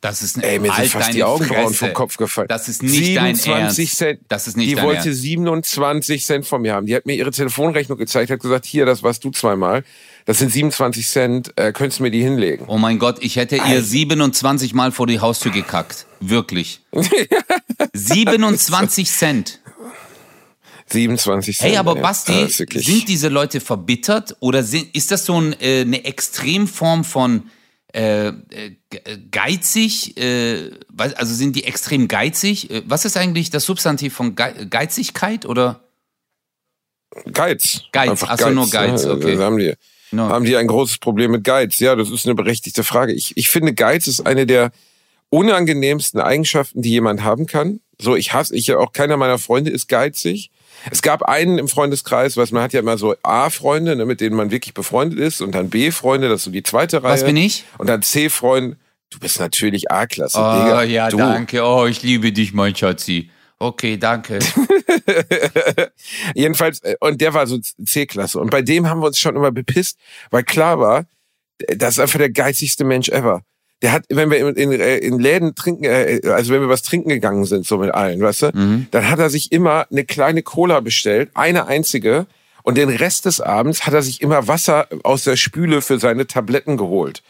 Das 0.00 0.22
ist 0.22 0.42
Ey, 0.42 0.58
mir 0.58 0.72
sind 0.72 0.88
fast 0.88 1.12
die 1.12 1.22
Augenbrauen 1.22 1.68
Fresse. 1.68 1.86
vom 1.86 1.92
Kopf 1.92 2.16
gefallen. 2.16 2.48
Das 2.48 2.68
ist 2.68 2.82
nicht 2.82 3.16
dein 3.16 3.34
27 3.34 3.78
Ernst. 3.78 3.96
Cent. 3.96 4.20
Das 4.28 4.48
ist 4.48 4.56
nicht 4.56 4.70
die 4.70 4.74
dein 4.74 4.84
wollte 4.84 5.08
Ernst. 5.08 5.22
27 5.22 6.24
Cent 6.24 6.46
von 6.46 6.62
mir 6.62 6.74
haben. 6.74 6.86
Die 6.86 6.94
hat 6.94 7.04
mir 7.04 7.14
ihre 7.14 7.30
Telefonrechnung 7.30 7.98
gezeigt, 7.98 8.30
hat 8.30 8.40
gesagt, 8.40 8.64
hier, 8.64 8.86
das 8.86 9.02
warst 9.02 9.24
du 9.24 9.30
zweimal. 9.30 9.84
Das 10.30 10.38
sind 10.38 10.52
27 10.52 11.08
Cent, 11.08 11.52
äh, 11.58 11.72
könntest 11.72 11.98
du 11.98 12.04
mir 12.04 12.12
die 12.12 12.22
hinlegen? 12.22 12.66
Oh 12.68 12.78
mein 12.78 13.00
Gott, 13.00 13.16
ich 13.20 13.34
hätte 13.34 13.56
ihr 13.56 13.82
27 13.82 14.74
Mal 14.74 14.92
vor 14.92 15.08
die 15.08 15.18
Haustür 15.18 15.50
gekackt. 15.50 16.06
Wirklich. 16.20 16.82
27 17.94 19.10
Cent. 19.10 19.58
27 20.86 21.58
Cent. 21.58 21.68
Hey, 21.68 21.78
aber 21.78 21.96
ja. 21.96 22.02
Basti, 22.02 22.58
wirklich- 22.60 22.86
sind 22.86 23.08
diese 23.08 23.26
Leute 23.26 23.58
verbittert 23.58 24.36
oder 24.38 24.62
sind, 24.62 24.94
ist 24.94 25.10
das 25.10 25.26
so 25.26 25.40
ein, 25.40 25.52
äh, 25.60 25.80
eine 25.80 26.04
Extremform 26.04 27.02
von 27.02 27.50
äh, 27.92 28.28
äh, 28.28 28.32
geizig, 29.32 30.16
äh, 30.16 30.70
also 30.96 31.34
sind 31.34 31.56
die 31.56 31.64
extrem 31.64 32.06
geizig? 32.06 32.70
Äh, 32.70 32.82
was 32.86 33.04
ist 33.04 33.16
eigentlich 33.16 33.50
das 33.50 33.64
Substantiv 33.64 34.14
von 34.14 34.36
Geizigkeit 34.36 35.44
oder? 35.44 35.80
Geiz. 37.32 37.80
Geiz, 37.90 38.22
achso, 38.22 38.50
nur 38.50 38.70
Geiz, 38.70 39.04
ne? 39.04 39.10
okay. 39.10 39.32
Also 39.32 39.42
haben 39.42 39.58
die, 39.58 39.74
no. 40.10 40.28
haben 40.28 40.44
die 40.44 40.56
ein 40.56 40.66
großes 40.66 40.98
Problem 40.98 41.32
mit 41.32 41.44
Geiz? 41.44 41.78
Ja, 41.78 41.96
das 41.96 42.10
ist 42.10 42.26
eine 42.26 42.34
berechtigte 42.34 42.84
Frage. 42.84 43.12
Ich, 43.12 43.36
ich 43.36 43.48
finde, 43.48 43.74
Geiz 43.74 44.06
ist 44.06 44.26
eine 44.26 44.46
der 44.46 44.72
unangenehmsten 45.30 46.20
Eigenschaften, 46.20 46.82
die 46.82 46.90
jemand 46.90 47.22
haben 47.22 47.46
kann. 47.46 47.80
So, 47.98 48.16
ich 48.16 48.32
hasse, 48.32 48.54
ich 48.56 48.72
auch 48.74 48.92
keiner 48.92 49.16
meiner 49.16 49.38
Freunde 49.38 49.70
ist 49.70 49.88
geizig. 49.88 50.50
Es 50.90 51.02
gab 51.02 51.22
einen 51.22 51.58
im 51.58 51.68
Freundeskreis, 51.68 52.36
was 52.36 52.52
man 52.52 52.62
hat 52.62 52.72
ja 52.72 52.80
immer 52.80 52.96
so 52.96 53.14
A-Freunde, 53.22 53.96
ne, 53.96 54.06
mit 54.06 54.20
denen 54.20 54.34
man 54.34 54.50
wirklich 54.50 54.74
befreundet 54.74 55.18
ist, 55.18 55.42
und 55.42 55.54
dann 55.54 55.68
B-Freunde, 55.68 56.28
das 56.28 56.40
ist 56.40 56.44
so 56.44 56.50
die 56.50 56.62
zweite 56.62 57.02
Reihe. 57.02 57.12
Was 57.12 57.24
bin 57.24 57.36
ich? 57.36 57.64
Und 57.78 57.88
dann 57.88 58.02
C-Freunde. 58.02 58.76
Du 59.10 59.18
bist 59.18 59.40
natürlich 59.40 59.90
A-Klasse. 59.90 60.38
Oh, 60.38 60.62
Digga. 60.62 60.82
ja, 60.84 61.08
du. 61.08 61.18
danke. 61.18 61.62
Oh, 61.64 61.86
ich 61.86 62.02
liebe 62.02 62.32
dich, 62.32 62.52
mein 62.52 62.74
Schatzi. 62.76 63.28
Okay, 63.60 63.96
danke. 63.98 64.40
Jedenfalls, 66.34 66.80
äh, 66.80 66.96
und 66.98 67.20
der 67.20 67.34
war 67.34 67.46
so 67.46 67.58
C-Klasse. 67.58 68.40
Und 68.40 68.50
bei 68.50 68.62
dem 68.62 68.88
haben 68.88 69.00
wir 69.00 69.06
uns 69.06 69.20
schon 69.20 69.36
immer 69.36 69.52
bepisst, 69.52 69.98
weil 70.30 70.42
klar 70.42 70.80
war, 70.80 71.04
das 71.68 71.94
ist 71.94 72.00
einfach 72.00 72.18
der 72.18 72.30
geizigste 72.30 72.84
Mensch 72.84 73.10
ever 73.10 73.44
der 73.82 73.92
hat, 73.92 74.04
wenn 74.08 74.30
wir 74.30 74.38
in, 74.38 74.54
in, 74.56 74.72
äh, 74.72 74.98
in 74.98 75.18
Läden 75.18 75.54
trinken, 75.54 75.84
äh, 75.84 76.20
also 76.24 76.52
wenn 76.52 76.60
wir 76.60 76.68
was 76.68 76.82
trinken 76.82 77.08
gegangen 77.08 77.44
sind, 77.44 77.66
so 77.66 77.78
mit 77.78 77.92
allen, 77.94 78.20
weißt 78.20 78.42
du, 78.42 78.50
mhm. 78.52 78.86
dann 78.90 79.08
hat 79.08 79.18
er 79.18 79.30
sich 79.30 79.52
immer 79.52 79.86
eine 79.90 80.04
kleine 80.04 80.42
Cola 80.42 80.80
bestellt, 80.80 81.30
eine 81.34 81.66
einzige, 81.66 82.26
und 82.62 82.76
den 82.76 82.90
Rest 82.90 83.24
des 83.24 83.40
Abends 83.40 83.86
hat 83.86 83.94
er 83.94 84.02
sich 84.02 84.20
immer 84.20 84.46
Wasser 84.46 84.86
aus 85.02 85.24
der 85.24 85.36
Spüle 85.36 85.80
für 85.80 85.98
seine 85.98 86.26
Tabletten 86.26 86.76
geholt. 86.76 87.22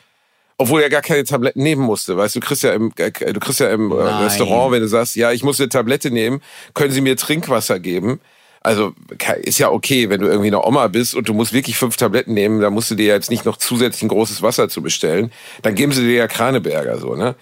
Obwohl 0.61 0.83
er 0.83 0.91
gar 0.91 1.01
keine 1.01 1.25
Tabletten 1.25 1.63
nehmen 1.63 1.81
musste, 1.81 2.19
weißt 2.19 2.37
du, 2.37 2.41
kriegst 2.41 2.63
ja 2.63 2.75
im, 2.75 2.93
äh, 2.97 3.11
du 3.11 3.41
kriegst 3.41 3.61
ja 3.61 3.71
im 3.71 3.89
Nein. 3.89 4.25
Restaurant, 4.25 4.73
wenn 4.73 4.83
du 4.83 4.89
sagst, 4.89 5.17
ja, 5.17 5.33
ich 5.33 5.43
muss 5.43 5.59
eine 5.59 5.71
Tablette 5.71 6.11
nehmen, 6.11 6.43
können 6.75 6.93
Sie 6.93 7.01
mir 7.01 7.17
Trinkwasser 7.17 7.81
geben? 7.81 8.21
Also 8.61 8.93
ist 9.41 9.59
ja 9.59 9.71
okay, 9.71 10.11
wenn 10.11 10.21
du 10.21 10.27
irgendwie 10.27 10.49
eine 10.49 10.63
Oma 10.63 10.89
bist 10.89 11.15
und 11.15 11.27
du 11.31 11.33
musst 11.33 11.55
wirklich 11.55 11.79
fünf 11.79 11.97
Tabletten 11.97 12.35
nehmen, 12.35 12.61
da 12.61 12.69
musst 12.69 12.91
du 12.91 12.95
dir 12.95 13.07
jetzt 13.07 13.31
nicht 13.31 13.47
noch 13.47 13.57
zusätzlich 13.57 14.03
ein 14.03 14.09
großes 14.09 14.43
Wasser 14.43 14.69
zu 14.69 14.83
bestellen. 14.83 15.33
Dann 15.63 15.75
geben 15.75 15.93
sie 15.93 16.03
dir 16.03 16.15
ja 16.15 16.27
Kraneberger 16.27 16.99
so, 16.99 17.15
ne? 17.15 17.37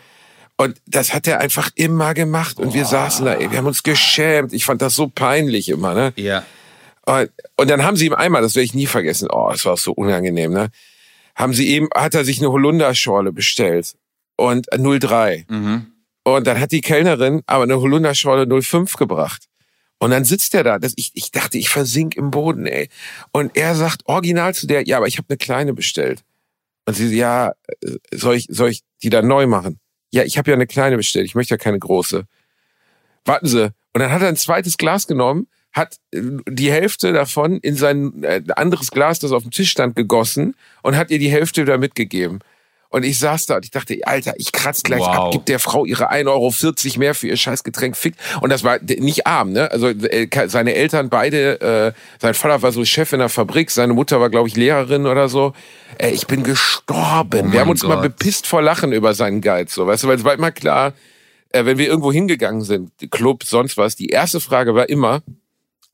Und 0.56 0.76
das 0.86 1.12
hat 1.12 1.26
er 1.26 1.40
einfach 1.40 1.70
immer 1.74 2.14
gemacht. 2.14 2.60
Und 2.60 2.72
wir 2.72 2.84
saßen 2.84 3.24
da, 3.24 3.34
ey, 3.34 3.50
wir 3.50 3.58
haben 3.58 3.66
uns 3.66 3.82
geschämt. 3.82 4.52
Ich 4.52 4.64
fand 4.64 4.80
das 4.80 4.94
so 4.94 5.08
peinlich 5.08 5.70
immer, 5.70 5.92
ne? 5.92 6.12
Ja. 6.14 6.44
Und, 7.04 7.30
und 7.56 7.68
dann 7.68 7.82
haben 7.82 7.96
sie 7.96 8.06
ihm 8.06 8.14
einmal, 8.14 8.42
das 8.42 8.54
werde 8.54 8.66
ich 8.66 8.74
nie 8.74 8.86
vergessen, 8.86 9.28
oh, 9.28 9.48
das 9.50 9.64
war 9.64 9.76
so 9.76 9.90
unangenehm, 9.90 10.52
ne? 10.52 10.68
Haben 11.38 11.54
sie 11.54 11.76
ihm, 11.76 11.88
hat 11.94 12.14
er 12.14 12.24
sich 12.24 12.38
eine 12.38 12.50
Holunderschorle 12.50 13.32
bestellt. 13.32 13.96
Und 14.36 14.66
03. 14.70 15.46
Mhm. 15.48 15.86
Und 16.24 16.46
dann 16.46 16.60
hat 16.60 16.72
die 16.72 16.80
Kellnerin 16.80 17.42
aber 17.46 17.62
eine 17.62 17.80
Holunderschorle 17.80 18.46
05 18.62 18.96
gebracht. 18.96 19.44
Und 19.98 20.10
dann 20.10 20.24
sitzt 20.24 20.54
er 20.54 20.64
da. 20.64 20.78
Das, 20.78 20.92
ich, 20.96 21.12
ich 21.14 21.30
dachte, 21.30 21.58
ich 21.58 21.68
versink 21.68 22.16
im 22.16 22.30
Boden, 22.30 22.66
ey. 22.66 22.88
Und 23.32 23.56
er 23.56 23.74
sagt 23.74 24.02
original 24.06 24.54
zu 24.54 24.66
der, 24.66 24.86
ja, 24.86 24.96
aber 24.96 25.06
ich 25.06 25.18
habe 25.18 25.26
eine 25.28 25.38
kleine 25.38 25.74
bestellt. 25.74 26.22
Und 26.86 26.94
sie, 26.94 27.16
ja, 27.16 27.52
soll 28.12 28.36
ich, 28.36 28.46
soll 28.50 28.70
ich 28.70 28.82
die 29.02 29.10
dann 29.10 29.26
neu 29.26 29.46
machen? 29.46 29.78
Ja, 30.10 30.22
ich 30.24 30.38
habe 30.38 30.50
ja 30.50 30.54
eine 30.54 30.66
kleine 30.66 30.96
bestellt. 30.96 31.26
Ich 31.26 31.34
möchte 31.34 31.54
ja 31.54 31.58
keine 31.58 31.78
große. 31.78 32.24
Warten 33.24 33.46
Sie. 33.46 33.64
Und 33.92 34.00
dann 34.00 34.10
hat 34.10 34.22
er 34.22 34.28
ein 34.28 34.36
zweites 34.36 34.76
Glas 34.76 35.06
genommen, 35.06 35.48
hat 35.78 35.96
äh, 36.12 36.20
die 36.48 36.70
Hälfte 36.70 37.12
davon 37.12 37.58
in 37.58 37.76
sein 37.76 38.22
äh, 38.22 38.42
anderes 38.56 38.90
Glas, 38.90 39.20
das 39.20 39.32
auf 39.32 39.42
dem 39.42 39.52
Tisch 39.52 39.70
stand, 39.70 39.96
gegossen 39.96 40.54
und 40.82 40.96
hat 40.96 41.10
ihr 41.10 41.18
die 41.18 41.30
Hälfte 41.30 41.62
wieder 41.62 41.78
mitgegeben. 41.78 42.40
Und 42.90 43.04
ich 43.04 43.18
saß 43.18 43.46
da 43.46 43.56
und 43.56 43.66
ich 43.66 43.70
dachte, 43.70 43.98
Alter, 44.04 44.32
ich 44.38 44.50
kratz 44.50 44.82
gleich 44.82 45.00
wow. 45.00 45.08
ab, 45.08 45.30
gib 45.32 45.44
der 45.44 45.58
Frau 45.58 45.84
ihre 45.84 46.10
1,40 46.10 46.26
Euro 46.28 46.98
mehr 46.98 47.14
für 47.14 47.28
ihr 47.28 47.36
scheiß 47.36 47.62
Getränk, 47.62 47.98
fick. 47.98 48.14
Und 48.40 48.50
das 48.50 48.64
war 48.64 48.78
nicht 48.80 49.26
arm, 49.26 49.52
ne? 49.52 49.70
Also 49.70 49.88
äh, 49.88 50.28
seine 50.48 50.74
Eltern 50.74 51.10
beide, 51.10 51.60
äh, 51.60 51.92
sein 52.18 52.32
Vater 52.32 52.62
war 52.62 52.72
so 52.72 52.84
Chef 52.86 53.12
in 53.12 53.18
der 53.18 53.28
Fabrik, 53.28 53.70
seine 53.70 53.92
Mutter 53.92 54.20
war, 54.20 54.30
glaube 54.30 54.48
ich, 54.48 54.56
Lehrerin 54.56 55.06
oder 55.06 55.28
so. 55.28 55.52
Äh, 55.98 56.10
ich 56.10 56.26
bin 56.26 56.42
gestorben. 56.44 57.48
Oh 57.48 57.52
wir 57.52 57.60
haben 57.60 57.70
uns 57.70 57.82
Gott. 57.82 57.90
mal 57.90 57.96
bepisst 57.96 58.46
vor 58.46 58.62
Lachen 58.62 58.92
über 58.92 59.12
seinen 59.12 59.42
Geiz, 59.42 59.74
so, 59.74 59.86
weißt 59.86 60.04
du, 60.04 60.08
weil 60.08 60.16
es 60.16 60.24
war 60.24 60.32
immer 60.32 60.50
klar, 60.50 60.94
äh, 61.50 61.66
wenn 61.66 61.76
wir 61.76 61.88
irgendwo 61.88 62.10
hingegangen 62.10 62.62
sind, 62.62 62.90
Club, 63.10 63.44
sonst 63.44 63.76
was, 63.76 63.96
die 63.96 64.08
erste 64.08 64.40
Frage 64.40 64.74
war 64.74 64.88
immer, 64.88 65.22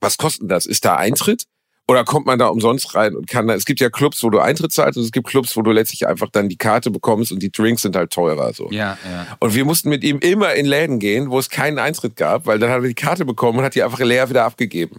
was 0.05 0.17
kostet 0.19 0.51
das? 0.51 0.67
Ist 0.67 0.85
da 0.85 0.97
Eintritt? 0.97 1.45
Oder 1.87 2.05
kommt 2.05 2.25
man 2.25 2.39
da 2.39 2.47
umsonst 2.47 2.95
rein 2.95 3.15
und 3.15 3.27
kann 3.27 3.47
da, 3.47 3.55
es 3.55 3.67
gibt 3.67 3.79
ja 3.79 3.91
Clubs, 3.91 4.23
wo 4.23 4.31
du 4.31 4.39
Eintritt 4.39 4.73
zahlst 4.73 4.97
und 4.97 5.05
es 5.05 5.13
gibt 5.13 5.27
Clubs, 5.27 5.55
wo 5.55 5.61
du 5.61 5.71
letztlich 5.71 6.07
einfach 6.07 6.31
dann 6.31 6.49
die 6.49 6.57
Karte 6.57 6.91
bekommst 6.91 7.31
und 7.31 7.43
die 7.43 7.53
Drinks 7.53 7.83
sind 7.83 7.95
halt 7.95 8.11
teurer, 8.11 8.55
so. 8.55 8.71
Ja, 8.71 8.97
ja. 9.05 9.37
Und 9.39 9.55
wir 9.55 9.67
mussten 9.67 9.91
mit 9.91 10.03
ihm 10.03 10.19
immer 10.21 10.55
in 10.55 10.65
Läden 10.65 10.99
gehen, 10.99 11.31
wo 11.31 11.39
es 11.39 11.51
keinen 11.51 11.79
Eintritt 11.79 12.17
gab, 12.17 12.47
weil 12.47 12.59
dann 12.59 12.71
hat 12.71 12.79
er 12.79 12.89
die 12.89 12.95
Karte 12.95 13.27
bekommen 13.27 13.59
und 13.59 13.65
hat 13.67 13.75
die 13.75 13.83
einfach 13.83 13.99
leer 13.99 14.31
wieder 14.31 14.45
abgegeben. 14.45 14.99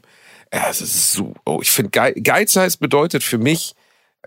Ja, 0.54 0.68
es 0.70 0.80
ist 0.80 1.13
so, 1.13 1.34
oh, 1.44 1.60
ich 1.60 1.72
finde, 1.72 1.89
Geiz 2.22 2.56
heißt 2.56 2.80
bedeutet 2.80 3.24
für 3.24 3.39
mich 3.39 3.74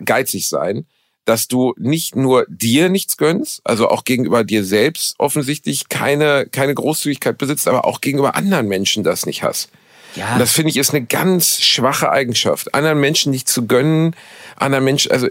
geizig 0.05 0.49
sein, 0.49 0.85
dass 1.25 1.47
du 1.47 1.75
nicht 1.77 2.17
nur 2.17 2.47
dir 2.49 2.89
nichts 2.89 3.19
gönnst, 3.19 3.61
also 3.63 3.89
auch 3.89 4.05
gegenüber 4.05 4.45
dir 4.45 4.65
selbst 4.65 5.15
offensichtlich 5.19 5.89
keine, 5.89 6.47
keine 6.51 6.75
Großzügigkeit 6.75 7.39
besitzt, 7.39 7.69
aber 7.69 7.85
auch 7.85 8.01
gegenüber 8.01 8.35
anderen 8.35 8.67
Menschen 8.67 9.05
das 9.05 9.27
nicht 9.27 9.43
hast. 9.43 9.71
Ja. 10.15 10.35
Und 10.35 10.41
das 10.41 10.53
finde 10.53 10.71
ich 10.71 10.77
ist 10.77 10.91
eine 10.91 11.05
ganz 11.05 11.61
schwache 11.61 12.11
Eigenschaft, 12.11 12.75
anderen 12.75 13.01
Menschen 13.01 13.31
nicht 13.31 13.49
zu 13.49 13.67
gönnen, 13.67 14.15
anderen 14.57 14.85
Menschen, 14.85 15.13
also, 15.13 15.29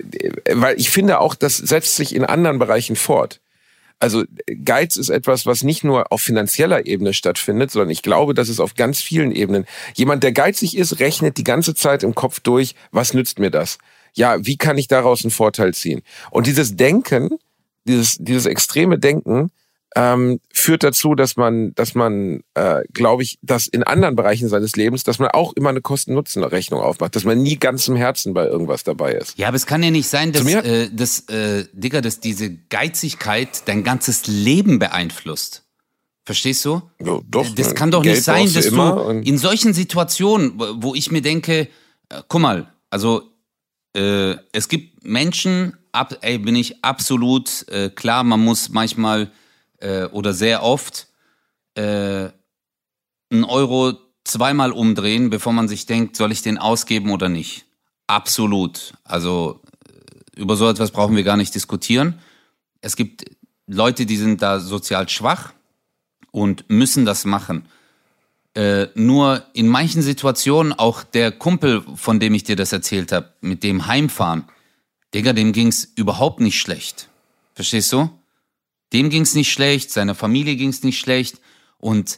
weil 0.54 0.80
ich 0.80 0.90
finde 0.90 1.20
auch, 1.20 1.36
das 1.36 1.58
setzt 1.58 1.96
sich 1.96 2.16
in 2.16 2.24
anderen 2.24 2.60
Bereichen 2.60 2.96
fort. 2.96 3.40
Also 4.00 4.26
Geiz 4.63 4.96
ist 4.96 5.10
etwas, 5.10 5.48
was 5.48 5.63
nicht 5.63 5.84
nur 5.84 6.12
auf 6.12 6.22
finanzieller 6.22 6.86
Ebene 6.86 7.13
stattfindet, 7.13 7.72
sondern 7.72 7.90
ich 7.90 8.04
glaube, 8.04 8.36
dass 8.36 8.48
es 8.48 8.60
auf 8.60 8.76
ganz 8.76 9.02
vielen 9.02 9.32
Ebenen. 9.32 9.66
Jemand, 9.96 10.24
der 10.24 10.32
geizig 10.32 10.78
ist, 10.78 11.00
rechnet 11.00 11.38
die 11.38 11.44
ganze 11.44 11.74
Zeit 11.74 12.04
im 12.04 12.13
Kopf 12.13 12.40
durch, 12.40 12.76
was 12.92 13.16
nützt 13.16 13.40
mir 13.40 13.50
das? 13.50 13.80
Ja, 14.13 14.46
wie 14.46 14.58
kann 14.58 14.78
ich 14.78 14.88
daraus 14.88 15.24
einen 15.24 15.32
Vorteil 15.32 15.74
ziehen? 15.74 16.04
Und 16.30 16.46
dieses 16.46 16.76
Denken, 16.76 17.40
dieses, 17.86 18.18
dieses 18.20 18.46
extreme 18.46 19.00
Denken, 19.00 19.52
ähm, 19.98 20.40
führt 20.54 20.84
dazu, 20.84 21.16
dass 21.16 21.38
man, 21.38 21.74
dass 21.74 21.96
man, 21.96 22.44
äh, 22.54 22.84
glaube 22.94 23.24
ich, 23.24 23.40
dass 23.42 23.68
in 23.68 23.82
anderen 23.82 24.16
Bereichen 24.16 24.48
seines 24.48 24.76
Lebens, 24.76 25.04
dass 25.04 25.18
man 25.18 25.30
auch 25.30 25.54
immer 25.54 25.70
eine 25.70 25.82
Kosten-Nutzen-Rechnung 25.82 26.80
aufmacht, 26.80 27.16
dass 27.16 27.24
man 27.24 27.42
nie 27.42 27.58
ganz 27.58 27.88
im 27.88 27.96
Herzen 27.96 28.36
bei 28.36 28.46
irgendwas 28.46 28.84
dabei 28.84 29.14
ist. 29.14 29.40
Ja, 29.40 29.48
aber 29.48 29.58
es 29.58 29.66
kann 29.66 29.82
ja 29.82 29.90
nicht 29.90 30.08
sein, 30.08 30.32
dass, 30.32 30.46
äh, 30.46 30.92
dass 30.92 31.22
äh, 31.30 31.66
Digga, 31.74 32.02
dass 32.02 32.20
diese 32.20 32.54
Geizigkeit 32.70 33.64
dein 33.66 33.84
ganzes 33.84 34.28
Leben 34.28 34.78
beeinflusst. 34.78 35.64
Verstehst 36.26 36.64
du? 36.66 36.84
Ja, 37.04 37.20
doch. 37.28 37.48
Das 37.56 37.74
kann 37.74 37.90
doch 37.90 38.04
Geld 38.04 38.18
nicht 38.18 38.26
sein, 38.26 38.54
dass 38.54 38.68
du 38.68 39.10
in 39.24 39.40
solchen 39.40 39.74
Situationen, 39.74 40.60
wo 40.76 40.94
ich 40.94 41.10
mir 41.10 41.24
denke, 41.24 41.70
äh, 42.10 42.22
guck 42.28 42.42
mal, 42.42 42.72
also 42.92 43.24
äh, 43.96 44.36
es 44.52 44.68
gibt 44.68 45.04
Menschen, 45.04 45.76
ab, 45.92 46.16
ey, 46.22 46.38
bin 46.38 46.56
ich 46.56 46.84
absolut 46.84 47.68
äh, 47.70 47.90
klar, 47.90 48.24
man 48.24 48.44
muss 48.44 48.70
manchmal 48.70 49.32
äh, 49.80 50.06
oder 50.06 50.34
sehr 50.34 50.63
oft 50.63 51.08
äh, 51.76 52.30
einen 53.30 53.44
Euro 53.44 53.98
zweimal 54.24 54.72
umdrehen, 54.72 55.30
bevor 55.30 55.54
man 55.54 55.68
sich 55.68 55.86
denkt, 55.86 56.16
soll 56.16 56.32
ich 56.32 56.42
den 56.42 56.58
ausgeben 56.58 57.12
oder 57.12 57.30
nicht. 57.30 57.66
Absolut. 58.08 58.94
Also 59.04 59.62
äh, 59.88 60.40
über 60.40 60.56
so 60.56 60.70
etwas 60.70 60.92
brauchen 60.92 61.16
wir 61.16 61.24
gar 61.24 61.38
nicht 61.38 61.56
diskutieren. 61.56 62.20
Es 62.82 62.96
gibt 62.96 63.26
Leute, 63.68 64.06
die 64.06 64.18
sind 64.18 64.42
da 64.42 64.60
sozial 64.60 65.10
schwach 65.10 65.54
und 66.32 66.70
müssen 66.70 67.06
das 67.06 67.26
machen. 67.26 67.68
Äh, 68.54 68.88
nur 68.96 69.44
in 69.54 69.68
manchen 69.68 70.02
Situationen, 70.02 70.74
auch 70.74 71.04
der 71.04 71.32
Kumpel, 71.32 71.84
von 71.96 72.20
dem 72.20 72.34
ich 72.34 72.44
dir 72.44 72.56
das 72.56 72.74
erzählt 72.74 73.12
habe, 73.12 73.34
mit 73.42 73.63
dem 73.63 73.88
Heimfahren, 73.88 74.46
Digga, 75.13 75.34
dem 75.34 75.54
ging's 75.54 75.84
überhaupt 75.96 76.40
nicht 76.40 76.60
schlecht. 76.60 77.10
Verstehst 77.54 77.92
du? 77.94 78.10
Dem 78.93 79.10
ging's 79.10 79.36
nicht 79.36 79.52
schlecht, 79.52 79.91
seiner 79.91 80.15
Familie 80.15 80.56
ging's 80.56 80.84
nicht 80.84 80.99
schlecht. 80.99 81.39
Und 81.78 82.18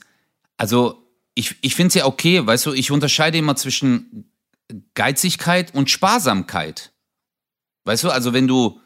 also 0.58 1.04
ich, 1.36 1.56
ich 1.62 1.76
finde 1.76 1.90
es 1.90 1.94
ja 1.96 2.06
okay, 2.06 2.46
weißt 2.46 2.68
du, 2.68 2.74
ich 2.74 2.92
unterscheide 2.92 3.38
immer 3.38 3.56
zwischen 3.56 4.32
Geizigkeit 4.94 5.74
und 5.74 5.90
Sparsamkeit. 5.90 6.92
Weißt 7.86 8.04
du, 8.04 8.10
also 8.10 8.34
wenn 8.34 8.48
du 8.48 8.80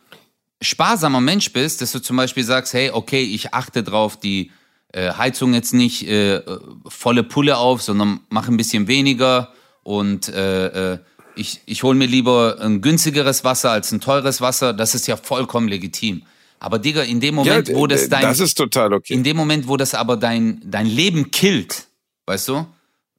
sparsamer 0.61 1.19
Mensch 1.19 1.51
bist, 1.51 1.81
dass 1.81 1.91
du 1.91 1.99
zum 1.99 2.15
Beispiel 2.15 2.43
sagst, 2.43 2.73
hey, 2.73 2.91
okay, 2.91 3.21
ich 3.23 3.53
achte 3.53 3.83
drauf, 3.83 4.17
die 4.17 4.51
äh, 4.93 5.11
Heizung 5.13 5.53
jetzt 5.53 5.73
nicht 5.73 6.07
äh, 6.07 6.41
volle 6.87 7.23
Pulle 7.23 7.57
auf, 7.57 7.81
sondern 7.81 8.21
mach 8.29 8.47
ein 8.47 8.57
bisschen 8.57 8.87
weniger 8.87 9.53
und 9.83 10.29
äh, 10.29 10.93
äh 10.93 10.99
ich, 11.35 11.61
ich 11.65 11.81
hole 11.81 11.97
mir 11.97 12.05
lieber 12.05 12.57
ein 12.61 12.81
günstigeres 12.81 13.43
Wasser 13.43 13.71
als 13.71 13.91
ein 13.91 13.99
teures 13.99 14.39
Wasser, 14.39 14.71
das 14.71 14.93
ist 14.93 15.07
ja 15.07 15.17
vollkommen 15.17 15.67
legitim. 15.67 16.27
Aber 16.63 16.79
Digga, 16.79 17.03
in 17.03 17.19
dem 17.19 17.35
Moment, 17.35 17.67
ja, 17.67 17.75
wo 17.75 17.87
das 17.87 18.07
dein. 18.07 18.21
Das 18.21 18.39
ist 18.39 18.55
total 18.55 18.93
okay. 18.93 19.13
In 19.13 19.25
dem 19.25 19.35
Moment, 19.35 19.67
wo 19.67 19.75
das 19.75 19.93
aber 19.93 20.15
dein, 20.15 20.61
dein 20.63 20.85
Leben 20.85 21.29
killt, 21.29 21.87
weißt 22.25 22.47
du? 22.47 22.65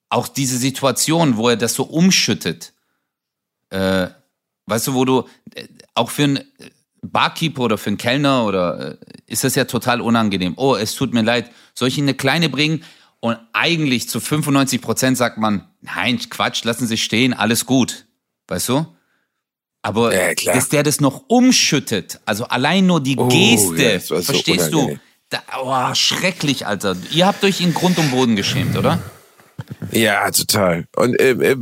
Auch 0.09 0.29
diese 0.29 0.57
Situation, 0.57 1.37
wo 1.37 1.51
er 1.51 1.57
das 1.57 1.75
so 1.75 1.83
umschüttet, 1.85 2.73
äh, 3.69 4.07
weißt 4.65 4.87
du, 4.87 4.95
wo 4.95 5.05
du 5.05 5.29
äh, 5.55 5.67
auch 5.95 6.11
für 6.11 6.25
ein, 6.25 6.41
Barkeeper 7.03 7.65
oder 7.65 7.77
für 7.77 7.89
einen 7.89 7.99
Kellner 7.99 8.47
oder 8.47 8.93
äh, 8.93 8.97
ist 9.27 9.45
das 9.45 9.55
ja 9.57 9.67
total 9.67 10.01
unangenehm. 10.01 10.55
Oh, 10.57 10.75
es 10.75 10.95
tut 10.95 11.13
mir 11.13 11.23
leid. 11.23 11.51
Soll 11.75 11.89
ich 11.89 11.99
Ihnen 11.99 12.09
eine 12.09 12.17
kleine 12.17 12.49
bringen? 12.49 12.83
Und 13.21 13.39
eigentlich 13.53 14.09
zu 14.09 14.21
95 14.21 14.81
Prozent 14.81 15.19
sagt 15.19 15.37
man, 15.37 15.69
nein, 15.83 16.19
Quatsch, 16.31 16.65
lassen 16.65 16.87
Sie 16.87 16.97
stehen, 16.97 17.35
alles 17.35 17.67
gut. 17.67 18.07
Weißt 18.49 18.71
du? 18.71 18.87
Aber 19.85 20.15
Ja, 20.15 20.33
dass 20.55 20.71
der 20.71 20.83
das 20.83 21.01
noch 21.03 21.25
umschüttet, 21.29 22.19
also 22.25 22.45
allein 22.45 22.87
nur 22.87 23.03
die 23.03 23.17
Oh, 23.19 23.29
Geste, 23.29 23.83
ja, 23.83 23.93
war 23.93 24.23
so 24.23 24.33
verstehst 24.33 24.73
du? 24.73 24.99
Da, 25.29 25.43
oh, 25.63 25.95
schrecklich, 25.95 26.67
Alter. 26.67 26.97
Ihr 27.11 27.27
habt 27.27 27.45
euch 27.45 27.61
in 27.61 27.75
Grund 27.75 27.99
und 27.99 28.11
Boden 28.11 28.35
geschämt, 28.35 28.79
oder? 28.79 28.99
Ja, 29.93 30.31
total. 30.31 30.87
Und 30.97 31.21
äh, 31.21 31.33
äh, 31.33 31.57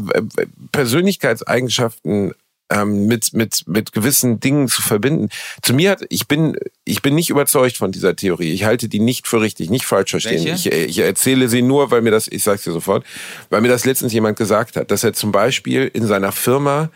Persönlichkeitseigenschaften 0.70 2.32
ähm, 2.70 3.06
mit 3.06 3.34
mit 3.34 3.64
mit 3.66 3.92
gewissen 3.92 4.38
Dingen 4.38 4.68
zu 4.68 4.82
verbinden. 4.82 5.28
Zu 5.60 5.74
mir 5.74 5.90
hat 5.90 6.04
ich 6.08 6.28
bin 6.28 6.56
ich 6.84 7.02
bin 7.02 7.16
nicht 7.16 7.28
überzeugt 7.28 7.76
von 7.76 7.90
dieser 7.90 8.14
Theorie. 8.14 8.52
Ich 8.52 8.62
halte 8.62 8.88
die 8.88 9.00
nicht 9.00 9.26
für 9.26 9.40
richtig, 9.40 9.68
nicht 9.68 9.84
falsch 9.84 10.10
verstehen. 10.10 10.54
Ich, 10.54 10.70
äh, 10.72 10.84
ich 10.84 10.98
erzähle 10.98 11.48
sie 11.48 11.62
nur, 11.62 11.90
weil 11.90 12.02
mir 12.02 12.12
das 12.12 12.28
ich 12.28 12.44
sag's 12.44 12.62
dir 12.62 12.72
sofort, 12.72 13.04
weil 13.50 13.62
mir 13.62 13.68
das 13.68 13.84
letztens 13.84 14.12
jemand 14.12 14.38
gesagt 14.38 14.76
hat, 14.76 14.92
dass 14.92 15.02
er 15.02 15.12
zum 15.12 15.32
Beispiel 15.32 15.90
in 15.92 16.06
seiner 16.06 16.30
Firma 16.30 16.90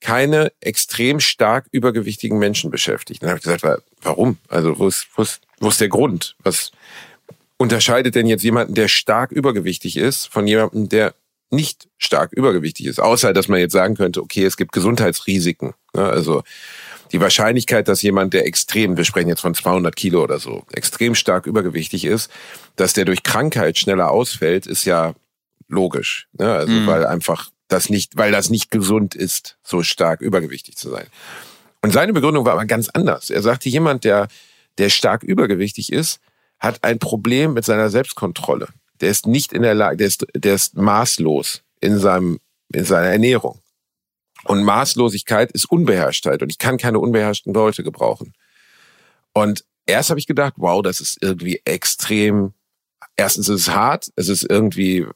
keine 0.00 0.52
extrem 0.60 1.20
stark 1.20 1.66
übergewichtigen 1.72 2.38
Menschen 2.38 2.70
beschäftigt. 2.70 3.22
Dann 3.22 3.30
habe 3.30 3.38
ich 3.38 3.44
gesagt, 3.44 3.62
wa- 3.62 3.78
warum? 4.02 4.38
Also 4.48 4.78
wo 4.78 4.88
ist, 4.88 5.06
wo 5.14 5.22
ist, 5.22 5.40
wo 5.60 5.68
ist 5.68 5.80
der 5.80 5.88
Grund? 5.88 6.36
Was 6.42 6.72
unterscheidet 7.58 8.14
denn 8.14 8.26
jetzt 8.26 8.42
jemanden, 8.42 8.74
der 8.74 8.88
stark 8.88 9.30
übergewichtig 9.32 9.96
ist, 9.96 10.26
von 10.26 10.46
jemandem, 10.46 10.88
der 10.88 11.14
nicht 11.50 11.88
stark 11.98 12.32
übergewichtig 12.32 12.86
ist? 12.86 12.98
Außer, 13.00 13.32
dass 13.32 13.48
man 13.48 13.60
jetzt 13.60 13.72
sagen 13.72 13.94
könnte, 13.96 14.22
okay, 14.22 14.44
es 14.44 14.56
gibt 14.56 14.72
Gesundheitsrisiken. 14.72 15.74
Ne? 15.94 16.04
Also 16.04 16.42
die 17.12 17.20
Wahrscheinlichkeit, 17.20 17.88
dass 17.88 18.02
jemand, 18.02 18.32
der 18.32 18.46
extrem, 18.46 18.96
wir 18.96 19.04
sprechen 19.04 19.28
jetzt 19.28 19.40
von 19.40 19.54
200 19.54 19.94
Kilo 19.96 20.22
oder 20.22 20.38
so, 20.38 20.64
extrem 20.72 21.14
stark 21.14 21.46
übergewichtig 21.46 22.04
ist, 22.04 22.30
dass 22.76 22.92
der 22.92 23.04
durch 23.04 23.22
Krankheit 23.22 23.78
schneller 23.78 24.10
ausfällt, 24.10 24.66
ist 24.66 24.84
ja 24.84 25.14
logisch. 25.68 26.28
Ne? 26.38 26.50
Also 26.50 26.72
weil 26.86 27.04
einfach 27.04 27.50
das 27.70 27.88
nicht, 27.88 28.16
weil 28.16 28.32
das 28.32 28.50
nicht 28.50 28.70
gesund 28.70 29.14
ist, 29.14 29.56
so 29.62 29.82
stark 29.82 30.20
übergewichtig 30.20 30.76
zu 30.76 30.90
sein. 30.90 31.06
Und 31.82 31.92
seine 31.92 32.12
Begründung 32.12 32.44
war 32.44 32.52
aber 32.52 32.66
ganz 32.66 32.88
anders. 32.90 33.30
Er 33.30 33.42
sagte, 33.42 33.68
jemand, 33.68 34.04
der, 34.04 34.28
der 34.78 34.90
stark 34.90 35.22
übergewichtig 35.22 35.92
ist, 35.92 36.20
hat 36.58 36.84
ein 36.84 36.98
Problem 36.98 37.54
mit 37.54 37.64
seiner 37.64 37.88
Selbstkontrolle. 37.88 38.68
Der 39.00 39.10
ist 39.10 39.26
nicht 39.26 39.52
in 39.52 39.62
der 39.62 39.74
Lage, 39.74 39.96
der 39.96 40.06
ist, 40.08 40.26
der 40.34 40.54
ist 40.54 40.76
maßlos 40.76 41.62
in 41.80 41.98
seinem, 41.98 42.38
in 42.72 42.84
seiner 42.84 43.08
Ernährung. 43.08 43.60
Und 44.44 44.62
Maßlosigkeit 44.62 45.52
ist 45.52 45.70
Unbeherrschtheit. 45.70 46.42
Und 46.42 46.50
ich 46.50 46.58
kann 46.58 46.76
keine 46.76 46.98
unbeherrschten 46.98 47.54
Leute 47.54 47.82
gebrauchen. 47.82 48.34
Und 49.32 49.64
erst 49.86 50.10
habe 50.10 50.20
ich 50.20 50.26
gedacht, 50.26 50.54
wow, 50.56 50.82
das 50.82 51.00
ist 51.00 51.18
irgendwie 51.22 51.60
extrem. 51.64 52.52
Erstens 53.20 53.50
ist 53.50 53.60
es 53.60 53.74
hart, 53.74 54.10
es 54.16 54.28
ist 54.30 54.46
irgendwie, 54.48 55.06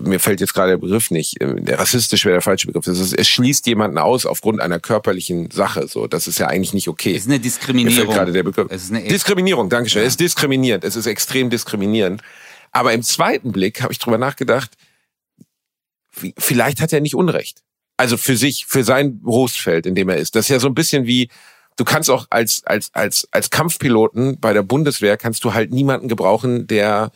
mir 0.00 0.18
fällt 0.18 0.40
jetzt 0.40 0.54
gerade 0.54 0.70
der 0.70 0.76
Begriff 0.78 1.10
nicht, 1.10 1.38
äh, 1.42 1.60
der 1.60 1.78
rassistisch 1.78 2.24
wäre 2.24 2.36
der 2.36 2.40
falsche 2.42 2.66
Begriff. 2.66 2.86
Es, 2.86 2.98
ist, 2.98 3.12
es 3.12 3.28
schließt 3.28 3.66
jemanden 3.66 3.98
aus 3.98 4.24
aufgrund 4.24 4.60
einer 4.60 4.80
körperlichen 4.80 5.50
Sache. 5.50 5.86
So, 5.88 6.06
das 6.06 6.26
ist 6.26 6.38
ja 6.38 6.46
eigentlich 6.46 6.72
nicht 6.72 6.88
okay. 6.88 7.10
Es 7.10 7.22
ist 7.22 7.26
eine 7.26 7.34
Mir 7.34 7.40
Diskriminierung. 7.42 8.06
fällt 8.06 8.16
gerade 8.16 8.32
der 8.32 8.42
Begriff. 8.44 8.68
Es 8.70 8.84
ist 8.84 8.92
eine 8.92 9.06
Diskriminierung, 9.06 9.68
danke 9.68 9.90
schön. 9.90 10.02
Es 10.02 10.14
ist 10.14 10.20
diskriminierend. 10.20 10.84
Es 10.84 10.96
ist 10.96 11.06
extrem 11.06 11.50
diskriminierend. 11.50 12.22
Aber 12.72 12.94
im 12.94 13.02
zweiten 13.02 13.52
Blick 13.52 13.82
habe 13.82 13.92
ich 13.92 13.98
drüber 13.98 14.16
nachgedacht, 14.16 14.70
vielleicht 16.38 16.80
hat 16.80 16.92
er 16.92 17.00
nicht 17.00 17.14
Unrecht. 17.14 17.62
Also 17.98 18.16
für 18.16 18.36
sich, 18.36 18.64
für 18.66 18.84
sein 18.84 19.20
Berufsfeld, 19.20 19.84
in 19.84 19.94
dem 19.94 20.08
er 20.08 20.16
ist. 20.16 20.34
Das 20.34 20.46
ist 20.46 20.50
ja 20.50 20.60
so 20.60 20.68
ein 20.68 20.74
bisschen 20.74 21.06
wie, 21.06 21.28
du 21.78 21.84
kannst 21.84 22.10
auch 22.10 22.26
als, 22.28 22.62
als, 22.66 22.90
als, 22.92 23.26
als 23.30 23.48
Kampfpiloten 23.48 24.38
bei 24.38 24.52
der 24.52 24.62
Bundeswehr 24.62 25.16
kannst 25.16 25.44
du 25.44 25.54
halt 25.54 25.72
niemanden 25.72 26.08
gebrauchen, 26.08 26.66
der 26.66 27.10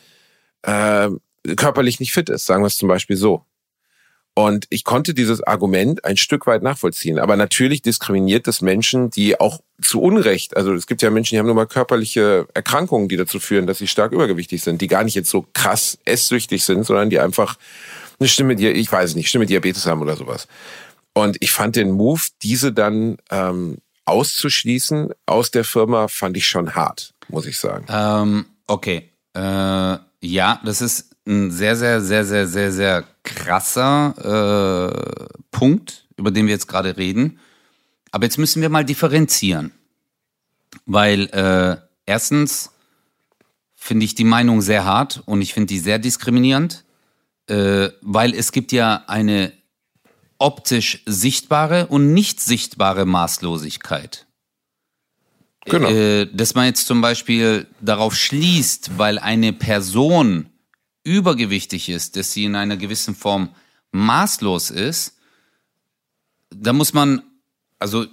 äh, 0.63 1.09
körperlich 1.55 1.99
nicht 1.99 2.13
fit 2.13 2.29
ist, 2.29 2.47
sagen 2.47 2.63
wir 2.63 2.67
es 2.67 2.77
zum 2.77 2.87
Beispiel 2.87 3.17
so. 3.17 3.43
Und 4.35 4.65
ich 4.71 4.83
konnte 4.83 5.13
dieses 5.13 5.43
Argument 5.43 6.05
ein 6.05 6.17
Stück 6.17 6.47
weit 6.47 6.63
nachvollziehen. 6.63 7.19
Aber 7.19 7.35
natürlich 7.35 7.83
diskriminiert 7.83 8.47
es 8.47 8.61
Menschen, 8.61 9.11
die 9.11 9.39
auch 9.39 9.59
zu 9.79 10.01
Unrecht, 10.01 10.57
also 10.57 10.73
es 10.73 10.87
gibt 10.87 11.03
ja 11.03 11.11
Menschen, 11.11 11.35
die 11.35 11.39
haben 11.39 11.45
nur 11.45 11.53
mal 11.53 11.67
körperliche 11.67 12.47
Erkrankungen, 12.55 13.09
die 13.09 13.17
dazu 13.17 13.39
führen, 13.39 13.67
dass 13.67 13.77
sie 13.77 13.87
stark 13.87 14.11
übergewichtig 14.11 14.63
sind, 14.63 14.81
die 14.81 14.87
gar 14.87 15.03
nicht 15.03 15.13
jetzt 15.13 15.29
so 15.29 15.45
krass 15.53 15.99
esssüchtig 16.05 16.63
sind, 16.63 16.83
sondern 16.83 17.11
die 17.11 17.19
einfach 17.19 17.59
eine 18.19 18.27
Stimme, 18.27 18.53
ich 18.53 18.91
weiß 18.91 19.13
nicht, 19.15 19.29
Stimme 19.29 19.45
Diabetes 19.45 19.85
haben 19.85 20.01
oder 20.01 20.15
sowas. 20.15 20.47
Und 21.13 21.37
ich 21.41 21.51
fand 21.51 21.75
den 21.75 21.91
Move, 21.91 22.21
diese 22.41 22.73
dann 22.73 23.17
ähm, 23.29 23.77
auszuschließen 24.05 25.09
aus 25.25 25.51
der 25.51 25.63
Firma, 25.63 26.07
fand 26.07 26.37
ich 26.37 26.47
schon 26.47 26.75
hart, 26.75 27.13
muss 27.29 27.45
ich 27.45 27.57
sagen. 27.57 27.85
Ähm, 27.89 28.45
okay. 28.67 29.09
Äh, 29.33 29.39
ja, 29.39 30.61
das 30.63 30.81
ist 30.81 31.15
ein 31.25 31.51
sehr, 31.51 31.75
sehr, 31.75 32.01
sehr, 32.01 32.25
sehr, 32.25 32.47
sehr, 32.47 32.71
sehr 32.71 33.03
krasser 33.23 34.13
äh, 34.91 35.35
Punkt, 35.51 36.05
über 36.17 36.31
den 36.31 36.45
wir 36.45 36.53
jetzt 36.53 36.67
gerade 36.67 36.97
reden. 36.97 37.39
Aber 38.11 38.25
jetzt 38.25 38.37
müssen 38.37 38.61
wir 38.61 38.69
mal 38.69 38.85
differenzieren. 38.85 39.71
Weil 40.85 41.29
äh, 41.29 41.77
erstens 42.05 42.71
finde 43.75 44.05
ich 44.05 44.15
die 44.15 44.23
Meinung 44.23 44.61
sehr 44.61 44.85
hart 44.85 45.21
und 45.25 45.41
ich 45.41 45.53
finde 45.53 45.67
die 45.67 45.79
sehr 45.79 45.99
diskriminierend, 45.99 46.83
äh, 47.47 47.89
weil 48.01 48.33
es 48.33 48.51
gibt 48.51 48.71
ja 48.71 49.03
eine 49.07 49.51
optisch 50.43 51.01
sichtbare 51.05 51.87
und 51.87 52.13
nicht 52.13 52.41
sichtbare 52.41 53.05
Maßlosigkeit. 53.05 54.27
Genau. 55.65 55.89
Äh, 55.89 56.27
dass 56.33 56.53
man 56.53 56.65
jetzt 56.65 56.85
zum 56.85 56.99
Beispiel 56.99 57.65
darauf 57.79 58.13
schließt, 58.13 58.97
weil 58.97 59.19
eine 59.19 59.53
Person 59.53 60.49
übergewichtig 61.05 61.87
ist, 61.87 62.17
dass 62.17 62.33
sie 62.33 62.43
in 62.43 62.55
einer 62.55 62.75
gewissen 62.75 63.15
Form 63.15 63.55
maßlos 63.93 64.69
ist, 64.69 65.17
da 66.49 66.73
muss 66.73 66.93
man, 66.93 67.23
also 67.79 68.05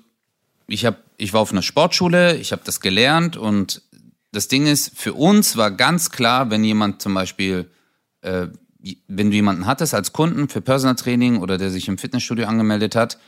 ich 0.69 0.87
habe, 0.87 0.99
ich 1.17 1.33
war 1.33 1.41
auf 1.41 1.51
einer 1.51 1.63
Sportschule, 1.63 2.37
ich 2.37 2.53
habe 2.53 2.63
das 2.65 2.81
gelernt 2.81 3.37
und 3.37 3.83
das 4.31 4.47
Ding 4.47 4.69
ist, 4.69 4.93
für 4.97 5.15
uns 5.15 5.57
war 5.57 5.73
ganz 5.73 6.11
klar, 6.11 6.51
wenn 6.51 6.63
jemand 6.63 7.03
zum 7.03 7.15
Beispiel, 7.15 7.69
äh, 8.21 8.47
wenn 9.09 9.31
du 9.31 9.37
jemanden 9.37 9.67
hattest 9.67 9.95
als 9.95 10.13
Kunden 10.13 10.49
für 10.49 10.61
Personal 10.61 10.97
Training 10.97 11.39
oder 11.39 11.59
der 11.59 11.71
sich 11.71 11.89
im 11.89 11.99
Fitnessstudio 11.99 12.47
angemeldet 12.47 12.97
hat 12.97 13.19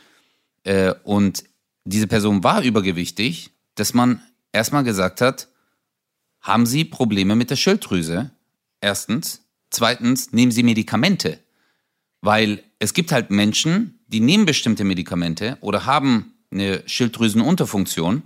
äh, 0.63 0.93
und 1.03 1.43
diese 1.85 2.07
Person 2.07 2.43
war 2.43 2.63
übergewichtig, 2.63 3.51
dass 3.75 3.93
man 3.93 4.21
erstmal 4.51 4.83
gesagt 4.83 5.21
hat, 5.21 5.49
haben 6.39 6.65
Sie 6.65 6.85
Probleme 6.85 7.35
mit 7.35 7.49
der 7.49 7.55
Schilddrüse? 7.55 8.31
Erstens. 8.81 9.41
Zweitens, 9.69 10.33
nehmen 10.33 10.51
Sie 10.51 10.63
Medikamente. 10.63 11.39
Weil 12.21 12.63
es 12.79 12.93
gibt 12.93 13.11
halt 13.11 13.31
Menschen, 13.31 13.99
die 14.07 14.19
nehmen 14.19 14.45
bestimmte 14.45 14.83
Medikamente 14.83 15.57
oder 15.61 15.85
haben 15.85 16.33
eine 16.51 16.83
Schilddrüsenunterfunktion 16.85 18.21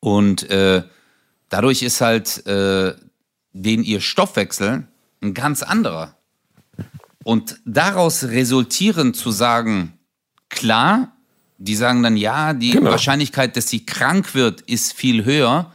und 0.00 0.50
äh, 0.50 0.82
dadurch 1.48 1.82
ist 1.82 2.00
halt 2.00 2.46
äh, 2.46 2.94
den 3.52 3.84
ihr 3.84 4.00
Stoffwechsel 4.00 4.86
ein 5.22 5.34
ganz 5.34 5.62
anderer. 5.62 6.15
Und 7.26 7.56
daraus 7.64 8.22
resultierend 8.22 9.16
zu 9.16 9.32
sagen, 9.32 9.94
klar, 10.48 11.10
die 11.58 11.74
sagen 11.74 12.04
dann, 12.04 12.16
ja, 12.16 12.52
die 12.54 12.70
Genau. 12.70 12.92
Wahrscheinlichkeit, 12.92 13.56
dass 13.56 13.68
sie 13.68 13.84
krank 13.84 14.36
wird, 14.36 14.60
ist 14.60 14.92
viel 14.92 15.24
höher. 15.24 15.72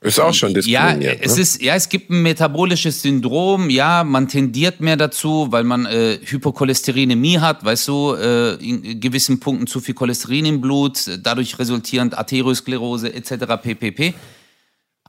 Ist 0.00 0.18
auch 0.18 0.32
schon 0.32 0.52
Ja, 0.62 0.94
diskriminierend. 0.94 1.20
es 1.22 1.36
ne? 1.36 1.42
ist, 1.42 1.60
ja, 1.60 1.74
es 1.74 1.90
gibt 1.90 2.08
ein 2.08 2.22
metabolisches 2.22 3.02
Syndrom. 3.02 3.68
Ja, 3.68 4.02
man 4.02 4.28
tendiert 4.28 4.80
mehr 4.80 4.96
dazu, 4.96 5.48
weil 5.50 5.64
man 5.64 5.84
äh, 5.84 6.18
Hypocholesterinämie 6.24 7.40
hat, 7.40 7.62
weißt 7.62 7.88
du, 7.88 8.14
äh, 8.14 8.54
in 8.54 8.98
gewissen 8.98 9.40
Punkten 9.40 9.66
zu 9.66 9.82
viel 9.82 9.94
Cholesterin 9.94 10.46
im 10.46 10.62
Blut, 10.62 11.18
dadurch 11.22 11.58
resultierend 11.58 12.16
Arteriosklerose 12.16 13.12
etc. 13.12 13.44
ppp. 13.62 14.14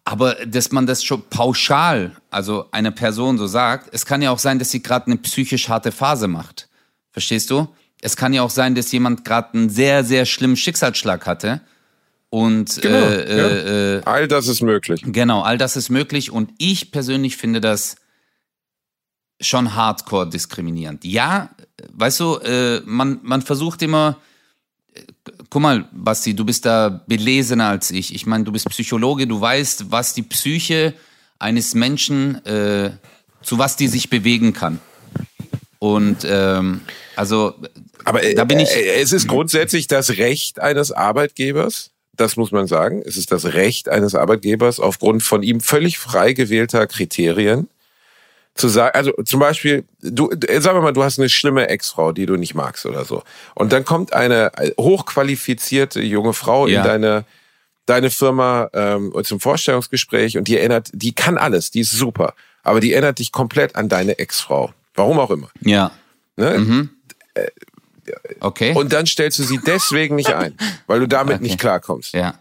Aber 0.05 0.35
dass 0.45 0.71
man 0.71 0.85
das 0.85 1.03
schon 1.03 1.23
pauschal, 1.29 2.11
also 2.29 2.67
eine 2.71 2.91
Person 2.91 3.37
so 3.37 3.47
sagt, 3.47 3.89
es 3.93 4.05
kann 4.05 4.21
ja 4.21 4.31
auch 4.31 4.39
sein, 4.39 4.59
dass 4.59 4.71
sie 4.71 4.83
gerade 4.83 5.07
eine 5.07 5.17
psychisch 5.17 5.69
harte 5.69 5.91
Phase 5.91 6.27
macht. 6.27 6.67
Verstehst 7.11 7.49
du? 7.49 7.67
Es 8.01 8.17
kann 8.17 8.33
ja 8.33 8.41
auch 8.41 8.49
sein, 8.49 8.75
dass 8.75 8.91
jemand 8.91 9.23
gerade 9.23 9.53
einen 9.53 9.69
sehr, 9.69 10.03
sehr 10.03 10.25
schlimmen 10.25 10.57
Schicksalsschlag 10.57 11.25
hatte. 11.25 11.61
Und 12.29 12.81
Genau, 12.81 12.97
äh, 12.97 13.23
äh, 13.23 13.97
äh, 13.97 14.01
All 14.05 14.27
das 14.27 14.47
ist 14.47 14.61
möglich. 14.61 15.03
Genau, 15.05 15.41
all 15.41 15.57
das 15.57 15.77
ist 15.77 15.89
möglich 15.89 16.31
und 16.31 16.51
ich 16.57 16.91
persönlich 16.91 17.37
finde 17.37 17.61
das 17.61 17.95
schon 19.39 19.75
hardcore 19.75 20.29
diskriminierend. 20.29 21.05
Ja, 21.05 21.51
weißt 21.91 22.19
du, 22.19 22.37
äh, 22.37 22.81
man, 22.85 23.19
man 23.21 23.41
versucht 23.41 23.81
immer, 23.81 24.17
äh, 24.93 25.01
guck 25.53 25.61
mal, 25.61 25.85
Basti, 25.91 26.35
du 26.35 26.45
bist 26.45 26.65
da 26.65 27.03
belesener 27.05 27.67
als 27.67 27.91
ich. 27.91 28.15
Ich 28.15 28.25
meine, 28.25 28.43
du 28.43 28.51
bist 28.51 28.67
Psychologe, 28.69 29.27
du 29.27 29.39
weißt, 29.39 29.91
was 29.91 30.15
die 30.15 30.23
Psyche 30.23 30.95
eines 31.37 31.75
Menschen, 31.75 32.43
äh, 32.45 32.89
zu 33.43 33.59
was 33.59 33.75
die 33.75 33.87
sich 33.87 34.09
bewegen 34.09 34.53
kann. 34.53 34.79
Und 35.77 36.25
ähm, 36.27 36.81
also 37.15 37.53
Aber 38.03 38.23
äh, 38.23 38.33
da 38.33 38.45
bin 38.45 38.61
ich. 38.61 38.71
äh, 38.71 38.99
es 38.99 39.11
ist 39.11 39.27
grundsätzlich 39.27 39.85
das 39.85 40.17
Recht 40.17 40.59
eines 40.59 40.91
Arbeitgebers, 40.91 41.91
das 42.15 42.35
muss 42.35 42.51
man 42.51 42.65
sagen. 42.65 43.03
Es 43.05 43.15
ist 43.15 43.31
das 43.31 43.45
Recht 43.45 43.89
eines 43.89 44.15
Arbeitgebers 44.15 44.79
aufgrund 44.79 45.21
von 45.21 45.43
ihm 45.43 45.61
völlig 45.61 45.99
frei 45.99 46.33
gewählter 46.33 46.87
Kriterien 46.87 47.69
zu 48.55 48.67
sagen, 48.69 48.95
also 48.95 49.11
zum 49.25 49.39
Beispiel, 49.39 49.83
du, 50.01 50.29
äh, 50.29 50.61
sagen 50.61 50.77
wir 50.77 50.81
mal, 50.83 50.93
du 50.93 51.03
hast 51.03 51.17
eine 51.19 51.27
schlimme 51.29 51.69
Ex-Frau, 51.69 52.11
die 52.11 52.25
du 52.27 52.35
nicht 52.35 52.53
magst 52.53 52.85
oder 52.85 53.03
so. 53.03 53.23
Und 53.55 53.71
dann 53.73 53.83
kommt 53.83 54.13
eine 54.13 54.51
hochqualifizierte 54.79 56.01
junge 56.01 56.33
Frau 56.33 56.67
Ja. 56.67 56.81
in 56.81 56.87
deine, 56.87 57.25
deine 57.87 58.09
Firma 58.11 58.69
ähm, 58.73 59.13
zum 59.23 59.39
Vorstellungsgespräch 59.39 60.37
und 60.37 60.47
die 60.47 60.57
erinnert, 60.57 60.89
die 60.93 61.13
kann 61.13 61.37
alles, 61.37 61.71
die 61.71 61.79
ist 61.81 61.91
super, 61.91 62.33
aber 62.63 62.79
die 62.79 62.93
erinnert 62.93 63.19
dich 63.19 63.31
komplett 63.31 63.75
an 63.75 63.89
deine 63.89 64.19
Ex-Frau. 64.19 64.71
Warum 64.95 65.19
auch 65.19 65.31
immer. 65.31 65.49
ja. 65.61 65.91
Ne? 66.35 66.57
Mhm. 66.59 66.89
Okay. 68.39 68.73
Und 68.75 68.91
dann 68.91 69.05
stellst 69.05 69.39
du 69.39 69.43
sie 69.43 69.59
deswegen 69.65 70.15
nicht 70.15 70.33
ein, 70.33 70.57
weil 70.87 70.99
du 70.99 71.07
damit 71.07 71.35
Okay. 71.35 71.43
nicht 71.43 71.59
klarkommst. 71.59 72.13
Ja. 72.13 72.35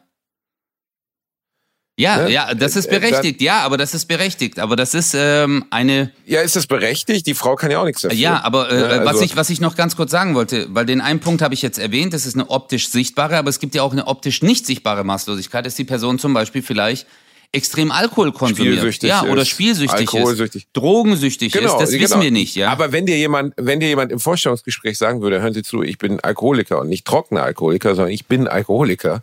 Ja, 2.02 2.24
Ne? 2.24 2.30
ja, 2.30 2.54
das 2.54 2.76
ist 2.76 2.86
Äh, 2.86 2.96
äh, 2.96 3.00
berechtigt. 3.00 3.40
Ja, 3.40 3.60
aber 3.60 3.76
das 3.78 3.94
ist 3.94 4.06
berechtigt. 4.06 4.58
Aber 4.58 4.76
das 4.76 4.94
ist 4.94 5.14
ähm, 5.16 5.64
eine. 5.70 6.10
Ja, 6.26 6.40
ist 6.40 6.56
das 6.56 6.66
berechtigt? 6.66 7.26
Die 7.26 7.34
Frau 7.34 7.54
kann 7.56 7.70
ja 7.70 7.78
auch 7.80 7.84
nichts 7.84 8.02
dafür. 8.02 8.18
Ja, 8.18 8.42
aber 8.44 8.70
äh, 8.70 8.74
Ne, 8.74 8.86
also- 8.88 9.04
was 9.06 9.20
ich 9.22 9.36
was 9.36 9.50
ich 9.50 9.60
noch 9.60 9.76
ganz 9.76 9.96
kurz 9.96 10.10
sagen 10.10 10.34
wollte, 10.34 10.66
weil 10.70 10.84
den 10.86 11.00
einen 11.00 11.20
Punkt 11.20 11.40
habe 11.42 11.54
ich 11.54 11.62
jetzt 11.62 11.78
erwähnt, 11.78 12.12
das 12.12 12.26
ist 12.26 12.34
eine 12.34 12.50
optisch 12.50 12.88
sichtbare, 12.90 13.36
aber 13.38 13.48
es 13.50 13.58
gibt 13.60 13.74
ja 13.74 13.82
auch 13.82 13.92
eine 13.92 14.06
optisch 14.06 14.42
nicht 14.42 14.66
sichtbare 14.66 15.04
Maßlosigkeit, 15.04 15.64
dass 15.64 15.74
die 15.76 15.84
Person 15.84 16.18
zum 16.18 16.34
Beispiel 16.34 16.62
vielleicht 16.62 17.06
extrem 17.54 17.90
Alkohol 17.92 18.32
konsumiert, 18.32 18.76
Spielsüchtig 18.78 19.10
ja, 19.10 19.24
oder 19.24 19.42
ist, 19.42 19.48
spielsüchtig 19.48 19.98
alkoholsüchtig. 19.98 20.62
ist, 20.64 20.68
drogensüchtig 20.72 21.54
ist, 21.54 21.64
das 21.64 21.92
wissen 21.92 21.98
genau. 21.98 22.22
wir 22.22 22.30
nicht, 22.30 22.56
ja. 22.56 22.70
Aber 22.70 22.92
wenn 22.92 23.04
dir 23.04 23.18
jemand, 23.18 23.52
wenn 23.58 23.78
dir 23.78 23.88
jemand 23.88 24.10
im 24.10 24.20
Vorstellungsgespräch 24.20 24.96
sagen 24.96 25.20
würde, 25.20 25.42
hören 25.42 25.52
Sie 25.52 25.62
zu, 25.62 25.82
ich 25.82 25.98
bin 25.98 26.18
Alkoholiker 26.20 26.80
und 26.80 26.88
nicht 26.88 27.04
trockener 27.04 27.42
Alkoholiker, 27.42 27.94
sondern 27.94 28.12
ich 28.12 28.24
bin 28.26 28.48
Alkoholiker 28.48 29.20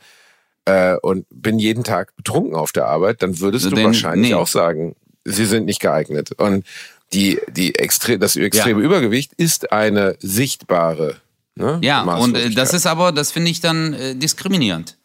äh, 0.70 0.98
und 1.02 1.26
bin 1.32 1.60
jeden 1.60 1.84
Tag 1.84 2.16
betrunken 2.16 2.56
auf 2.56 2.72
der 2.72 2.86
Arbeit, 2.88 3.22
dann 3.24 3.40
würdest 3.40 3.66
Also 3.66 3.72
du 3.72 3.82
den- 3.82 3.86
wahrscheinlich 3.88 4.30
nee. 4.32 4.36
auch 4.36 4.48
sagen, 4.48 4.96
Sie 5.26 5.46
sind 5.46 5.66
nicht 5.66 5.82
geeignet. 5.82 6.32
Und 6.38 6.66
die, 7.14 7.40
die 7.52 7.76
extre 7.76 8.18
das 8.18 8.36
extreme 8.36 8.82
Übergewicht 8.82 9.34
ist 9.38 9.72
eine 9.72 10.16
sichtbare. 10.20 11.18
Ne, 11.56 11.80
Ja, 11.84 12.02
und 12.04 12.36
äh, 12.38 12.50
das 12.52 12.74
ist 12.74 12.86
aber, 12.88 13.12
das 13.12 13.32
finde 13.32 13.52
ich 13.52 13.60
dann 13.60 13.94
äh, 13.94 14.16
diskriminierend. 14.16 14.98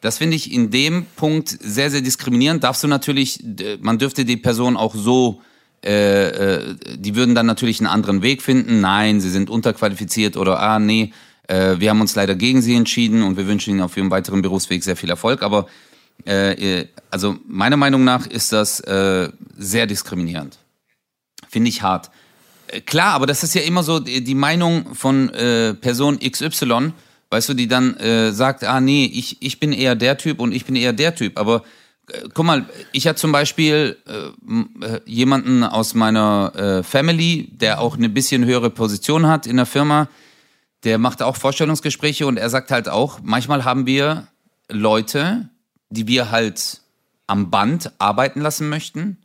Das 0.00 0.18
finde 0.18 0.36
ich 0.36 0.52
in 0.52 0.70
dem 0.70 1.06
Punkt 1.16 1.48
sehr, 1.48 1.90
sehr 1.90 2.00
diskriminierend. 2.02 2.62
Darfst 2.64 2.82
du 2.82 2.88
natürlich, 2.88 3.42
man 3.80 3.98
dürfte 3.98 4.24
die 4.24 4.36
Person 4.36 4.76
auch 4.76 4.94
so, 4.94 5.40
äh, 5.84 6.28
äh, 6.28 6.74
die 6.96 7.14
würden 7.14 7.34
dann 7.34 7.46
natürlich 7.46 7.80
einen 7.80 7.86
anderen 7.88 8.20
Weg 8.22 8.42
finden. 8.42 8.80
Nein, 8.80 9.20
sie 9.20 9.30
sind 9.30 9.48
unterqualifiziert 9.48 10.36
oder 10.36 10.60
ah, 10.60 10.78
nee, 10.78 11.12
äh, 11.48 11.76
wir 11.78 11.90
haben 11.90 12.00
uns 12.00 12.14
leider 12.14 12.34
gegen 12.34 12.62
sie 12.62 12.74
entschieden 12.74 13.22
und 13.22 13.36
wir 13.36 13.46
wünschen 13.46 13.70
ihnen 13.70 13.82
auf 13.82 13.96
ihrem 13.96 14.10
weiteren 14.10 14.42
Berufsweg 14.42 14.82
sehr 14.82 14.96
viel 14.96 15.10
Erfolg. 15.10 15.42
Aber 15.42 15.66
äh, 16.24 16.86
also 17.10 17.36
meiner 17.46 17.76
Meinung 17.76 18.04
nach 18.04 18.26
ist 18.26 18.52
das 18.52 18.80
äh, 18.80 19.28
sehr 19.56 19.86
diskriminierend. 19.86 20.58
Finde 21.48 21.68
ich 21.68 21.82
hart. 21.82 22.10
Äh, 22.68 22.80
Klar, 22.80 23.14
aber 23.14 23.26
das 23.26 23.42
ist 23.42 23.54
ja 23.54 23.62
immer 23.62 23.82
so 23.82 24.00
die 24.00 24.34
Meinung 24.34 24.94
von 24.94 25.28
äh, 25.30 25.74
Person 25.74 26.18
XY, 26.18 26.92
weißt 27.30 27.48
du, 27.50 27.54
die 27.54 27.68
dann 27.68 27.96
äh, 27.96 28.32
sagt, 28.32 28.64
ah 28.64 28.80
nee, 28.80 29.10
ich, 29.12 29.36
ich 29.40 29.60
bin 29.60 29.72
eher 29.72 29.94
der 29.94 30.18
Typ 30.18 30.40
und 30.40 30.52
ich 30.52 30.64
bin 30.64 30.76
eher 30.76 30.92
der 30.92 31.14
Typ. 31.14 31.38
Aber 31.38 31.62
äh, 32.10 32.22
guck 32.34 32.44
mal, 32.44 32.64
ich 32.92 33.06
hatte 33.06 33.20
zum 33.20 33.32
Beispiel 33.32 33.96
äh, 34.06 34.84
äh, 34.84 35.00
jemanden 35.04 35.62
aus 35.62 35.94
meiner 35.94 36.52
äh, 36.54 36.82
Family, 36.82 37.48
der 37.52 37.80
auch 37.80 37.96
eine 37.96 38.08
bisschen 38.08 38.44
höhere 38.44 38.70
Position 38.70 39.26
hat 39.26 39.46
in 39.46 39.56
der 39.56 39.66
Firma, 39.66 40.08
der 40.86 40.98
macht 40.98 41.20
auch 41.20 41.34
Vorstellungsgespräche 41.34 42.28
und 42.28 42.36
er 42.36 42.48
sagt 42.48 42.70
halt 42.70 42.88
auch, 42.88 43.18
manchmal 43.22 43.64
haben 43.64 43.86
wir 43.86 44.28
Leute, 44.68 45.48
die 45.90 46.06
wir 46.06 46.30
halt 46.30 46.80
am 47.26 47.50
Band 47.50 47.90
arbeiten 47.98 48.40
lassen 48.40 48.68
möchten, 48.68 49.18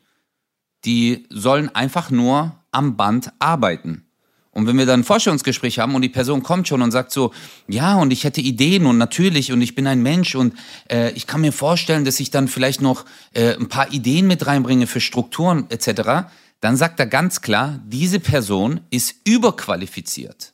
die 0.86 1.28
sollen 1.30 1.74
einfach 1.74 2.10
nur 2.10 2.56
am 2.72 2.98
Band 2.98 3.32
arbeiten. 3.38 4.08
Und 4.50 4.66
wenn 4.66 4.76
wir 4.76 4.88
dann 4.88 5.02
ein 5.02 5.04
Vorstellungsgespräch 5.06 5.78
haben 5.78 5.94
und 5.94 6.02
die 6.02 6.10
Person 6.10 6.42
kommt 6.42 6.68
schon 6.68 6.82
und 6.82 6.90
sagt 6.90 7.12
so, 7.12 7.32
ja, 7.68 7.96
und 7.96 8.12
ich 8.12 8.24
hätte 8.24 8.42
Ideen 8.42 8.88
und 8.88 8.98
natürlich 8.98 9.52
und 9.52 9.62
ich 9.62 9.76
bin 9.76 9.86
ein 9.86 10.02
Mensch 10.02 10.34
und 10.34 10.56
äh, 10.90 11.12
ich 11.12 11.28
kann 11.28 11.42
mir 11.42 11.54
vorstellen, 11.54 12.06
dass 12.06 12.20
ich 12.20 12.32
dann 12.32 12.48
vielleicht 12.48 12.82
noch 12.82 13.06
äh, 13.34 13.54
ein 13.54 13.70
paar 13.70 13.94
Ideen 13.94 14.26
mit 14.26 14.48
reinbringe 14.48 14.88
für 14.88 15.00
Strukturen 15.00 15.68
etc., 15.70 16.28
dann 16.60 16.76
sagt 16.76 17.00
er 17.00 17.08
ganz 17.08 17.42
klar, 17.42 17.80
diese 17.86 18.20
Person 18.20 18.82
ist 18.90 19.16
überqualifiziert. 19.26 20.51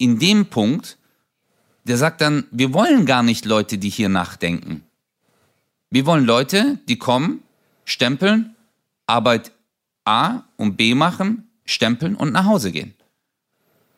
In 0.00 0.18
dem 0.18 0.46
Punkt, 0.46 0.96
der 1.84 1.98
sagt 1.98 2.22
dann, 2.22 2.44
wir 2.50 2.72
wollen 2.72 3.04
gar 3.04 3.22
nicht 3.22 3.44
Leute, 3.44 3.76
die 3.76 3.90
hier 3.90 4.08
nachdenken. 4.08 4.82
Wir 5.90 6.06
wollen 6.06 6.24
Leute, 6.24 6.78
die 6.88 6.96
kommen, 6.96 7.42
stempeln, 7.84 8.56
Arbeit 9.06 9.52
A 10.06 10.44
und 10.56 10.78
B 10.78 10.94
machen, 10.94 11.50
stempeln 11.66 12.14
und 12.14 12.32
nach 12.32 12.46
Hause 12.46 12.72
gehen. 12.72 12.94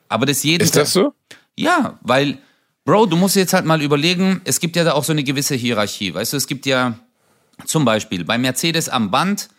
Aber 0.09 0.27
das 0.27 0.43
jeden 0.43 0.65
Ist 0.65 0.75
das 0.75 0.93
so? 0.93 1.15
ja, 1.57 2.01
weil, 2.01 2.39
Bro, 2.85 3.07
du 3.07 3.17
musst 3.17 3.37
jetzt 3.37 3.53
halt 3.53 3.65
mal 3.65 3.81
überlegen, 3.81 4.41
es 4.43 4.59
gibt 4.59 4.75
ja 4.75 4.83
da 4.83 4.95
auch 4.95 5.05
so 5.05 5.13
eine 5.13 5.23
gewisse 5.23 5.55
Hierarchie. 5.55 6.15
Weißt 6.15 6.33
du, 6.33 6.37
es 6.37 6.49
gibt 6.49 6.67
ja 6.67 6.99
zum 7.65 7.85
Beispiel 7.85 8.25
bei 8.25 8.39
Mercedes 8.39 8.89
am 8.89 9.13
Band, 9.13 9.51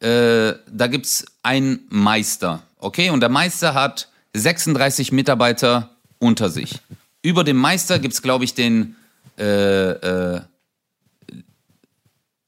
äh, 0.00 0.54
da 0.66 0.88
gibt's 0.88 1.24
einen 1.44 1.86
Meister, 1.88 2.64
okay? 2.78 3.10
Und 3.10 3.20
der 3.20 3.28
Meister 3.28 3.74
hat 3.74 4.08
36 4.34 5.12
Mitarbeiter 5.12 5.90
unter 6.18 6.50
sich. 6.50 6.80
Über 7.22 7.44
dem 7.44 7.56
Meister 7.56 7.98
gibt's, 7.98 8.20
glaube 8.20 8.44
ich, 8.44 8.54
den 8.54 8.96
äh, 9.38 9.90
äh, 9.90 10.40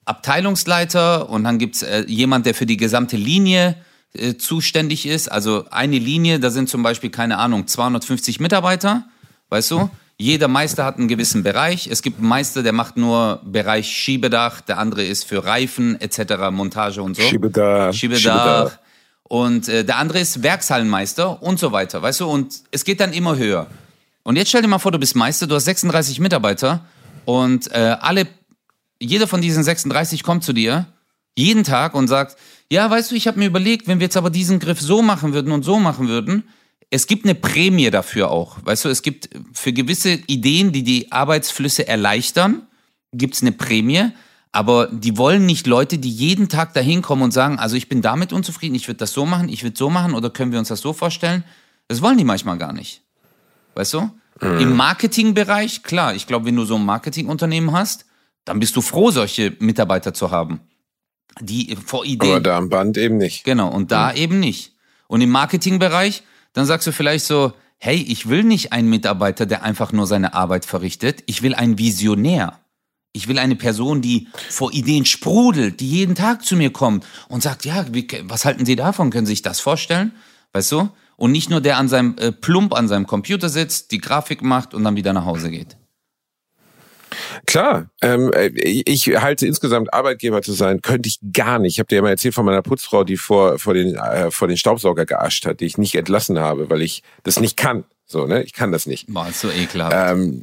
Abteilungsleiter 0.05 1.28
und 1.30 1.45
dann 1.45 1.59
gibt's 1.59 1.82
äh, 1.82 2.05
jemand, 2.07 2.47
der 2.47 2.55
für 2.55 2.66
die 2.66 2.76
gesamte 2.76 3.16
Linie 3.16 3.76
äh, 4.14 4.37
zuständig 4.37 5.07
ist. 5.07 5.30
Also 5.30 5.66
eine 5.70 5.99
Linie, 5.99 6.39
da 6.41 6.51
sind 6.51 6.68
zum 6.68 6.82
Beispiel, 6.82 7.11
keine 7.11 7.39
Ahnung, 7.39 7.66
250 7.66 8.41
Mitarbeiter, 8.41 9.05
weißt 9.49 9.70
du? 9.70 9.91
Jeder 10.18 10.49
Meister 10.49 10.84
hat 10.84 10.97
einen 10.97 11.09
gewissen 11.09 11.43
Bereich. 11.43 11.89
Es 11.89 12.01
gibt 12.01 12.18
einen 12.20 12.28
Meister, 12.28 12.62
der 12.62 12.72
macht 12.72 12.97
nur 12.97 13.43
Bereich 13.45 13.87
Schiebedach, 13.89 14.62
der 14.62 14.78
andere 14.78 15.05
ist 15.05 15.24
für 15.24 15.45
Reifen 15.45 16.01
etc., 16.01 16.51
Montage 16.51 17.03
und 17.03 17.16
so. 17.16 17.22
Schiebedach, 17.22 17.93
Schiebedach. 17.93 18.70
Schiebedach. 18.70 18.78
Und 19.29 19.68
äh, 19.68 19.85
der 19.85 19.97
andere 19.97 20.20
ist 20.20 20.43
Werkshallenmeister 20.43 21.43
und 21.43 21.59
so 21.59 21.72
weiter, 21.72 22.01
weißt 22.03 22.20
du? 22.20 22.27
Und 22.27 22.62
es 22.70 22.85
geht 22.85 23.01
dann 23.01 23.12
immer 23.12 23.37
höher. 23.37 23.66
Und 24.22 24.37
jetzt 24.37 24.49
stell 24.49 24.62
dir 24.62 24.68
mal 24.68 24.79
vor, 24.79 24.93
du 24.93 24.99
bist 24.99 25.16
Meister, 25.16 25.47
du 25.47 25.55
hast 25.55 25.64
36 25.64 26.20
Mitarbeiter 26.20 26.85
und 27.24 27.70
äh, 27.72 27.97
alle, 28.01 28.27
jeder 29.01 29.27
von 29.27 29.41
diesen 29.41 29.62
36 29.62 30.22
kommt 30.22 30.45
zu 30.45 30.53
dir 30.53 30.87
jeden 31.37 31.64
Tag 31.64 31.95
und 31.95 32.09
sagt, 32.09 32.37
ja, 32.70 32.91
weißt 32.91 33.11
du, 33.11 33.14
ich 33.14 33.27
habe 33.29 33.39
mir 33.39 33.47
überlegt, 33.47 33.87
wenn 33.87 34.01
wir 34.01 34.07
jetzt 34.07 34.16
aber 34.16 34.31
diesen 34.31 34.59
Griff 34.59 34.81
so 34.81 35.03
machen 35.03 35.33
würden 35.33 35.53
und 35.53 35.64
so 35.64 35.79
machen 35.79 36.09
würden, 36.09 36.45
es 36.91 37.07
gibt 37.07 37.24
eine 37.24 37.35
Prämie 37.35 37.91
dafür 37.91 38.31
auch. 38.31 38.59
Weißt 38.64 38.85
du, 38.85 38.89
es 38.89 39.03
gibt 39.03 39.29
für 39.53 39.72
gewisse 39.72 40.11
Ideen, 40.27 40.72
die 40.72 40.83
die 40.83 41.12
Arbeitsflüsse 41.12 41.87
erleichtern, 41.87 42.62
gibt's 43.12 43.43
eine 43.43 43.53
Prämie. 43.53 44.11
Aber 44.53 44.88
die 44.90 45.18
wollen 45.18 45.44
nicht 45.44 45.66
Leute, 45.66 45.99
die 45.99 46.11
jeden 46.11 46.49
Tag 46.49 46.72
dahin 46.72 47.03
kommen 47.03 47.22
und 47.22 47.32
sagen, 47.32 47.59
also 47.59 47.76
ich 47.76 47.88
bin 47.88 48.01
damit 48.01 48.32
unzufrieden, 48.32 48.74
ich 48.74 48.88
würde 48.88 48.99
das 48.99 49.12
so 49.12 49.26
machen, 49.26 49.49
ich 49.49 49.62
würde 49.62 49.76
so 49.76 49.90
machen 49.90 50.14
oder 50.14 50.30
können 50.30 50.53
wir 50.53 50.59
uns 50.59 50.68
das 50.68 50.80
so 50.80 50.92
vorstellen? 50.92 51.44
Das 51.88 52.01
wollen 52.01 52.16
die 52.16 52.24
manchmal 52.24 52.57
gar 52.57 52.72
nicht. 52.72 53.03
Weißt 53.74 53.94
du? 53.94 54.11
Im 54.40 54.76
Marketingbereich, 54.76 55.82
klar, 55.82 56.14
ich 56.14 56.26
glaube, 56.26 56.47
wenn 56.47 56.57
du 56.57 56.64
so 56.64 56.76
ein 56.76 56.84
Marketingunternehmen 56.84 57.72
hast, 57.72 58.05
dann 58.44 58.61
bist 58.61 58.76
du 58.76 58.82
froh, 58.82 59.11
solche 59.11 59.57
Mitarbeiter 59.61 60.12
zu 60.12 60.30
haben. 60.30 60.61
Die 61.40 61.76
vor 61.76 62.05
Ideen. 62.05 62.32
Aber 62.32 62.40
da 62.40 62.57
am 62.57 62.68
Band 62.68 62.97
eben 62.99 63.16
nicht. 63.16 63.44
Genau, 63.44 63.68
und 63.68 63.92
da 63.92 64.12
eben 64.12 64.40
nicht. 64.40 64.74
Und 65.09 65.20
im 65.20 65.30
Marketingbereich, 65.30 66.22
dann 66.53 66.66
sagst 66.66 66.86
du 66.86 66.92
vielleicht 66.92 67.24
so, 67.24 67.53
hey, 67.78 67.97
ich 67.97 68.28
will 68.28 68.44
nicht 68.44 68.72
einen 68.72 68.88
Mitarbeiter, 68.88 69.47
der 69.47 69.62
einfach 69.62 69.92
nur 69.92 70.07
seine 70.07 70.34
Arbeit 70.34 70.64
verrichtet. 70.64 71.22
Ich 71.26 71.42
will 71.42 71.55
einen 71.55 71.78
Visionär. 71.78 72.59
Ich 73.17 73.29
will 73.29 73.39
eine 73.39 73.57
Person, 73.57 74.03
die 74.03 74.29
vor 74.51 74.73
Ideen 74.75 75.07
sprudelt, 75.07 75.81
die 75.81 75.89
jeden 75.89 76.14
Tag 76.14 76.45
zu 76.45 76.55
mir 76.55 76.71
kommt 76.71 77.07
und 77.29 77.43
sagt, 77.43 77.64
ja, 77.64 77.87
wie, 77.91 78.07
was 78.25 78.45
halten 78.45 78.67
Sie 78.67 78.77
davon? 78.77 79.11
Können 79.11 79.25
Sie 79.25 79.33
sich 79.33 79.43
das 79.43 79.59
vorstellen? 79.59 80.12
Weißt 80.53 80.71
du? 80.73 80.91
Und 81.17 81.33
nicht 81.33 81.49
nur 81.49 81.62
der 81.62 81.79
an 81.79 81.89
seinem 81.89 82.17
äh, 82.19 82.31
plump 82.31 82.75
an 82.75 82.89
seinem 82.89 83.07
Computer 83.07 83.49
sitzt, 83.49 83.91
die 83.91 83.99
Grafik 83.99 84.43
macht 84.43 84.75
und 84.75 84.85
dann 84.85 84.97
wieder 84.97 85.14
nach 85.14 85.25
Hause 85.25 85.51
geht. 85.51 85.79
Klar, 87.47 87.89
ähm, 88.03 88.31
äh, 88.35 88.49
ich 88.49 89.07
halte 89.07 89.47
insgesamt 89.47 89.95
Arbeitgeber 89.95 90.43
zu 90.43 90.53
sein, 90.53 90.83
könnte 90.83 91.09
ich 91.09 91.19
gar 91.33 91.59
nicht. 91.59 91.75
Ich 91.75 91.79
habe 91.79 91.87
dir 91.87 91.97
ja 91.97 92.03
mal 92.03 92.11
erzählt 92.11 92.35
von 92.35 92.45
meiner 92.45 92.61
Putzfrau, 92.61 93.03
die 93.03 93.17
vor, 93.17 93.59
vor, 93.59 93.73
den, 93.73 93.95
äh, 93.95 94.31
vor 94.31 94.47
den 94.47 94.59
Staubsauger 94.59 95.07
geascht 95.07 95.47
hat, 95.47 95.61
die 95.61 95.64
ich 95.64 95.79
nicht 95.79 95.95
entlassen 95.95 96.39
habe, 96.39 96.69
weil 96.69 96.83
ich 96.83 97.03
das 97.23 97.41
nicht 97.41 97.57
kann. 97.57 97.85
So, 98.05 98.27
ne? 98.27 98.43
Ich 98.43 98.53
kann 98.53 98.73
das 98.73 98.87
nicht. 98.87 99.09
Ist 99.09 99.41
so 99.41 99.51
ekelhaft. 99.51 100.12
Ähm, 100.12 100.43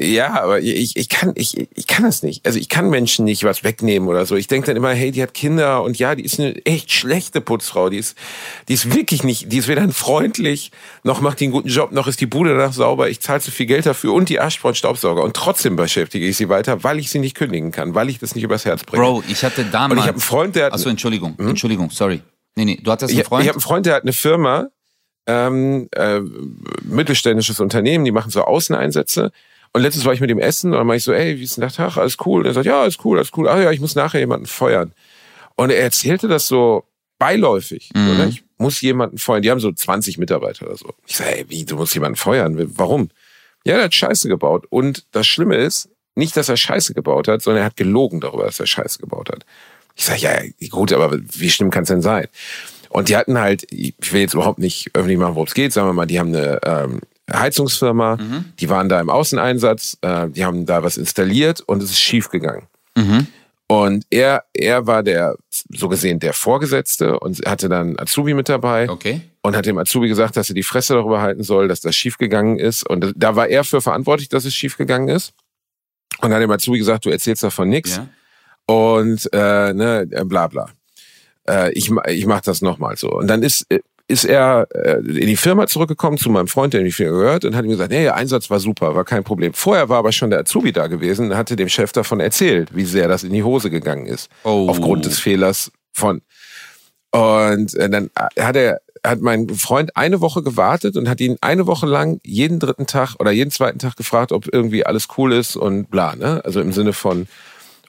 Ja, 0.00 0.42
aber 0.42 0.60
ich, 0.60 0.96
ich 0.96 1.08
kann 1.08 1.32
ich, 1.34 1.68
ich 1.74 1.86
kann 1.86 2.04
das 2.04 2.22
nicht. 2.22 2.44
Also 2.46 2.58
ich 2.58 2.68
kann 2.68 2.90
Menschen 2.90 3.24
nicht 3.24 3.44
was 3.44 3.64
wegnehmen 3.64 4.08
oder 4.08 4.26
so. 4.26 4.36
Ich 4.36 4.46
denke 4.46 4.66
dann 4.66 4.76
immer, 4.76 4.92
hey, 4.92 5.10
die 5.10 5.22
hat 5.22 5.34
Kinder 5.34 5.82
und 5.82 5.98
ja, 5.98 6.14
die 6.14 6.24
ist 6.24 6.38
eine 6.40 6.54
echt 6.64 6.92
schlechte 6.92 7.40
Putzfrau. 7.40 7.88
Die 7.88 7.98
ist, 7.98 8.16
die 8.68 8.74
ist 8.74 8.94
wirklich 8.94 9.22
nicht, 9.22 9.52
die 9.52 9.58
ist 9.58 9.68
weder 9.68 9.88
freundlich, 9.90 10.72
noch 11.04 11.20
macht 11.20 11.40
die 11.40 11.44
einen 11.44 11.52
guten 11.52 11.68
Job, 11.68 11.92
noch 11.92 12.06
ist 12.06 12.20
die 12.20 12.26
Bude 12.26 12.56
danach 12.56 12.72
sauber. 12.72 13.08
Ich 13.08 13.20
zahle 13.20 13.40
zu 13.40 13.50
viel 13.50 13.66
Geld 13.66 13.86
dafür 13.86 14.12
und 14.12 14.28
die 14.28 14.40
Arschfrau 14.40 14.74
Staubsauger. 14.74 15.22
Und 15.22 15.34
trotzdem 15.34 15.76
beschäftige 15.76 16.26
ich 16.26 16.36
sie 16.36 16.48
weiter, 16.48 16.84
weil 16.84 16.98
ich 16.98 17.10
sie 17.10 17.18
nicht 17.18 17.36
kündigen 17.36 17.70
kann, 17.70 17.94
weil 17.94 18.08
ich 18.08 18.18
das 18.18 18.34
nicht 18.34 18.44
übers 18.44 18.64
Herz 18.64 18.84
bringe. 18.84 19.02
Bro, 19.02 19.22
ich 19.28 19.44
hatte 19.44 19.64
damals. 19.64 19.92
Und 19.92 19.98
ich 19.98 20.02
habe 20.02 20.12
einen 20.14 20.20
Freund, 20.20 20.56
der 20.56 20.66
hat. 20.66 20.72
Achso, 20.72 20.88
Entschuldigung, 20.88 21.34
hm? 21.38 21.48
Entschuldigung, 21.48 21.90
sorry. 21.90 22.20
Nee, 22.56 22.64
nee, 22.64 22.80
du 22.82 22.90
hattest 22.90 23.10
einen 23.12 23.20
ich, 23.20 23.26
Freund. 23.26 23.42
Ich 23.42 23.48
habe 23.48 23.56
einen 23.56 23.62
Freund, 23.62 23.86
der 23.86 23.94
hat 23.94 24.02
eine 24.02 24.12
Firma, 24.12 24.68
ähm, 25.26 25.88
äh, 25.92 26.20
mittelständisches 26.82 27.60
Unternehmen, 27.60 28.04
die 28.04 28.12
machen 28.12 28.30
so 28.30 28.42
Außeneinsätze. 28.42 29.32
Und 29.76 29.82
letztens 29.82 30.06
war 30.06 30.14
ich 30.14 30.22
mit 30.22 30.30
ihm 30.30 30.38
essen 30.38 30.72
und 30.72 30.78
dann 30.78 30.86
meinte 30.86 30.96
ich 30.96 31.04
so, 31.04 31.12
ey, 31.12 31.38
wie 31.38 31.42
ist 31.42 31.58
denn 31.58 31.60
der 31.60 31.70
Tag? 31.70 31.98
Alles 31.98 32.16
cool? 32.24 32.40
Und 32.40 32.46
er 32.46 32.54
sagt, 32.54 32.64
ja, 32.64 32.80
alles 32.80 32.96
cool, 33.04 33.18
alles 33.18 33.30
cool. 33.36 33.46
Ah 33.46 33.60
ja, 33.60 33.72
ich 33.72 33.80
muss 33.80 33.94
nachher 33.94 34.20
jemanden 34.20 34.46
feuern. 34.46 34.94
Und 35.54 35.68
er 35.68 35.82
erzählte 35.82 36.28
das 36.28 36.48
so 36.48 36.84
beiläufig. 37.18 37.90
Mhm. 37.94 38.06
So, 38.06 38.14
ne? 38.14 38.28
Ich 38.30 38.42
muss 38.56 38.80
jemanden 38.80 39.18
feuern. 39.18 39.42
Die 39.42 39.50
haben 39.50 39.60
so 39.60 39.70
20 39.70 40.16
Mitarbeiter 40.16 40.64
oder 40.64 40.78
so. 40.78 40.94
Ich 41.06 41.16
sage, 41.16 41.40
ey, 41.40 41.44
wie, 41.50 41.66
du 41.66 41.76
musst 41.76 41.92
jemanden 41.92 42.16
feuern? 42.16 42.56
Warum? 42.78 43.10
Ja, 43.66 43.74
der 43.74 43.84
hat 43.84 43.94
Scheiße 43.94 44.30
gebaut. 44.30 44.64
Und 44.70 45.04
das 45.12 45.26
Schlimme 45.26 45.56
ist, 45.56 45.90
nicht, 46.14 46.34
dass 46.38 46.48
er 46.48 46.56
Scheiße 46.56 46.94
gebaut 46.94 47.28
hat, 47.28 47.42
sondern 47.42 47.60
er 47.64 47.66
hat 47.66 47.76
gelogen 47.76 48.22
darüber, 48.22 48.44
dass 48.44 48.58
er 48.58 48.66
Scheiße 48.66 48.98
gebaut 48.98 49.28
hat. 49.28 49.44
Ich 49.94 50.06
sage, 50.06 50.20
ja, 50.22 50.68
gut, 50.70 50.90
aber 50.94 51.18
wie 51.20 51.50
schlimm 51.50 51.70
kann 51.70 51.82
es 51.82 51.90
denn 51.90 52.00
sein? 52.00 52.28
Und 52.88 53.10
die 53.10 53.16
hatten 53.18 53.38
halt, 53.38 53.70
ich 53.70 53.92
will 54.10 54.22
jetzt 54.22 54.32
überhaupt 54.32 54.58
nicht 54.58 54.88
öffentlich 54.94 55.18
machen, 55.18 55.34
worum 55.34 55.48
es 55.48 55.52
geht, 55.52 55.74
sagen 55.74 55.86
wir 55.86 55.92
mal, 55.92 56.06
die 56.06 56.18
haben 56.18 56.34
eine 56.34 56.60
ähm, 56.64 57.00
Heizungsfirma, 57.32 58.18
die 58.60 58.68
waren 58.68 58.88
da 58.88 59.00
im 59.00 59.10
Außeneinsatz, 59.10 59.98
äh, 60.02 60.28
die 60.28 60.44
haben 60.44 60.66
da 60.66 60.82
was 60.82 60.96
installiert 60.96 61.60
und 61.60 61.82
es 61.82 61.90
ist 61.90 62.00
schief 62.00 62.28
gegangen. 62.30 62.66
Mhm. 62.96 63.26
Und 63.68 64.06
er, 64.10 64.44
er 64.54 64.86
war 64.86 65.02
der, 65.02 65.36
so 65.50 65.88
gesehen, 65.88 66.20
der 66.20 66.32
Vorgesetzte 66.32 67.18
und 67.18 67.44
hatte 67.46 67.68
dann 67.68 67.98
Azubi 67.98 68.32
mit 68.34 68.48
dabei 68.48 68.88
Okay. 68.88 69.22
und 69.42 69.56
hat 69.56 69.66
dem 69.66 69.76
Azubi 69.78 70.06
gesagt, 70.06 70.36
dass 70.36 70.48
er 70.48 70.54
die 70.54 70.62
Fresse 70.62 70.94
darüber 70.94 71.20
halten 71.20 71.42
soll, 71.42 71.66
dass 71.66 71.80
das 71.80 71.96
schiefgegangen 71.96 72.60
ist. 72.60 72.88
Und 72.88 73.12
da 73.16 73.34
war 73.34 73.48
er 73.48 73.64
für 73.64 73.80
verantwortlich, 73.80 74.28
dass 74.28 74.44
es 74.44 74.54
schiefgegangen 74.54 75.08
ist. 75.08 75.32
Und 76.20 76.32
hat 76.32 76.40
dem 76.40 76.50
Azubi 76.52 76.78
gesagt, 76.78 77.06
du 77.06 77.10
erzählst 77.10 77.42
davon 77.42 77.68
nichts 77.68 77.96
Ja. 77.96 78.08
und 78.72 79.28
äh, 79.32 79.72
ne, 79.74 80.06
bla 80.26 80.46
bla. 80.46 80.68
Äh, 81.48 81.72
ich, 81.72 81.90
ich 82.06 82.24
mach 82.26 82.40
das 82.42 82.62
nochmal 82.62 82.96
so. 82.96 83.10
Und 83.10 83.26
dann 83.26 83.42
ist, 83.42 83.66
äh, 83.68 83.80
ist 84.08 84.24
er 84.24 84.68
äh, 84.72 84.98
in 84.98 85.26
die 85.26 85.36
Firma 85.36 85.66
zurückgekommen 85.66 86.16
zu 86.16 86.30
meinem 86.30 86.48
Freund, 86.48 86.74
der 86.74 86.82
die 86.82 86.92
Firma 86.92 87.18
gehört, 87.18 87.44
und 87.44 87.56
hat 87.56 87.64
ihm 87.64 87.70
gesagt, 87.70 87.90
nee, 87.90 88.02
der 88.02 88.14
Einsatz 88.14 88.50
war 88.50 88.60
super, 88.60 88.94
war 88.94 89.04
kein 89.04 89.24
Problem. 89.24 89.52
Vorher 89.52 89.88
war 89.88 89.98
aber 89.98 90.12
schon 90.12 90.30
der 90.30 90.40
Azubi 90.40 90.72
da 90.72 90.86
gewesen 90.86 91.30
und 91.30 91.36
hatte 91.36 91.56
dem 91.56 91.68
Chef 91.68 91.92
davon 91.92 92.20
erzählt, 92.20 92.74
wie 92.74 92.84
sehr 92.84 93.08
das 93.08 93.24
in 93.24 93.32
die 93.32 93.42
Hose 93.42 93.70
gegangen 93.70 94.06
ist. 94.06 94.30
Oh. 94.44 94.66
Aufgrund 94.68 95.06
des 95.06 95.18
Fehlers 95.18 95.72
von. 95.92 96.22
Und 97.10 97.74
äh, 97.74 97.90
dann 97.90 98.10
hat 98.38 98.56
er 98.56 98.80
hat 99.04 99.20
mein 99.20 99.48
Freund 99.50 99.96
eine 99.96 100.20
Woche 100.20 100.42
gewartet 100.42 100.96
und 100.96 101.08
hat 101.08 101.20
ihn 101.20 101.36
eine 101.40 101.66
Woche 101.66 101.86
lang 101.86 102.18
jeden 102.24 102.58
dritten 102.58 102.86
Tag 102.86 103.14
oder 103.18 103.30
jeden 103.30 103.50
zweiten 103.50 103.78
Tag 103.78 103.96
gefragt, 103.96 104.32
ob 104.32 104.52
irgendwie 104.52 104.84
alles 104.84 105.08
cool 105.16 105.32
ist 105.32 105.56
und 105.56 105.90
bla, 105.90 106.16
ne? 106.16 106.42
Also 106.44 106.60
im 106.60 106.72
Sinne 106.72 106.92
von, 106.92 107.28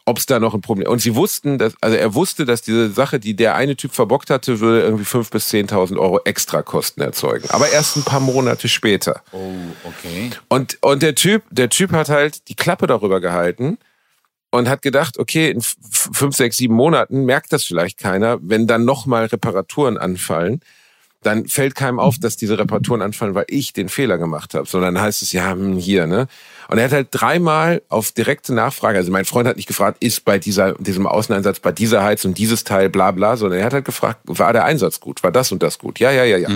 ob 0.08 0.20
es 0.20 0.26
da 0.26 0.40
noch 0.40 0.54
ein 0.54 0.62
Problem. 0.62 0.90
Und 0.90 1.00
sie 1.00 1.16
wussten, 1.16 1.58
dass, 1.58 1.74
also 1.82 1.98
er 1.98 2.14
wusste, 2.14 2.46
dass 2.46 2.62
diese 2.62 2.90
Sache, 2.90 3.20
die 3.20 3.36
der 3.36 3.56
eine 3.56 3.76
Typ 3.76 3.94
verbockt 3.94 4.30
hatte, 4.30 4.62
würde 4.62 4.82
irgendwie 4.82 5.04
5.000 5.04 5.32
bis 5.32 5.52
10.000 5.52 5.98
Euro 5.98 6.22
Extrakosten 6.24 7.04
erzeugen. 7.04 7.50
Aber 7.50 7.70
erst 7.70 7.98
ein 7.98 8.04
paar 8.04 8.22
Monate 8.22 8.70
später. 8.70 9.22
Oh, 9.34 9.52
okay. 9.84 10.30
Und, 10.48 10.78
und 10.82 11.04
der 11.04 11.14
Typ, 11.14 11.44
der 11.52 11.70
Typ 11.70 11.92
hat 11.92 12.08
halt 12.08 12.48
die 12.48 12.56
Klappe 12.56 12.88
darüber 12.88 13.20
gehalten 13.20 13.78
und 14.50 14.70
hat 14.70 14.82
gedacht, 14.82 15.20
okay, 15.20 15.52
in 15.52 15.62
fünf, 15.62 16.38
sechs, 16.38 16.56
sieben 16.56 16.76
Monaten 16.76 17.26
merkt 17.26 17.52
das 17.52 17.66
vielleicht 17.66 17.98
keiner, 17.98 18.38
wenn 18.42 18.66
dann 18.66 18.86
nochmal 18.86 19.26
Reparaturen 19.26 19.98
anfallen, 19.98 20.62
dann 21.22 21.48
fällt 21.48 21.76
keinem 21.76 22.00
auf, 22.00 22.18
dass 22.20 22.38
diese 22.38 22.58
Reparaturen 22.60 23.02
anfallen, 23.02 23.36
weil 23.36 23.46
ich 23.48 23.74
den 23.74 23.90
Fehler 23.90 24.18
gemacht 24.18 24.54
habe, 24.54 24.68
sondern 24.68 24.96
dann 24.96 25.04
heißt 25.04 25.22
es 25.22 25.32
ja 25.32 25.52
hm, 25.52 25.78
hier, 25.78 26.08
ne? 26.08 26.28
Und 26.70 26.78
er 26.78 26.86
hat 26.86 26.92
halt 26.92 27.08
dreimal 27.12 27.82
auf 27.90 28.12
direkte 28.12 28.54
Nachfrage, 28.54 28.98
also 28.98 29.12
mein 29.12 29.26
Freund 29.26 29.48
hat 29.48 29.56
nicht 29.56 29.68
gefragt, 29.68 29.98
ist 30.04 30.26
bei 30.26 30.38
dieser 30.38 30.74
diesem 30.76 31.08
Außeneinsatz 31.08 31.60
bei 31.60 31.72
dieser 31.72 32.04
Heizung 32.04 32.34
dieses 32.34 32.64
Teil 32.64 32.90
bla 32.90 33.12
bla, 33.12 33.38
sondern 33.38 33.60
er 33.60 33.66
hat 33.66 33.74
halt 33.74 33.86
gefragt, 33.86 34.20
war 34.26 34.54
der 34.54 34.66
Einsatz 34.66 35.00
gut, 35.00 35.24
war 35.24 35.32
das 35.32 35.52
und 35.52 35.64
das 35.64 35.80
gut? 35.80 36.00
Ja, 36.00 36.12
ja, 36.12 36.24
ja, 36.24 36.38
ja. 36.38 36.50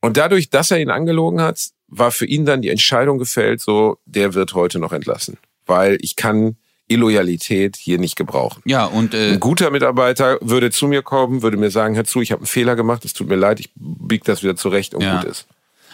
Und 0.00 0.16
dadurch, 0.16 0.50
dass 0.50 0.70
er 0.70 0.78
ihn 0.78 0.90
angelogen 0.90 1.40
hat, 1.40 1.58
war 1.88 2.10
für 2.10 2.26
ihn 2.26 2.44
dann 2.44 2.62
die 2.62 2.70
Entscheidung 2.70 3.18
gefällt, 3.18 3.60
so, 3.60 3.98
der 4.04 4.34
wird 4.34 4.54
heute 4.54 4.78
noch 4.78 4.92
entlassen. 4.92 5.38
Weil 5.66 5.98
ich 6.00 6.16
kann 6.16 6.56
Illoyalität 6.88 7.76
hier 7.76 7.98
nicht 7.98 8.16
gebrauchen. 8.16 8.62
Ja, 8.64 8.84
und 8.86 9.14
äh, 9.14 9.32
Ein 9.32 9.40
guter 9.40 9.70
Mitarbeiter 9.70 10.38
würde 10.40 10.70
zu 10.70 10.86
mir 10.88 11.02
kommen, 11.02 11.42
würde 11.42 11.56
mir 11.56 11.70
sagen, 11.70 11.96
hör 11.96 12.04
zu, 12.04 12.20
ich 12.20 12.32
habe 12.32 12.40
einen 12.40 12.46
Fehler 12.46 12.76
gemacht, 12.76 13.04
es 13.04 13.12
tut 13.12 13.28
mir 13.28 13.36
leid, 13.36 13.60
ich 13.60 13.70
bieg 13.74 14.24
das 14.24 14.42
wieder 14.42 14.56
zurecht 14.56 14.94
und 14.94 15.02
Ja. 15.02 15.16
gut 15.20 15.28
ist. 15.30 15.46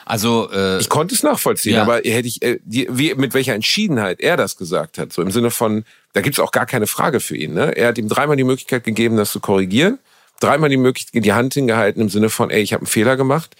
also 0.05 0.51
äh, 0.53 0.78
Ich 0.78 0.88
konnte 0.88 1.14
es 1.14 1.22
nachvollziehen, 1.22 1.74
Ja. 1.74 1.82
aber 1.82 1.97
hätte 1.97 2.26
ich, 2.28 2.43
äh, 2.43 2.59
die, 2.64 2.88
wie, 2.90 3.14
mit 3.14 3.34
welcher 3.34 3.55
Entschiedenheit 3.55 4.20
er 4.20 4.36
das 4.36 4.57
gesagt 4.57 4.99
hat, 4.99 5.12
so 5.12 5.22
im 5.22 5.30
Sinne 5.30 5.51
von, 5.51 5.84
da 6.12 6.20
gibt's 6.20 6.40
auch 6.40 6.51
gar 6.53 6.66
keine 6.66 6.86
Frage 6.86 7.20
für 7.20 7.36
ihn. 7.36 7.55
Ne? 7.55 7.76
Er 7.76 7.88
hat 7.88 7.99
ihm 7.99 8.09
dreimal 8.09 8.36
die 8.36 8.45
Möglichkeit 8.45 8.84
gegeben, 8.84 9.16
das 9.16 9.30
zu 9.32 9.40
korrigieren, 9.40 9.99
dreimal 10.43 10.70
die 10.70 10.76
Möglichkeit, 10.76 11.24
die 11.24 11.32
Hand 11.32 11.55
hingehalten 11.55 12.03
im 12.03 12.09
Sinne 12.09 12.30
von, 12.30 12.51
ey, 12.51 12.62
ich 12.62 12.72
habe 12.72 12.82
einen 12.82 12.86
Fehler 12.86 13.16
gemacht. 13.16 13.55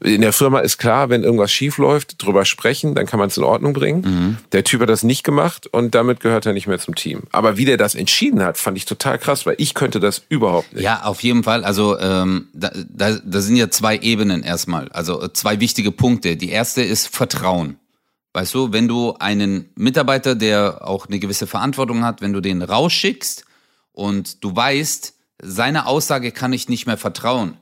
In 0.00 0.20
der 0.20 0.34
Firma 0.34 0.60
ist 0.60 0.76
klar, 0.76 1.08
wenn 1.08 1.22
irgendwas 1.22 1.50
schief 1.50 1.78
läuft, 1.78 2.22
drüber 2.22 2.44
sprechen, 2.44 2.94
dann 2.94 3.06
kann 3.06 3.18
man 3.18 3.28
es 3.28 3.38
in 3.38 3.44
Ordnung 3.44 3.72
bringen. 3.72 4.00
Mhm. 4.02 4.36
Der 4.52 4.62
Typ 4.62 4.82
hat 4.82 4.90
das 4.90 5.02
nicht 5.02 5.24
gemacht 5.24 5.66
und 5.66 5.94
damit 5.94 6.20
gehört 6.20 6.44
er 6.44 6.52
nicht 6.52 6.66
mehr 6.66 6.78
zum 6.78 6.94
Team. 6.94 7.22
Aber 7.32 7.56
wie 7.56 7.64
der 7.64 7.78
das 7.78 7.94
entschieden 7.94 8.42
hat, 8.42 8.58
fand 8.58 8.76
ich 8.76 8.84
total 8.84 9.18
krass, 9.18 9.46
weil 9.46 9.54
ich 9.58 9.72
könnte 9.72 9.98
das 9.98 10.22
überhaupt 10.28 10.74
nicht. 10.74 10.82
Ja, 10.82 11.04
auf 11.04 11.22
jeden 11.22 11.44
Fall. 11.44 11.64
Also 11.64 11.98
ähm, 11.98 12.48
da, 12.52 12.70
da, 12.88 13.18
da 13.24 13.40
sind 13.40 13.56
ja 13.56 13.70
zwei 13.70 13.96
Ebenen 13.96 14.42
erstmal. 14.42 14.90
Also 14.90 15.22
äh, 15.22 15.32
zwei 15.32 15.60
wichtige 15.60 15.92
Punkte. 15.92 16.36
Die 16.36 16.50
erste 16.50 16.82
ist 16.82 17.08
Vertrauen. 17.08 17.78
Weißt 18.34 18.52
du, 18.52 18.70
wenn 18.70 18.86
du 18.86 19.14
einen 19.18 19.70
Mitarbeiter, 19.76 20.34
der 20.34 20.86
auch 20.86 21.06
eine 21.06 21.18
gewisse 21.18 21.46
Verantwortung 21.46 22.04
hat, 22.04 22.20
wenn 22.20 22.34
du 22.34 22.42
den 22.42 22.60
rausschickst 22.60 23.46
und 23.92 24.44
du 24.44 24.54
weißt, 24.54 25.14
seine 25.40 25.86
Aussage 25.86 26.32
kann 26.32 26.52
ich 26.52 26.68
nicht 26.68 26.86
mehr 26.86 26.96
vertrauen. 26.96 27.58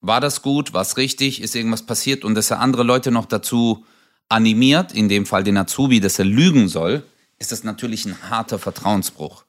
War 0.00 0.20
das 0.20 0.42
gut? 0.42 0.72
War 0.72 0.82
es 0.82 0.96
richtig? 0.96 1.42
Ist 1.42 1.54
irgendwas 1.54 1.84
passiert? 1.84 2.24
Und 2.24 2.34
dass 2.34 2.50
er 2.50 2.60
andere 2.60 2.82
Leute 2.82 3.10
noch 3.10 3.26
dazu 3.26 3.84
animiert, 4.28 4.92
in 4.92 5.08
dem 5.08 5.26
Fall 5.26 5.44
den 5.44 5.56
Azubi, 5.56 6.00
dass 6.00 6.18
er 6.18 6.24
lügen 6.24 6.68
soll, 6.68 7.02
ist 7.38 7.52
das 7.52 7.64
natürlich 7.64 8.06
ein 8.06 8.30
harter 8.30 8.58
Vertrauensbruch. 8.58 9.44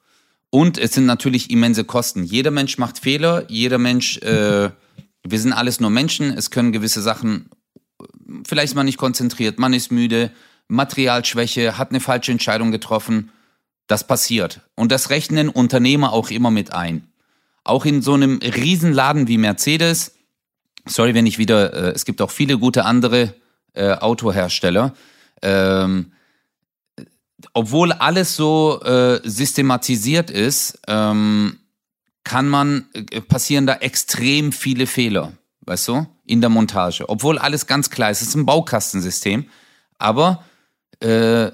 Und 0.50 0.76
es 0.76 0.92
sind 0.92 1.06
natürlich 1.06 1.50
immense 1.50 1.84
Kosten. 1.84 2.24
Jeder 2.24 2.50
Mensch 2.50 2.76
macht 2.76 2.98
Fehler, 2.98 3.44
jeder 3.48 3.78
Mensch, 3.78 4.18
äh, 4.18 4.70
wir 5.22 5.40
sind 5.40 5.52
alles 5.52 5.80
nur 5.80 5.90
Menschen, 5.90 6.30
es 6.30 6.50
können 6.50 6.72
gewisse 6.72 7.00
Sachen, 7.00 7.48
vielleicht 8.44 8.72
ist 8.72 8.74
man 8.74 8.86
nicht 8.86 8.98
konzentriert, 8.98 9.58
man 9.58 9.72
ist 9.72 9.90
müde, 9.90 10.30
Materialschwäche, 10.68 11.78
hat 11.78 11.90
eine 11.90 12.00
falsche 12.00 12.32
Entscheidung 12.32 12.70
getroffen. 12.70 13.30
Das 13.86 14.06
passiert. 14.06 14.60
Und 14.74 14.92
das 14.92 15.10
rechnen 15.10 15.48
Unternehmer 15.48 16.12
auch 16.12 16.30
immer 16.30 16.50
mit 16.50 16.72
ein. 16.72 17.11
Auch 17.64 17.84
in 17.84 18.02
so 18.02 18.14
einem 18.14 18.38
Riesenladen 18.38 19.28
wie 19.28 19.38
Mercedes, 19.38 20.12
sorry, 20.86 21.14
wenn 21.14 21.26
ich 21.26 21.38
wieder, 21.38 21.72
äh, 21.72 21.92
es 21.92 22.04
gibt 22.04 22.20
auch 22.20 22.30
viele 22.30 22.58
gute 22.58 22.84
andere 22.84 23.34
äh, 23.74 23.92
Autohersteller, 23.92 24.94
ähm, 25.42 26.12
obwohl 27.54 27.92
alles 27.92 28.36
so 28.36 28.80
äh, 28.82 29.20
systematisiert 29.24 30.30
ist, 30.30 30.78
ähm, 30.86 31.58
kann 32.24 32.48
man, 32.48 32.86
äh, 32.94 33.20
passieren 33.20 33.66
da 33.66 33.74
extrem 33.74 34.52
viele 34.52 34.86
Fehler, 34.86 35.32
weißt 35.62 35.88
du, 35.88 36.06
in 36.24 36.40
der 36.40 36.50
Montage. 36.50 37.08
Obwohl 37.08 37.38
alles 37.38 37.66
ganz 37.66 37.90
klar 37.90 38.10
ist, 38.10 38.22
es 38.22 38.28
ist 38.28 38.34
ein 38.36 38.46
Baukastensystem, 38.46 39.46
aber 39.98 40.44
äh, 41.00 41.50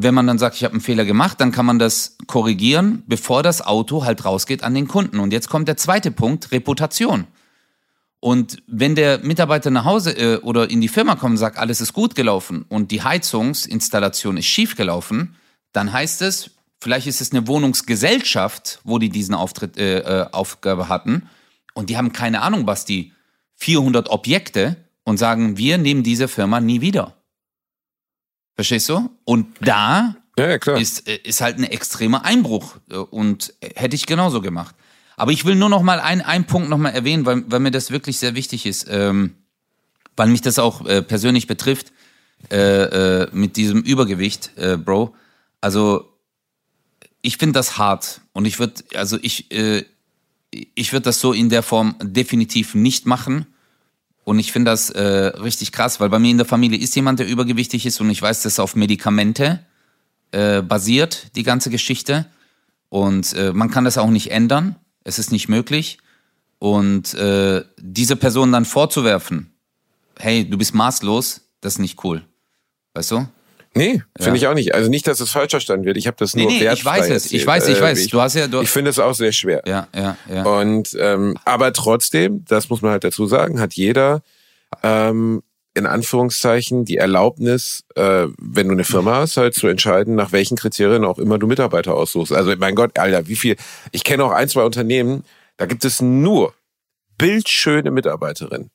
wenn 0.00 0.14
man 0.14 0.26
dann 0.26 0.38
sagt, 0.38 0.56
ich 0.56 0.64
habe 0.64 0.74
einen 0.74 0.80
Fehler 0.80 1.04
gemacht, 1.04 1.40
dann 1.40 1.50
kann 1.50 1.66
man 1.66 1.78
das 1.78 2.16
korrigieren, 2.26 3.02
bevor 3.06 3.42
das 3.42 3.62
Auto 3.62 4.04
halt 4.04 4.24
rausgeht 4.24 4.62
an 4.62 4.74
den 4.74 4.86
Kunden. 4.86 5.18
Und 5.18 5.32
jetzt 5.32 5.48
kommt 5.48 5.66
der 5.66 5.76
zweite 5.76 6.10
Punkt, 6.10 6.52
Reputation. 6.52 7.26
Und 8.20 8.62
wenn 8.66 8.94
der 8.94 9.18
Mitarbeiter 9.18 9.70
nach 9.70 9.84
Hause 9.84 10.12
äh, 10.12 10.36
oder 10.38 10.70
in 10.70 10.80
die 10.80 10.88
Firma 10.88 11.16
kommt 11.16 11.32
und 11.32 11.38
sagt, 11.38 11.58
alles 11.58 11.80
ist 11.80 11.92
gut 11.92 12.14
gelaufen 12.14 12.64
und 12.68 12.90
die 12.90 13.02
Heizungsinstallation 13.02 14.36
ist 14.36 14.46
schief 14.46 14.76
gelaufen, 14.76 15.36
dann 15.72 15.92
heißt 15.92 16.22
es, 16.22 16.50
vielleicht 16.80 17.06
ist 17.06 17.20
es 17.20 17.32
eine 17.32 17.46
Wohnungsgesellschaft, 17.46 18.80
wo 18.84 18.98
die 18.98 19.08
diesen 19.08 19.34
Auftritt, 19.34 19.78
äh, 19.78 19.98
äh, 19.98 20.26
Aufgabe 20.32 20.88
hatten 20.88 21.28
und 21.74 21.90
die 21.90 21.96
haben 21.96 22.12
keine 22.12 22.42
Ahnung, 22.42 22.66
was 22.66 22.84
die 22.84 23.12
400 23.56 24.10
Objekte 24.10 24.76
und 25.04 25.16
sagen, 25.16 25.56
wir 25.56 25.78
nehmen 25.78 26.02
diese 26.02 26.28
Firma 26.28 26.60
nie 26.60 26.80
wieder. 26.80 27.17
Verstehst 28.58 28.88
du? 28.88 29.08
Und 29.24 29.46
da 29.60 30.16
Ja, 30.36 30.48
ja, 30.48 30.76
ist, 30.76 31.06
äh, 31.06 31.14
ist 31.22 31.40
halt 31.40 31.58
ein 31.58 31.62
extremer 31.64 32.24
Einbruch 32.24 32.74
äh, 32.90 32.96
und 32.96 33.54
äh, 33.60 33.70
hätte 33.76 33.94
ich 33.94 34.04
genauso 34.06 34.40
gemacht. 34.40 34.74
Aber 35.16 35.30
ich 35.30 35.44
will 35.44 35.54
nur 35.54 35.68
noch 35.68 35.82
mal 35.82 36.00
ein- 36.00 36.22
einen 36.22 36.44
Punkt 36.44 36.68
noch 36.68 36.76
mal 36.78 36.90
erwähnen, 36.90 37.24
weil, 37.24 37.44
weil 37.48 37.60
mir 37.60 37.70
das 37.70 37.92
wirklich 37.92 38.18
sehr 38.18 38.34
wichtig 38.34 38.66
ist, 38.66 38.86
ähm, 38.90 39.34
weil 40.16 40.26
mich 40.26 40.40
das 40.42 40.58
auch 40.58 40.84
äh, 40.86 41.02
persönlich 41.02 41.46
betrifft. 41.46 41.92
äh, 42.50 43.22
äh, 43.22 43.28
mit 43.32 43.56
diesem 43.56 43.82
Übergewicht, 43.82 44.52
Bro. 44.84 45.12
Also 45.60 46.08
ich 47.20 47.36
finde 47.36 47.54
das 47.58 47.78
hart 47.78 48.20
und 48.32 48.44
ich 48.44 48.60
würde, 48.60 48.74
also 48.94 49.18
ich, 49.22 49.50
ich 50.50 50.92
würde 50.92 51.02
das 51.04 51.18
so 51.20 51.32
in 51.32 51.48
der 51.48 51.64
Form 51.64 51.96
definitiv 52.00 52.76
nicht 52.76 53.06
machen. 53.06 53.46
Und 54.28 54.38
ich 54.40 54.52
finde 54.52 54.70
das 54.72 54.90
äh, 54.90 55.00
richtig 55.40 55.72
krass, 55.72 56.00
weil 56.00 56.10
bei 56.10 56.18
mir 56.18 56.30
in 56.30 56.36
der 56.36 56.44
Familie 56.44 56.78
ist 56.78 56.94
jemand, 56.94 57.18
der 57.18 57.26
übergewichtig 57.26 57.86
ist 57.86 57.98
und 57.98 58.10
ich 58.10 58.20
weiß, 58.20 58.42
das 58.42 58.52
ist 58.52 58.60
auf 58.60 58.76
Medikamente 58.76 59.64
äh, 60.32 60.60
basiert, 60.60 61.34
die 61.34 61.44
ganze 61.44 61.70
Geschichte. 61.70 62.26
Und 62.90 63.32
äh, 63.32 63.54
man 63.54 63.70
kann 63.70 63.84
das 63.84 63.96
auch 63.96 64.10
nicht 64.10 64.30
ändern. 64.30 64.76
Es 65.02 65.18
ist 65.18 65.32
nicht 65.32 65.48
möglich. 65.48 65.96
Und 66.58 67.14
äh, 67.14 67.64
diese 67.78 68.16
Person 68.16 68.52
dann 68.52 68.66
vorzuwerfen, 68.66 69.50
hey, 70.18 70.46
du 70.46 70.58
bist 70.58 70.74
maßlos, 70.74 71.48
das 71.62 71.76
ist 71.76 71.78
nicht 71.78 72.04
cool. 72.04 72.22
Weißt 72.92 73.12
du? 73.12 73.26
Nee, 73.74 74.02
finde 74.16 74.30
Ja. 74.30 74.34
ich 74.34 74.46
auch 74.48 74.54
nicht. 74.54 74.74
Also 74.74 74.88
nicht, 74.90 75.06
dass 75.06 75.20
es 75.20 75.30
falsch 75.30 75.50
verstanden 75.50 75.84
wird. 75.84 75.96
Ich 75.96 76.06
habe 76.06 76.16
das 76.18 76.34
Nee, 76.34 76.42
nur 76.42 76.50
nee, 76.52 76.56
ich 76.58 76.64
wertfrei 76.64 77.00
weiß 77.00 77.10
es. 77.10 77.32
Ich 77.32 77.46
weiß, 77.46 77.68
ich 77.68 77.78
Äh, 77.78 77.82
weiß. 77.82 77.98
Ich, 78.00 78.10
Du 78.10 78.20
hast 78.20 78.34
ja, 78.34 78.46
du, 78.48 78.60
ich 78.60 78.70
finde 78.70 78.90
es 78.90 78.98
auch 78.98 79.14
sehr 79.14 79.32
schwer. 79.32 79.62
ja, 79.66 79.86
ja, 79.94 80.16
ja. 80.32 80.42
Und 80.44 80.96
ähm, 80.98 81.36
aber 81.44 81.72
trotzdem, 81.72 82.44
das 82.46 82.70
muss 82.70 82.82
man 82.82 82.92
halt 82.92 83.04
dazu 83.04 83.26
sagen, 83.26 83.60
hat 83.60 83.74
jeder 83.74 84.22
ähm, 84.82 85.42
in 85.74 85.86
Anführungszeichen 85.86 86.84
die 86.84 86.96
Erlaubnis, 86.96 87.84
äh, 87.94 88.26
wenn 88.40 88.66
du 88.66 88.72
eine 88.72 88.84
Firma 88.84 89.16
hast, 89.16 89.36
halt 89.36 89.54
zu 89.54 89.68
entscheiden, 89.68 90.16
nach 90.16 90.32
welchen 90.32 90.56
Kriterien 90.56 91.04
auch 91.04 91.18
immer 91.18 91.38
du 91.38 91.46
Mitarbeiter 91.46 91.94
aussuchst. 91.94 92.32
Also 92.32 92.52
mein 92.58 92.74
Gott, 92.74 92.98
Alter, 92.98 93.28
wie 93.28 93.36
viel? 93.36 93.56
Ich 93.92 94.02
kenne 94.02 94.24
auch 94.24 94.32
ein, 94.32 94.48
zwei 94.48 94.62
Unternehmen, 94.64 95.24
da 95.56 95.66
gibt 95.66 95.84
es 95.84 96.00
nur 96.02 96.52
bildschöne 97.16 97.90
Mitarbeiterinnen. 97.90 98.70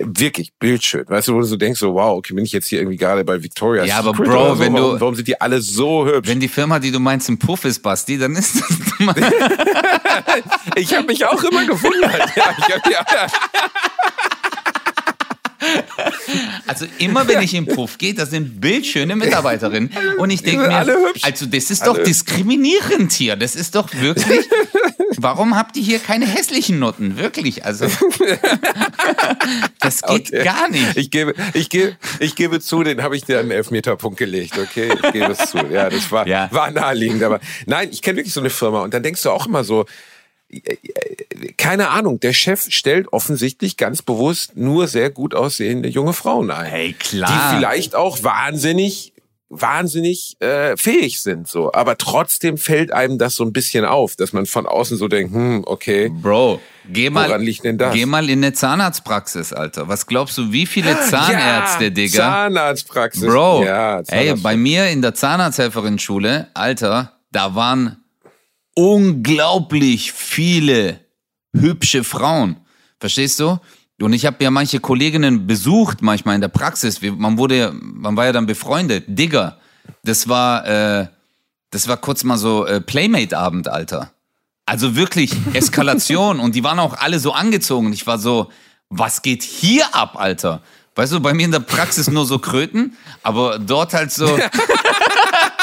Wirklich 0.00 0.52
bildschön. 0.58 1.04
Weißt 1.08 1.28
du, 1.28 1.34
wo 1.34 1.38
du 1.40 1.44
so 1.44 1.56
denkst, 1.56 1.78
so 1.78 1.94
wow, 1.94 2.18
okay, 2.18 2.34
bin 2.34 2.44
ich 2.44 2.50
jetzt 2.52 2.66
hier 2.68 2.80
irgendwie 2.80 2.96
gerade 2.96 3.24
bei 3.24 3.40
Victoria's 3.42 3.86
Ja, 3.86 3.98
aber 3.98 4.10
Secret 4.10 4.28
Bro, 4.28 4.54
so? 4.54 4.58
wenn 4.60 4.74
du- 4.74 5.00
warum, 5.00 5.14
sind 5.14 5.28
die 5.28 5.40
alle 5.40 5.60
so 5.60 6.04
hübsch? 6.06 6.28
Wenn 6.28 6.40
die 6.40 6.48
Firma, 6.48 6.78
die 6.80 6.90
du 6.90 6.98
meinst, 6.98 7.28
ein 7.28 7.38
Puff 7.38 7.64
ist, 7.64 7.80
Basti, 7.82 8.18
dann 8.18 8.34
ist 8.34 8.56
das 8.60 8.68
Ich 10.76 10.94
habe 10.94 11.06
mich 11.06 11.24
auch 11.24 11.42
immer 11.44 11.64
gewundert. 11.64 12.30
Ja, 12.36 12.54
ich 12.58 12.74
hab, 12.74 12.90
ja, 12.90 13.26
Also 16.66 16.86
immer 16.98 17.26
wenn 17.28 17.42
ich 17.42 17.54
im 17.54 17.66
Puff 17.66 17.98
gehe, 17.98 18.14
das 18.14 18.30
sind 18.30 18.60
bildschöne 18.60 19.16
Mitarbeiterinnen. 19.16 19.90
Und 20.18 20.30
ich 20.30 20.42
denke 20.42 20.66
mir, 20.68 20.74
alle 20.76 20.96
also 21.22 21.46
das 21.46 21.70
ist 21.70 21.86
doch 21.86 21.96
diskriminierend 22.02 23.12
hier. 23.12 23.36
Das 23.36 23.56
ist 23.56 23.74
doch 23.74 23.88
wirklich. 23.94 24.46
Warum 25.16 25.56
habt 25.56 25.76
ihr 25.76 25.82
hier 25.82 25.98
keine 25.98 26.26
hässlichen 26.26 26.78
Noten? 26.78 27.16
Wirklich, 27.16 27.64
also. 27.64 27.86
Das 29.80 30.02
geht 30.02 30.28
Okay. 30.32 30.44
gar 30.44 30.68
nicht. 30.68 30.96
Ich 30.96 31.10
gebe, 31.10 31.34
ich 31.54 31.70
gebe, 31.70 31.96
ich 32.20 32.34
gebe 32.34 32.60
zu, 32.60 32.82
den 32.82 33.02
habe 33.02 33.16
ich 33.16 33.24
dir 33.24 33.38
einen 33.40 33.50
Elfmeterpunkt 33.50 34.18
gelegt, 34.18 34.58
okay? 34.58 34.90
Ich 34.94 35.12
gebe 35.12 35.32
es 35.32 35.50
zu. 35.50 35.58
Ja, 35.70 35.88
das 35.88 36.10
war, 36.12 36.26
Ja. 36.26 36.48
war 36.52 36.70
naheliegend. 36.70 37.22
Aber 37.22 37.40
nein, 37.66 37.88
ich 37.90 38.02
kenne 38.02 38.18
wirklich 38.18 38.34
so 38.34 38.40
eine 38.40 38.50
Firma 38.50 38.82
und 38.82 38.92
dann 38.94 39.02
denkst 39.02 39.22
du 39.22 39.30
auch 39.30 39.46
immer 39.46 39.64
so, 39.64 39.86
keine 41.56 41.88
Ahnung, 41.90 42.20
der 42.20 42.32
Chef 42.32 42.66
stellt 42.70 43.12
offensichtlich 43.12 43.76
ganz 43.76 44.02
bewusst 44.02 44.56
nur 44.56 44.88
sehr 44.88 45.10
gut 45.10 45.34
aussehende 45.34 45.88
junge 45.88 46.12
Frauen 46.12 46.50
ein. 46.50 46.66
Hey, 46.66 46.88
Die 46.88 46.94
klar. 47.18 47.54
vielleicht 47.56 47.94
auch 47.94 48.22
wahnsinnig 48.22 49.12
wahnsinnig 49.50 50.36
äh, 50.42 50.76
fähig 50.76 51.22
sind 51.22 51.48
so 51.48 51.72
aber 51.72 51.96
trotzdem 51.96 52.58
fällt 52.58 52.92
einem 52.92 53.16
das 53.16 53.34
so 53.34 53.44
ein 53.44 53.54
bisschen 53.54 53.86
auf 53.86 54.14
dass 54.14 54.34
man 54.34 54.44
von 54.44 54.66
außen 54.66 54.98
so 54.98 55.08
denkt 55.08 55.32
hm 55.32 55.62
okay 55.66 56.10
Bro, 56.10 56.60
geh 56.86 57.08
mal, 57.08 57.28
Woran 57.30 57.40
liegt 57.40 57.64
denn 57.64 57.78
das? 57.78 57.94
geh 57.94 58.04
mal 58.04 58.28
in 58.28 58.40
eine 58.44 58.52
Zahnarztpraxis, 58.52 59.54
Alter. 59.54 59.88
Was 59.88 60.06
glaubst 60.06 60.36
du, 60.36 60.52
wie 60.52 60.66
viele 60.66 61.00
Zahnärzte, 61.00 61.84
ja, 61.84 61.90
Digga? 61.90 62.18
Zahnarztpraxis 62.18 63.24
Bro, 63.24 63.64
ja, 63.64 64.00
ey, 64.00 64.04
Zahnarzt- 64.34 64.42
bei 64.42 64.54
mir 64.58 64.86
in 64.88 65.00
der 65.00 65.14
Zahnarzthelferin-Schule, 65.14 66.48
Alter, 66.52 67.14
da 67.32 67.54
waren 67.54 67.97
unglaublich 68.78 70.12
viele 70.12 71.00
hübsche 71.52 72.04
Frauen. 72.04 72.58
Verstehst 73.00 73.40
du? 73.40 73.58
Und 74.00 74.12
ich 74.12 74.24
habe 74.24 74.44
ja 74.44 74.52
manche 74.52 74.78
Kolleginnen 74.78 75.48
besucht, 75.48 76.00
manchmal 76.00 76.36
in 76.36 76.40
der 76.40 76.46
Praxis. 76.46 77.00
Man 77.02 77.38
wurde, 77.38 77.72
man 77.74 78.16
war 78.16 78.26
ja 78.26 78.32
dann 78.32 78.46
befreundet. 78.46 79.04
Digga, 79.08 79.58
das 80.04 80.28
war, 80.28 80.64
äh, 80.64 81.08
das 81.70 81.88
war 81.88 81.96
kurz 81.96 82.22
mal 82.22 82.36
so 82.36 82.66
äh, 82.66 82.80
Playmate-Abend, 82.80 83.66
Alter. 83.66 84.12
Also 84.64 84.94
wirklich 84.94 85.32
Eskalation 85.54 86.38
und 86.38 86.54
die 86.54 86.62
waren 86.62 86.78
auch 86.78 86.96
alle 86.98 87.18
so 87.18 87.32
angezogen. 87.32 87.92
Ich 87.92 88.06
war 88.06 88.20
so, 88.20 88.52
was 88.90 89.22
geht 89.22 89.42
hier 89.42 89.92
ab, 89.92 90.14
Alter? 90.20 90.62
Weißt 90.94 91.12
du, 91.12 91.18
bei 91.18 91.34
mir 91.34 91.46
in 91.46 91.52
der 91.52 91.60
Praxis 91.60 92.08
nur 92.08 92.26
so 92.26 92.38
Kröten, 92.38 92.96
aber 93.24 93.58
dort 93.58 93.92
halt 93.92 94.12
so. 94.12 94.38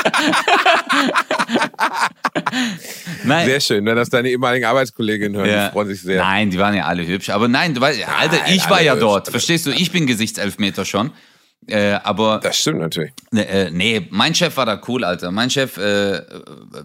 Nein. 3.23 3.45
Sehr 3.47 3.59
schön, 3.59 3.85
wenn 3.85 3.95
das 3.95 4.09
deine 4.09 4.29
ehemaligen 4.29 4.65
Arbeitskolleginnen 4.65 5.35
hören, 5.37 5.49
Ja. 5.49 5.67
die 5.67 5.71
freuen 5.73 5.87
sich 5.87 6.01
sehr. 6.01 6.21
Nein, 6.21 6.49
die 6.49 6.57
waren 6.59 6.75
ja 6.75 6.85
alle 6.85 7.05
hübsch. 7.05 7.29
Aber 7.29 7.47
nein, 7.47 7.73
du 7.73 7.81
weißt, 7.81 7.99
Alter, 8.07 8.37
Nein, 8.37 8.53
ich 8.55 8.69
war 8.69 8.81
ja 8.81 8.93
hübsch, 8.93 9.01
dort. 9.01 9.29
Verstehst 9.29 9.65
du? 9.65 9.71
Ich 9.71 9.91
bin 9.91 10.05
Gesichtselfmeter 10.07 10.85
schon. 10.85 11.11
Äh, 11.67 11.93
aber 12.03 12.39
Das 12.43 12.57
stimmt 12.57 12.79
natürlich. 12.79 13.11
Ne, 13.31 13.47
äh, 13.47 13.71
nee, 13.71 14.07
mein 14.11 14.35
Chef 14.35 14.55
war 14.57 14.65
da 14.65 14.79
cool, 14.87 15.03
Alter. 15.03 15.31
Mein 15.31 15.49
Chef, 15.49 15.77
äh, 15.77 16.21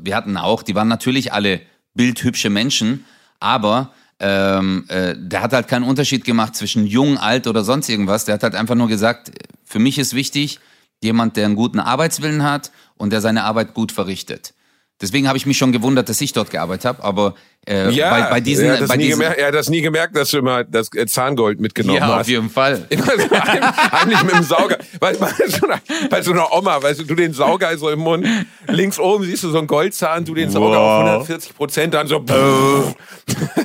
wir 0.00 0.16
hatten 0.16 0.36
auch, 0.36 0.62
die 0.62 0.74
waren 0.74 0.88
natürlich 0.88 1.32
alle 1.32 1.60
bildhübsche 1.94 2.48
Menschen, 2.48 3.04
aber 3.40 3.92
ähm, 4.20 4.84
äh, 4.88 5.14
der 5.18 5.42
hat 5.42 5.52
halt 5.52 5.68
keinen 5.68 5.82
Unterschied 5.84 6.24
gemacht 6.24 6.54
zwischen 6.56 6.86
jung, 6.86 7.18
alt 7.18 7.46
oder 7.46 7.62
sonst 7.64 7.88
irgendwas. 7.88 8.24
Der 8.24 8.34
hat 8.34 8.42
halt 8.42 8.54
einfach 8.54 8.74
nur 8.74 8.88
gesagt, 8.88 9.30
für 9.64 9.78
mich 9.78 9.98
ist 9.98 10.14
wichtig, 10.14 10.60
jemand, 11.02 11.36
der 11.36 11.46
einen 11.46 11.56
guten 11.56 11.80
Arbeitswillen 11.80 12.42
hat 12.42 12.70
und 12.96 13.12
der 13.12 13.20
seine 13.20 13.44
Arbeit 13.44 13.74
gut 13.74 13.92
verrichtet. 13.92 14.54
Deswegen 15.00 15.26
habe 15.28 15.38
ich 15.38 15.46
mich 15.46 15.56
schon 15.56 15.72
gewundert, 15.72 16.08
dass 16.10 16.20
ich 16.20 16.32
dort 16.34 16.50
gearbeitet 16.50 16.84
habe, 16.84 17.02
aber 17.02 17.34
äh, 17.66 17.90
Ja, 17.90 18.10
bei, 18.10 18.30
bei 18.30 18.40
diesen, 18.40 18.66
er, 18.66 18.74
hat 18.74 18.80
das 18.82 18.88
bei 18.88 18.96
nie 18.96 19.04
diesen 19.04 19.18
gemerkt, 19.20 19.38
er 19.40 19.46
hat 19.48 19.54
das 19.54 19.68
nie 19.70 19.80
gemerkt, 19.80 20.14
dass 20.16 20.30
du 20.30 20.38
immer 20.38 20.62
das 20.64 20.92
äh, 20.94 21.06
Zahngold 21.06 21.58
mitgenommen 21.58 21.98
ja, 21.98 22.08
auf 22.08 22.16
hast. 22.20 22.28
jeden 22.28 22.50
Fall. 22.50 22.84
Immer 22.90 23.04
so 23.06 23.30
heim- 23.30 23.92
heimlich 23.92 24.22
mit 24.24 24.34
dem 24.34 24.42
Sauger. 24.42 24.76
Weißt 25.00 25.20
du, 25.20 25.24
bei 25.26 25.48
so 25.48 25.66
einer, 25.66 25.80
bei 26.10 26.22
so 26.22 26.32
einer 26.32 26.52
Oma, 26.52 26.82
weißt 26.82 27.00
du, 27.00 27.04
du 27.04 27.14
den 27.14 27.32
Sauger 27.32 27.76
so 27.78 27.88
im 27.88 28.00
Mund, 28.00 28.26
links 28.68 28.98
oben 28.98 29.24
siehst 29.24 29.42
du 29.44 29.50
so 29.50 29.58
einen 29.58 29.66
Goldzahn, 29.66 30.24
du 30.24 30.34
den 30.34 30.50
Sauger 30.50 30.78
auf 30.78 31.00
140 31.06 31.54
Prozent, 31.56 31.94
dann 31.94 32.06
so. 32.06 32.24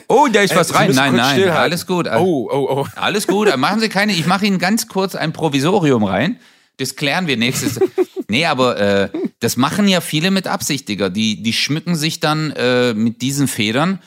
Oh, 0.08 0.28
da 0.32 0.42
ist 0.42 0.56
was 0.56 0.70
Sie 0.70 0.76
rein. 0.76 0.92
Nein, 0.94 1.16
nein, 1.16 1.50
alles 1.50 1.86
gut. 1.86 2.08
Oh, 2.08 2.48
oh, 2.52 2.68
oh. 2.70 2.88
Alles 2.96 3.28
gut, 3.28 3.56
machen 3.58 3.80
Sie 3.80 3.90
keine. 3.90 4.14
Ich 4.14 4.26
mache 4.28 4.46
Ihnen 4.46 4.60
ganz 4.60 4.88
kurz 4.88 5.16
ein 5.16 5.34
Provisorium 5.34 6.04
rein. 6.04 6.40
Das 6.78 6.96
klären 6.96 7.28
wir 7.28 7.38
nächstes. 7.38 7.80
Nee, 8.28 8.48
aber 8.48 8.80
äh, 8.80 9.10
das 9.40 9.56
machen 9.56 9.88
ja 9.88 10.02
viele 10.02 10.32
mit 10.32 10.48
Absicht, 10.48 10.90
Digga. 10.90 11.10
Die, 11.10 11.44
die 11.44 11.54
schmücken 11.54 11.96
sich 11.96 12.20
dann 12.20 12.50
äh, 12.52 12.96
mit 12.96 13.22
diesen 13.22 13.48
Federn, 13.48 14.02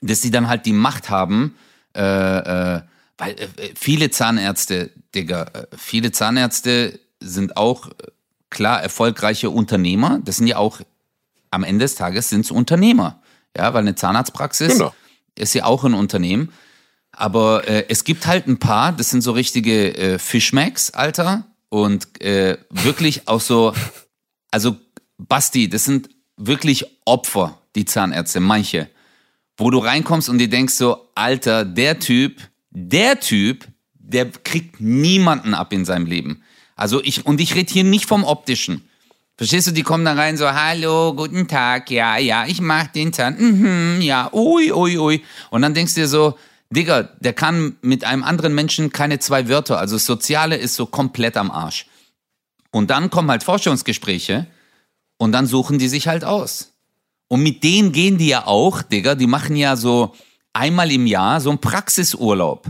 dass 0.00 0.22
sie 0.22 0.30
dann 0.30 0.46
halt 0.46 0.66
die 0.66 0.72
Macht 0.72 1.10
haben. 1.10 1.56
Äh, 1.96 2.00
äh, 2.00 2.82
weil 3.18 3.32
äh, 3.32 3.48
viele 3.74 4.10
Zahnärzte, 4.10 4.90
Digga, 5.16 5.42
äh, 5.52 5.66
viele 5.76 6.12
Zahnärzte 6.12 7.00
sind 7.18 7.56
auch 7.56 7.88
äh, 7.88 7.92
klar 8.50 8.80
erfolgreiche 8.80 9.50
Unternehmer. 9.50 10.20
Das 10.24 10.36
sind 10.36 10.46
ja 10.46 10.58
auch 10.58 10.80
am 11.50 11.64
Ende 11.64 11.86
des 11.86 11.96
Tages 11.96 12.28
sind 12.28 12.44
es 12.44 12.52
Unternehmer. 12.52 13.20
Ja, 13.56 13.74
weil 13.74 13.80
eine 13.80 13.96
Zahnarztpraxis 13.96 14.74
Genau. 14.74 14.94
ist 15.34 15.54
ja 15.54 15.64
auch 15.64 15.82
ein 15.82 15.94
Unternehmen. 15.94 16.52
Aber 17.10 17.66
äh, 17.66 17.86
es 17.88 18.04
gibt 18.04 18.28
halt 18.28 18.46
ein 18.46 18.58
paar, 18.60 18.92
das 18.92 19.10
sind 19.10 19.22
so 19.22 19.32
richtige 19.32 19.96
äh, 19.96 20.18
Fischmacks, 20.20 20.90
Alter. 20.90 21.46
Und 21.74 22.20
äh, 22.22 22.56
wirklich 22.70 23.26
auch 23.26 23.40
so, 23.40 23.72
also 24.52 24.76
Basti, 25.18 25.68
das 25.68 25.84
sind 25.84 26.08
wirklich 26.36 26.84
Opfer, 27.04 27.58
die 27.74 27.84
Zahnärzte, 27.84 28.38
manche. 28.38 28.88
Wo 29.56 29.72
du 29.72 29.78
reinkommst 29.78 30.28
und 30.28 30.38
dir 30.38 30.48
denkst 30.48 30.74
so, 30.74 31.08
Alter, 31.16 31.64
der 31.64 31.98
Typ, 31.98 32.40
der 32.70 33.18
Typ, 33.18 33.66
der 33.92 34.30
kriegt 34.30 34.80
niemanden 34.80 35.52
ab 35.52 35.72
in 35.72 35.84
seinem 35.84 36.06
Leben. 36.06 36.44
Also 36.76 37.02
ich, 37.02 37.26
und 37.26 37.40
ich 37.40 37.56
rede 37.56 37.72
hier 37.72 37.82
nicht 37.82 38.06
vom 38.06 38.22
Optischen. 38.22 38.88
Verstehst 39.36 39.66
du, 39.66 39.72
die 39.72 39.82
kommen 39.82 40.04
da 40.04 40.12
rein 40.12 40.36
so, 40.36 40.48
hallo, 40.48 41.12
guten 41.12 41.48
Tag, 41.48 41.90
ja, 41.90 42.18
ja, 42.18 42.46
ich 42.46 42.60
mach 42.60 42.86
den 42.86 43.12
Zahn, 43.12 43.36
mhm, 43.36 44.00
ja, 44.00 44.32
ui, 44.32 44.70
ui, 44.70 44.96
ui. 44.96 45.24
Und 45.50 45.62
dann 45.62 45.74
denkst 45.74 45.94
du 45.94 46.02
dir 46.02 46.08
so, 46.08 46.38
Digga, 46.74 47.04
der 47.20 47.32
kann 47.32 47.76
mit 47.82 48.04
einem 48.04 48.22
anderen 48.22 48.54
Menschen 48.54 48.92
keine 48.92 49.18
zwei 49.18 49.48
Wörter, 49.48 49.78
also 49.78 49.96
das 49.96 50.06
Soziale 50.06 50.56
ist 50.56 50.74
so 50.74 50.86
komplett 50.86 51.36
am 51.36 51.50
Arsch. 51.50 51.86
Und 52.70 52.90
dann 52.90 53.10
kommen 53.10 53.30
halt 53.30 53.44
Forschungsgespräche 53.44 54.46
und 55.16 55.32
dann 55.32 55.46
suchen 55.46 55.78
die 55.78 55.88
sich 55.88 56.08
halt 56.08 56.24
aus. 56.24 56.72
Und 57.28 57.42
mit 57.42 57.64
denen 57.64 57.92
gehen 57.92 58.18
die 58.18 58.28
ja 58.28 58.46
auch, 58.46 58.82
Digga, 58.82 59.14
die 59.14 59.26
machen 59.26 59.56
ja 59.56 59.76
so 59.76 60.14
einmal 60.52 60.90
im 60.92 61.06
Jahr 61.06 61.40
so 61.40 61.50
einen 61.50 61.60
Praxisurlaub. 61.60 62.66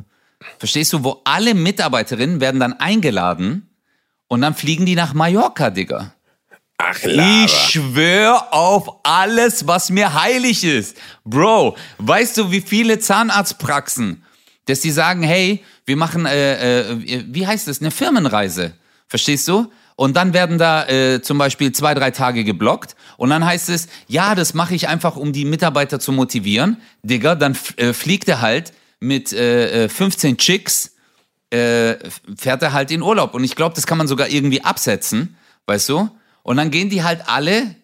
Verstehst 0.58 0.92
du, 0.92 1.04
wo 1.04 1.20
alle 1.24 1.54
Mitarbeiterinnen 1.54 2.40
werden 2.40 2.60
dann 2.60 2.74
eingeladen 2.74 3.68
und 4.28 4.40
dann 4.42 4.54
fliegen 4.54 4.86
die 4.86 4.94
nach 4.94 5.14
Mallorca, 5.14 5.70
Digga. 5.70 6.14
Ach, 6.78 6.96
Ich 6.98 7.04
Laber. 7.04 7.48
schwör 7.48 8.52
auf 8.52 9.00
alles, 9.04 9.66
was 9.66 9.90
mir 9.90 10.12
heilig 10.20 10.64
ist. 10.64 10.96
Bro, 11.24 11.76
weißt 11.98 12.36
du, 12.38 12.50
wie 12.50 12.60
viele 12.60 12.98
Zahnarztpraxen, 12.98 14.24
dass 14.66 14.80
die 14.80 14.90
sagen, 14.90 15.22
hey, 15.22 15.62
wir 15.86 15.96
machen, 15.96 16.26
äh, 16.26 16.80
äh, 16.80 17.24
wie 17.28 17.46
heißt 17.46 17.68
es, 17.68 17.80
eine 17.80 17.90
Firmenreise. 17.90 18.74
Verstehst 19.06 19.46
du? 19.48 19.70
Und 19.96 20.16
dann 20.16 20.32
werden 20.32 20.58
da 20.58 20.86
äh, 20.88 21.22
zum 21.22 21.38
Beispiel 21.38 21.70
zwei, 21.70 21.94
drei 21.94 22.10
Tage 22.10 22.42
geblockt. 22.42 22.96
Und 23.16 23.30
dann 23.30 23.44
heißt 23.44 23.68
es, 23.68 23.86
ja, 24.08 24.34
das 24.34 24.52
mache 24.54 24.74
ich 24.74 24.88
einfach, 24.88 25.14
um 25.16 25.32
die 25.32 25.44
Mitarbeiter 25.44 26.00
zu 26.00 26.10
motivieren. 26.10 26.80
Digga, 27.04 27.36
dann 27.36 27.56
äh, 27.76 27.92
fliegt 27.92 28.28
er 28.28 28.40
halt 28.40 28.72
mit 28.98 29.32
äh, 29.32 29.88
15 29.88 30.32
äh, 30.32 30.36
Chicks, 30.36 30.96
äh, 31.50 31.94
fährt 32.36 32.62
er 32.62 32.72
halt 32.72 32.90
in 32.90 33.02
Urlaub. 33.02 33.34
Und 33.34 33.44
ich 33.44 33.54
glaube, 33.54 33.76
das 33.76 33.86
kann 33.86 33.98
man 33.98 34.08
sogar 34.08 34.28
irgendwie 34.28 34.64
absetzen, 34.64 35.36
weißt 35.66 35.88
du? 35.90 36.10
Und 36.44 36.58
dann 36.58 36.70
gehen 36.70 36.90
die 36.90 37.02
halt 37.02 37.22
alle 37.26 37.74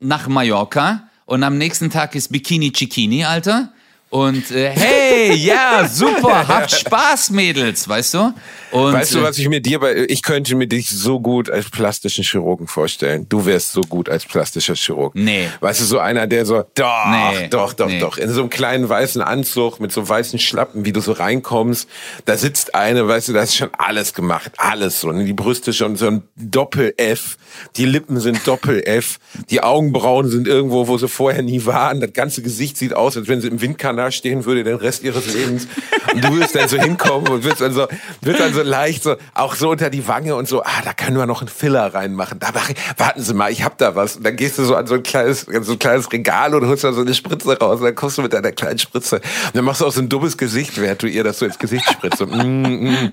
nach 0.00 0.28
Mallorca 0.28 1.08
und 1.24 1.42
am 1.44 1.56
nächsten 1.56 1.88
Tag 1.88 2.14
ist 2.14 2.30
Bikini 2.30 2.72
Chikini, 2.72 3.24
Alter. 3.24 3.72
Und 4.10 4.50
äh, 4.50 4.70
hey, 4.70 5.34
ja, 5.34 5.86
super, 5.86 6.48
habt 6.48 6.70
Spaß, 6.72 7.30
Mädels, 7.30 7.88
weißt 7.88 8.14
du? 8.14 8.34
Und, 8.70 8.92
weißt 8.92 9.14
du, 9.14 9.22
was 9.22 9.38
ich 9.38 9.48
mir 9.48 9.60
dir 9.60 9.80
bei, 9.80 10.06
ich 10.08 10.22
könnte 10.22 10.54
mir 10.54 10.66
dich 10.66 10.90
so 10.90 11.20
gut 11.20 11.50
als 11.50 11.70
plastischen 11.70 12.24
Chirurgen 12.24 12.66
vorstellen. 12.66 13.26
Du 13.28 13.46
wärst 13.46 13.72
so 13.72 13.80
gut 13.80 14.08
als 14.08 14.24
plastischer 14.26 14.74
Chirurg. 14.74 15.14
Nee. 15.14 15.48
Weißt 15.60 15.80
du, 15.80 15.84
so 15.84 15.98
einer, 15.98 16.26
der 16.26 16.44
so, 16.46 16.64
doch, 16.74 17.06
Nee. 17.06 17.48
doch, 17.48 17.72
doch, 17.72 17.86
Nee. 17.86 18.00
doch, 18.00 18.18
in 18.18 18.30
so 18.30 18.40
einem 18.40 18.50
kleinen 18.50 18.88
weißen 18.88 19.22
Anzug 19.22 19.80
mit 19.80 19.92
so 19.92 20.06
weißen 20.08 20.38
Schlappen, 20.38 20.84
wie 20.84 20.92
du 20.92 21.00
so 21.00 21.12
reinkommst, 21.12 21.88
da 22.24 22.36
sitzt 22.36 22.74
eine, 22.74 23.06
weißt 23.08 23.28
du, 23.28 23.32
da 23.32 23.42
ist 23.42 23.56
schon 23.56 23.70
alles 23.76 24.14
gemacht, 24.14 24.52
alles 24.58 25.00
so. 25.00 25.08
Und 25.08 25.24
die 25.24 25.32
Brüste 25.32 25.72
schon 25.72 25.96
so 25.96 26.06
ein 26.06 26.22
Doppel-F, 26.36 27.36
die 27.76 27.84
Lippen 27.86 28.20
sind 28.20 28.46
Doppel-F, 28.46 29.18
die 29.50 29.62
Augenbrauen 29.62 30.28
sind 30.28 30.46
irgendwo, 30.46 30.88
wo 30.88 30.98
sie 30.98 31.08
vorher 31.08 31.42
nie 31.42 31.64
waren, 31.64 32.00
das 32.00 32.12
ganze 32.12 32.42
Gesicht 32.42 32.76
sieht 32.76 32.94
aus, 32.94 33.16
als 33.16 33.28
wenn 33.28 33.40
sie 33.40 33.48
im 33.48 33.60
Windkanal 33.60 34.12
stehen 34.12 34.44
würde 34.44 34.64
den 34.64 34.76
Rest 34.76 35.02
ihres 35.04 35.32
Lebens. 35.32 35.66
Und 36.12 36.24
du 36.24 36.36
wirst 36.38 36.54
dann 36.54 36.68
so 36.68 36.76
hinkommen 36.78 37.28
und 37.28 37.44
wirst 37.44 37.60
dann 37.60 37.72
so, 37.72 37.86
wird 38.20 38.40
dann 38.40 38.52
so 38.52 38.57
leicht 38.62 39.02
so, 39.02 39.16
auch 39.34 39.54
so 39.54 39.70
unter 39.70 39.90
die 39.90 40.06
Wange 40.08 40.34
und 40.34 40.48
so, 40.48 40.62
ah, 40.62 40.82
da 40.84 40.92
können 40.92 41.16
wir 41.16 41.26
noch 41.26 41.40
einen 41.40 41.48
Filler 41.48 41.94
reinmachen. 41.94 42.38
Da 42.38 42.48
mach 42.54 42.70
ich, 42.70 42.76
warten 42.96 43.22
Sie 43.22 43.34
mal, 43.34 43.50
ich 43.50 43.64
hab 43.64 43.78
da 43.78 43.94
was. 43.94 44.16
Und 44.16 44.24
dann 44.24 44.36
gehst 44.36 44.58
du 44.58 44.64
so 44.64 44.74
an 44.74 44.86
so 44.86 44.94
ein 44.94 45.02
kleines, 45.02 45.46
so 45.62 45.72
ein 45.72 45.78
kleines 45.78 46.12
Regal 46.12 46.54
und 46.54 46.66
holst 46.66 46.84
da 46.84 46.92
so 46.92 47.00
eine 47.00 47.14
Spritze 47.14 47.58
raus. 47.58 47.80
Und 47.80 47.86
dann 47.86 47.94
kommst 47.94 48.18
du 48.18 48.22
mit 48.22 48.32
deiner 48.32 48.52
kleinen 48.52 48.78
Spritze. 48.78 49.16
Und 49.16 49.54
dann 49.54 49.64
machst 49.64 49.80
du 49.80 49.86
auch 49.86 49.92
so 49.92 50.00
ein 50.00 50.08
dummes 50.08 50.36
Gesicht, 50.36 50.80
während 50.80 51.02
du 51.02 51.06
ihr 51.06 51.24
das 51.24 51.38
so 51.38 51.46
ins 51.46 51.58
Gesicht 51.58 51.90
spritzt. 51.90 52.18
So, 52.18 52.26
mm, 52.26 52.62
mm. 52.62 53.12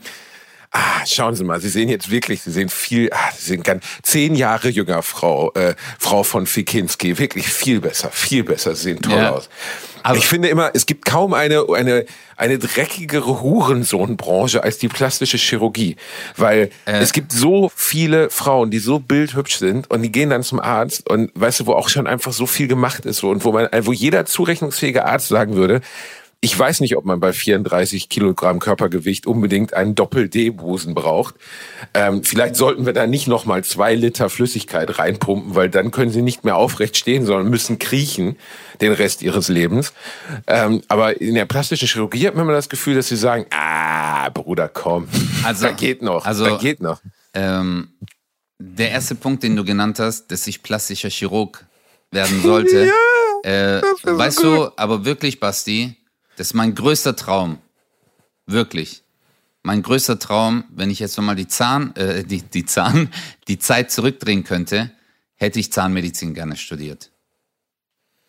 Ah, 0.77 1.05
schauen 1.07 1.35
Sie 1.35 1.45
mal, 1.45 1.61
Sie 1.61 1.69
sehen 1.69 1.87
jetzt 1.87 2.11
wirklich, 2.11 2.41
Sie 2.41 2.51
sehen 2.51 2.67
viel, 2.67 3.09
ah, 3.13 3.31
Sie 3.37 3.45
sind 3.45 3.63
ganz 3.63 3.85
zehn 4.03 4.35
Jahre 4.35 4.67
jünger, 4.67 5.03
Frau, 5.03 5.53
äh, 5.53 5.73
Frau 5.99 6.23
von 6.23 6.45
Fikinski, 6.45 7.17
wirklich 7.17 7.47
viel 7.47 7.79
besser, 7.79 8.09
viel 8.11 8.43
besser, 8.43 8.75
Sie 8.75 8.83
sehen 8.83 9.01
toll 9.01 9.13
Ja. 9.15 9.31
aus. 9.31 9.47
Aber- 10.03 10.17
ich 10.17 10.27
finde 10.27 10.49
immer, 10.49 10.71
es 10.73 10.85
gibt 10.85 11.05
kaum 11.05 11.33
eine, 11.33 11.63
eine, 11.73 12.05
eine 12.35 12.59
dreckigere 12.59 13.41
Hurensohnbranche 13.41 14.63
als 14.63 14.77
die 14.77 14.89
plastische 14.89 15.37
Chirurgie. 15.37 15.95
Weil 16.35 16.71
Äh. 16.85 16.99
es 16.99 17.13
gibt 17.13 17.31
so 17.31 17.71
viele 17.73 18.29
Frauen, 18.29 18.69
die 18.69 18.79
so 18.79 18.99
bildhübsch 18.99 19.55
sind 19.55 19.89
und 19.89 20.01
die 20.01 20.11
gehen 20.11 20.29
dann 20.29 20.43
zum 20.43 20.59
Arzt 20.59 21.09
und 21.09 21.31
weißt 21.35 21.61
du, 21.61 21.67
wo 21.67 21.71
auch 21.73 21.87
schon 21.87 22.05
einfach 22.05 22.33
so 22.33 22.47
viel 22.47 22.67
gemacht 22.67 23.05
ist 23.05 23.23
und 23.23 23.45
wo 23.45 23.53
man, 23.53 23.69
wo 23.83 23.93
jeder 23.93 24.25
zurechnungsfähige 24.25 25.05
Arzt 25.05 25.29
sagen 25.29 25.55
würde, 25.55 25.79
ich 26.45 26.57
weiß 26.59 26.79
nicht, 26.81 26.95
ob 26.95 27.05
man 27.05 27.19
bei 27.19 27.33
34 27.33 28.07
Kilogramm 28.07 28.59
Körpergewicht 28.59 29.25
unbedingt 29.25 29.73
einen 29.73 29.95
Doppel-D-Busen 29.95 30.93
braucht. 30.93 31.33
Ähm, 31.95 32.23
vielleicht 32.23 32.55
sollten 32.55 32.85
wir 32.85 32.93
da 32.93 33.07
nicht 33.07 33.27
nochmal 33.27 33.63
zwei 33.63 33.95
Liter 33.95 34.29
Flüssigkeit 34.29 34.99
reinpumpen, 34.99 35.55
weil 35.55 35.71
dann 35.71 35.89
können 35.89 36.11
sie 36.11 36.21
nicht 36.21 36.43
mehr 36.43 36.55
aufrecht 36.55 36.97
stehen, 36.97 37.25
sondern 37.25 37.49
müssen 37.49 37.79
kriechen 37.79 38.37
den 38.79 38.91
Rest 38.93 39.23
ihres 39.23 39.47
Lebens. 39.47 39.91
Ähm, 40.45 40.83
aber 40.87 41.19
in 41.19 41.33
der 41.33 41.45
plastischen 41.45 41.87
Chirurgie 41.87 42.27
hat 42.27 42.35
man 42.35 42.43
immer 42.43 42.53
das 42.53 42.69
Gefühl, 42.69 42.93
dass 42.93 43.07
sie 43.07 43.15
sagen, 43.17 43.47
ah, 43.49 44.29
Bruder, 44.29 44.69
komm, 44.69 45.07
Also- 45.43 45.65
da 45.65 45.71
geht 45.71 46.03
noch, 46.03 46.25
also- 46.25 46.45
da 46.45 46.57
geht 46.57 46.79
noch. 46.79 47.01
ähm, 47.33 47.89
der 48.59 48.91
erste 48.91 49.15
Punkt, 49.15 49.41
den 49.41 49.55
du 49.55 49.65
genannt 49.65 49.97
hast, 49.97 50.27
dass 50.27 50.45
ich 50.45 50.61
plastischer 50.61 51.09
Chirurg 51.09 51.65
werden 52.11 52.41
sollte. 52.43 52.91
äh, 53.43 53.81
wär 53.81 53.81
so 54.03 54.17
weißt 54.17 54.43
du, 54.43 54.69
aber 54.77 55.05
wirklich, 55.05 55.39
Basti, 55.39 55.95
das 56.37 56.47
ist 56.47 56.53
mein 56.53 56.75
größter 56.75 57.15
Traum. 57.15 57.57
Wirklich. 58.45 59.01
Mein 59.63 59.81
größter 59.81 60.19
Traum, 60.19 60.65
wenn 60.69 60.89
ich 60.91 60.99
jetzt 60.99 61.17
nochmal 61.17 61.35
die 61.35 61.47
Zahn, 61.47 61.95
äh, 61.95 62.23
die, 62.23 62.41
die 62.43 62.65
Zahn, 62.65 63.09
die 63.47 63.57
Zeit 63.57 63.91
zurückdrehen 63.91 64.43
könnte, 64.43 64.91
hätte 65.35 65.59
ich 65.59 65.71
Zahnmedizin 65.71 66.33
gerne 66.33 66.55
studiert. 66.55 67.09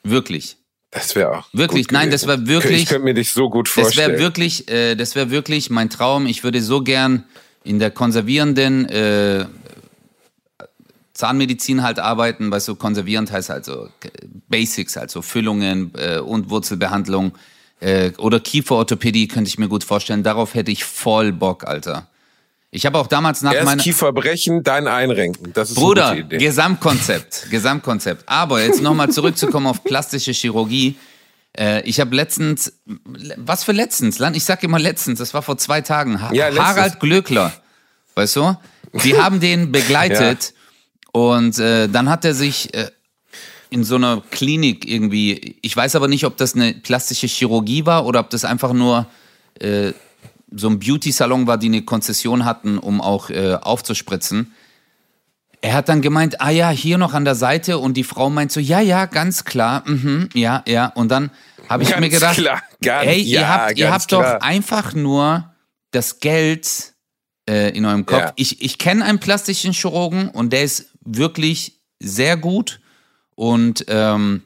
Wirklich. 0.03 0.57
Das 0.91 1.15
wäre 1.15 1.37
auch 1.39 1.49
Wirklich, 1.53 1.91
nein, 1.91 2.11
das 2.11 2.27
war 2.27 2.47
wirklich- 2.47 2.83
Ich 2.85 2.89
könnte 2.89 3.05
mir 3.05 3.13
dich 3.15 3.33
so 3.33 3.51
gut 3.51 3.67
Das 3.69 3.75
vorstellen. 3.75 4.13
wäre 4.13 4.21
wirklich, 4.21 4.71
äh, 4.71 4.95
das 4.95 5.15
wäre 5.15 5.31
wirklich 5.31 5.69
mein 5.69 5.91
Traum. 5.91 6.27
Ich 6.27 6.43
würde 6.43 6.63
so 6.63 6.81
gern 6.83 7.25
in 7.65 7.79
der 7.81 7.91
konservierenden 7.91 8.89
äh, 8.89 9.47
Zahnmedizin 11.13 11.83
halt 11.83 11.99
arbeiten, 11.99 12.51
weißt 12.51 12.69
du, 12.69 12.77
konservierend 12.77 13.31
heißt 13.33 13.51
so 13.65 13.87
äh, 13.87 14.09
Basics, 14.49 14.97
also 14.97 15.23
Füllungen 15.23 15.93
äh, 15.97 16.19
und 16.19 16.51
Wurzelbehandlung 16.51 17.33
äh, 17.81 18.13
oder 18.19 18.41
Kieferorthopädie 18.41 19.29
könnte 19.29 19.49
ich 19.49 19.59
mir 19.59 19.69
gut 19.69 19.85
vorstellen. 19.85 20.23
Darauf 20.23 20.55
hätte 20.55 20.71
ich 20.71 20.85
voll 20.85 21.33
Bock, 21.33 21.65
Alter. 21.67 22.09
Ich 22.71 22.85
habe 22.85 22.99
auch 22.99 23.07
damals 23.07 23.43
nach 23.43 23.55
Erst 23.55 23.65
meiner 23.65 23.83
Kiefer 23.83 24.13
brechen, 24.13 24.63
dann 24.63 24.87
einrenken. 24.87 25.53
Das 25.53 25.71
ist 25.71 25.77
Bruder, 25.77 26.09
eine 26.09 26.23
gute 26.23 26.37
Idee. 26.37 26.45
Gesamtkonzept, 26.45 27.47
Gesamtkonzept. 27.51 28.25
Aber 28.27 28.63
jetzt 28.63 28.83
nochmal 28.83 29.11
zurückzukommen 29.11 29.67
auf 29.67 29.85
plastische 29.85 30.33
Chirurgie. 30.33 30.97
Äh, 31.57 31.83
ich 31.83 32.01
habe 32.01 32.15
letztens, 32.15 32.73
was 32.85 33.65
für 33.65 33.73
letztens? 33.73 34.21
Ich 34.35 34.45
sag 34.45 34.63
immer 34.63 34.79
letztens, 34.79 35.19
das 35.21 35.33
war 35.33 35.43
vor 35.43 35.57
zwei 35.59 35.81
Tagen. 35.81 36.21
Ha 36.21 36.33
Ja. 36.33 36.55
Harald 36.55 37.01
Glöckler, 37.01 37.53
weißt 38.15 38.37
du? 38.37 38.57
Die 39.05 39.17
haben 39.21 39.41
den 39.41 39.73
begleitet 39.73 40.53
und 41.13 41.59
äh, 41.59 41.89
dann 41.89 42.11
hat 42.11 42.25
er 42.27 42.35
sich 42.35 42.75
äh, 42.75 42.91
in 43.77 43.85
so 43.85 43.97
einer 43.97 44.23
Klinik 44.31 44.89
irgendwie, 44.89 45.59
ich 45.61 45.77
weiß 45.77 45.97
aber 45.97 46.09
nicht, 46.09 46.25
ob 46.25 46.39
das 46.39 46.55
eine 46.55 46.73
plastische 46.73 47.27
Chirurgie 47.27 47.85
war 47.85 48.07
oder 48.07 48.21
ob 48.21 48.31
das 48.31 48.47
einfach 48.47 48.73
nur 48.73 49.07
äh, 49.61 49.93
so 50.51 50.69
ein 50.69 50.79
Beauty-Salon 50.79 51.47
war, 51.47 51.59
die 51.59 51.67
eine 51.67 51.83
Konzession 51.83 52.47
hatten, 52.47 52.79
um 52.79 53.03
auch 53.03 53.29
äh, 53.29 53.55
aufzuspritzen. 53.61 54.55
Er 55.61 55.75
hat 55.75 55.91
dann 55.91 56.01
gemeint, 56.01 56.41
ah 56.41 56.49
ja, 56.49 56.71
hier 56.71 56.97
noch 56.97 57.13
an 57.13 57.27
der 57.27 57.35
Seite 57.35 57.77
und 57.77 57.99
die 57.99 58.05
Frau 58.05 58.31
meint 58.31 58.51
so, 58.51 58.61
ja, 58.61 58.81
ja, 58.81 59.05
ganz 59.05 59.45
klar, 59.45 59.83
mhm, 59.87 60.31
ja, 60.33 60.65
ja. 60.67 60.87
Und 60.87 61.11
dann 61.11 61.31
habe 61.69 61.83
ich 61.83 61.91
Ganz 61.91 62.01
mir 62.01 62.09
gedacht, 62.09 62.37
klar, 62.37 62.63
ganz- 62.81 63.07
ey, 63.09 63.21
ihr 63.21 63.41
ja, 63.41 63.49
habt, 63.49 63.79
ihr 63.79 63.93
habt 63.93 64.11
doch 64.11 64.25
einfach 64.41 64.95
nur 64.95 65.53
das 65.91 66.21
Geld 66.21 66.95
äh, 67.47 67.77
in 67.77 67.85
eurem 67.85 68.07
Kopf. 68.07 68.21
Ja. 68.21 68.33
Ich, 68.37 68.63
ich 68.63 68.79
kenne 68.79 69.05
einen 69.05 69.19
plastischen 69.19 69.73
Chirurgen 69.75 70.31
und 70.31 70.55
der 70.55 70.63
ist 70.63 70.87
wirklich 71.05 71.81
sehr 72.01 72.39
gut. 72.39 72.81
Und 73.37 73.85
ähm, 73.89 74.43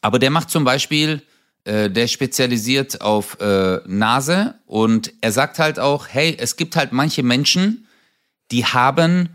aber 0.00 0.18
der 0.18 0.30
macht 0.30 0.48
zum 0.48 0.64
Beispiel, 0.64 1.22
äh, 1.64 1.90
der 1.90 2.08
spezialisiert 2.08 3.02
auf 3.02 3.38
äh, 3.40 3.80
Nase 3.86 4.54
und 4.66 5.12
er 5.20 5.32
sagt 5.32 5.58
halt 5.58 5.78
auch, 5.78 6.08
hey, 6.08 6.34
es 6.38 6.56
gibt 6.56 6.76
halt 6.76 6.92
manche 6.92 7.22
Menschen, 7.22 7.86
die 8.50 8.64
haben 8.64 9.28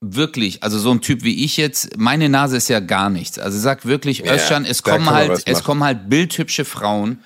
wirklich, 0.00 0.62
also 0.62 0.78
so 0.78 0.90
ein 0.90 1.00
Typ 1.00 1.22
wie 1.22 1.44
ich 1.44 1.56
jetzt, 1.56 1.96
meine 1.98 2.28
Nase 2.28 2.56
ist 2.56 2.68
ja 2.68 2.80
gar 2.80 3.10
nichts. 3.10 3.38
Also 3.38 3.58
sag 3.58 3.84
wirklich, 3.84 4.20
Ja, 4.20 4.34
Özcan, 4.34 4.64
es 4.64 4.82
kommen 4.82 5.10
halt, 5.10 5.42
es 5.46 5.62
kommen 5.64 5.82
halt 5.82 6.08
bildhübsche 6.08 6.64
Frauen 6.64 7.20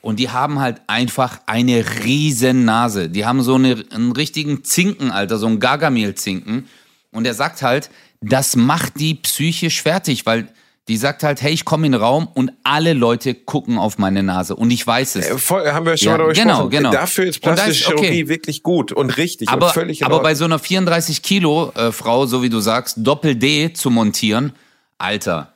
und 0.00 0.18
die 0.18 0.30
haben 0.30 0.58
halt 0.58 0.80
einfach 0.86 1.40
eine 1.46 1.84
riesen 2.04 2.64
Nase. 2.64 3.08
Die 3.08 3.26
haben 3.26 3.42
so 3.42 3.54
eine, 3.54 3.84
einen 3.90 4.12
richtigen 4.12 4.64
Zinken, 4.64 5.10
Alter, 5.10 5.38
so 5.38 5.46
einen 5.46 5.60
Gargamel-Zinken. 5.60 6.68
Und 7.10 7.26
er 7.26 7.34
sagt 7.34 7.62
halt, 7.62 7.90
das 8.20 8.56
macht 8.56 8.98
die 9.00 9.14
psychisch 9.14 9.82
fertig, 9.82 10.26
weil 10.26 10.48
die 10.88 10.96
sagt 10.96 11.22
halt, 11.22 11.42
hey, 11.42 11.52
ich 11.52 11.66
komme 11.66 11.84
in 11.84 11.92
den 11.92 12.00
Raum 12.00 12.28
und 12.32 12.50
alle 12.64 12.94
Leute 12.94 13.34
gucken 13.34 13.76
auf 13.78 13.98
meine 13.98 14.22
Nase 14.22 14.56
und 14.56 14.70
ich 14.70 14.86
weiß 14.86 15.16
es. 15.16 15.26
Äh, 15.28 15.36
Voll, 15.38 15.70
haben 15.70 15.84
wir 15.84 15.98
schon 15.98 16.06
Ja, 16.06 16.12
mal 16.12 16.18
darüber 16.18 16.32
genau, 16.32 16.52
gesprochen. 16.54 16.70
genau. 16.70 16.90
Dafür 16.92 17.24
ist 17.26 17.40
plastische 17.40 17.70
ist- 17.70 17.86
okay. 17.88 17.96
Chirurgie 18.06 18.28
wirklich 18.28 18.62
gut 18.62 18.92
und 18.92 19.16
richtig 19.18 19.50
aber, 19.50 19.66
und 19.66 19.72
völlig 19.74 20.00
in 20.00 20.06
aber 20.06 20.20
bei 20.22 20.34
so 20.34 20.46
einer 20.46 20.58
34 20.58 21.20
Kilo 21.22 21.72
äh, 21.74 21.92
Frau, 21.92 22.24
so 22.24 22.42
wie 22.42 22.48
du 22.48 22.60
sagst, 22.60 22.96
Doppel 22.98 23.36
D 23.36 23.72
zu 23.74 23.90
montieren, 23.90 24.52
Alter, 24.96 25.52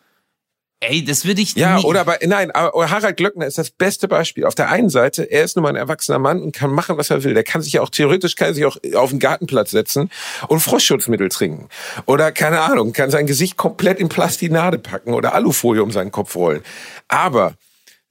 ey, 0.83 1.05
das 1.05 1.25
würde 1.25 1.41
ich 1.41 1.55
Ja, 1.55 1.77
nie. 1.79 1.85
oder 1.85 2.05
bei, 2.05 2.19
nein, 2.25 2.51
aber 2.51 2.91
Harald 2.91 3.17
Glöckner 3.17 3.47
ist 3.47 3.57
das 3.57 3.71
beste 3.71 4.09
Beispiel. 4.09 4.45
Auf 4.45 4.55
der 4.55 4.69
einen 4.69 4.91
Seite, 4.91 5.23
er 5.23 5.45
ist 5.45 5.57
nun 5.57 5.63
mal 5.63 5.71
ein 5.71 5.77
erwachsener 5.77 6.19
Mann 6.19 6.43
und 6.43 6.55
kann 6.55 6.71
machen, 6.71 6.97
was 6.99 7.11
er 7.11 7.23
will. 7.25 7.35
Der 7.35 7.45
kann 7.45 7.63
sich 7.63 7.75
ja 7.75 7.83
auch, 7.83 7.89
theoretisch 7.89 8.35
kann 8.37 8.49
er 8.49 8.55
sich 8.55 8.65
auch 8.67 8.77
auf 8.95 9.11
den 9.11 9.19
Gartenplatz 9.19 9.71
setzen 9.71 10.11
und 10.49 10.61
Frostschutzmittel 10.61 11.29
trinken. 11.29 11.69
Oder, 12.07 12.33
keine 12.33 12.61
Ahnung, 12.61 12.93
kann 12.93 13.11
sein 13.11 13.27
Gesicht 13.27 13.57
komplett 13.57 13.99
in 13.99 14.09
Plastinade 14.09 14.79
packen 14.79 15.15
oder 15.15 15.35
Alufolie 15.35 15.83
um 15.83 15.91
seinen 15.91 16.11
Kopf 16.11 16.35
rollen. 16.35 16.63
Aber 17.09 17.55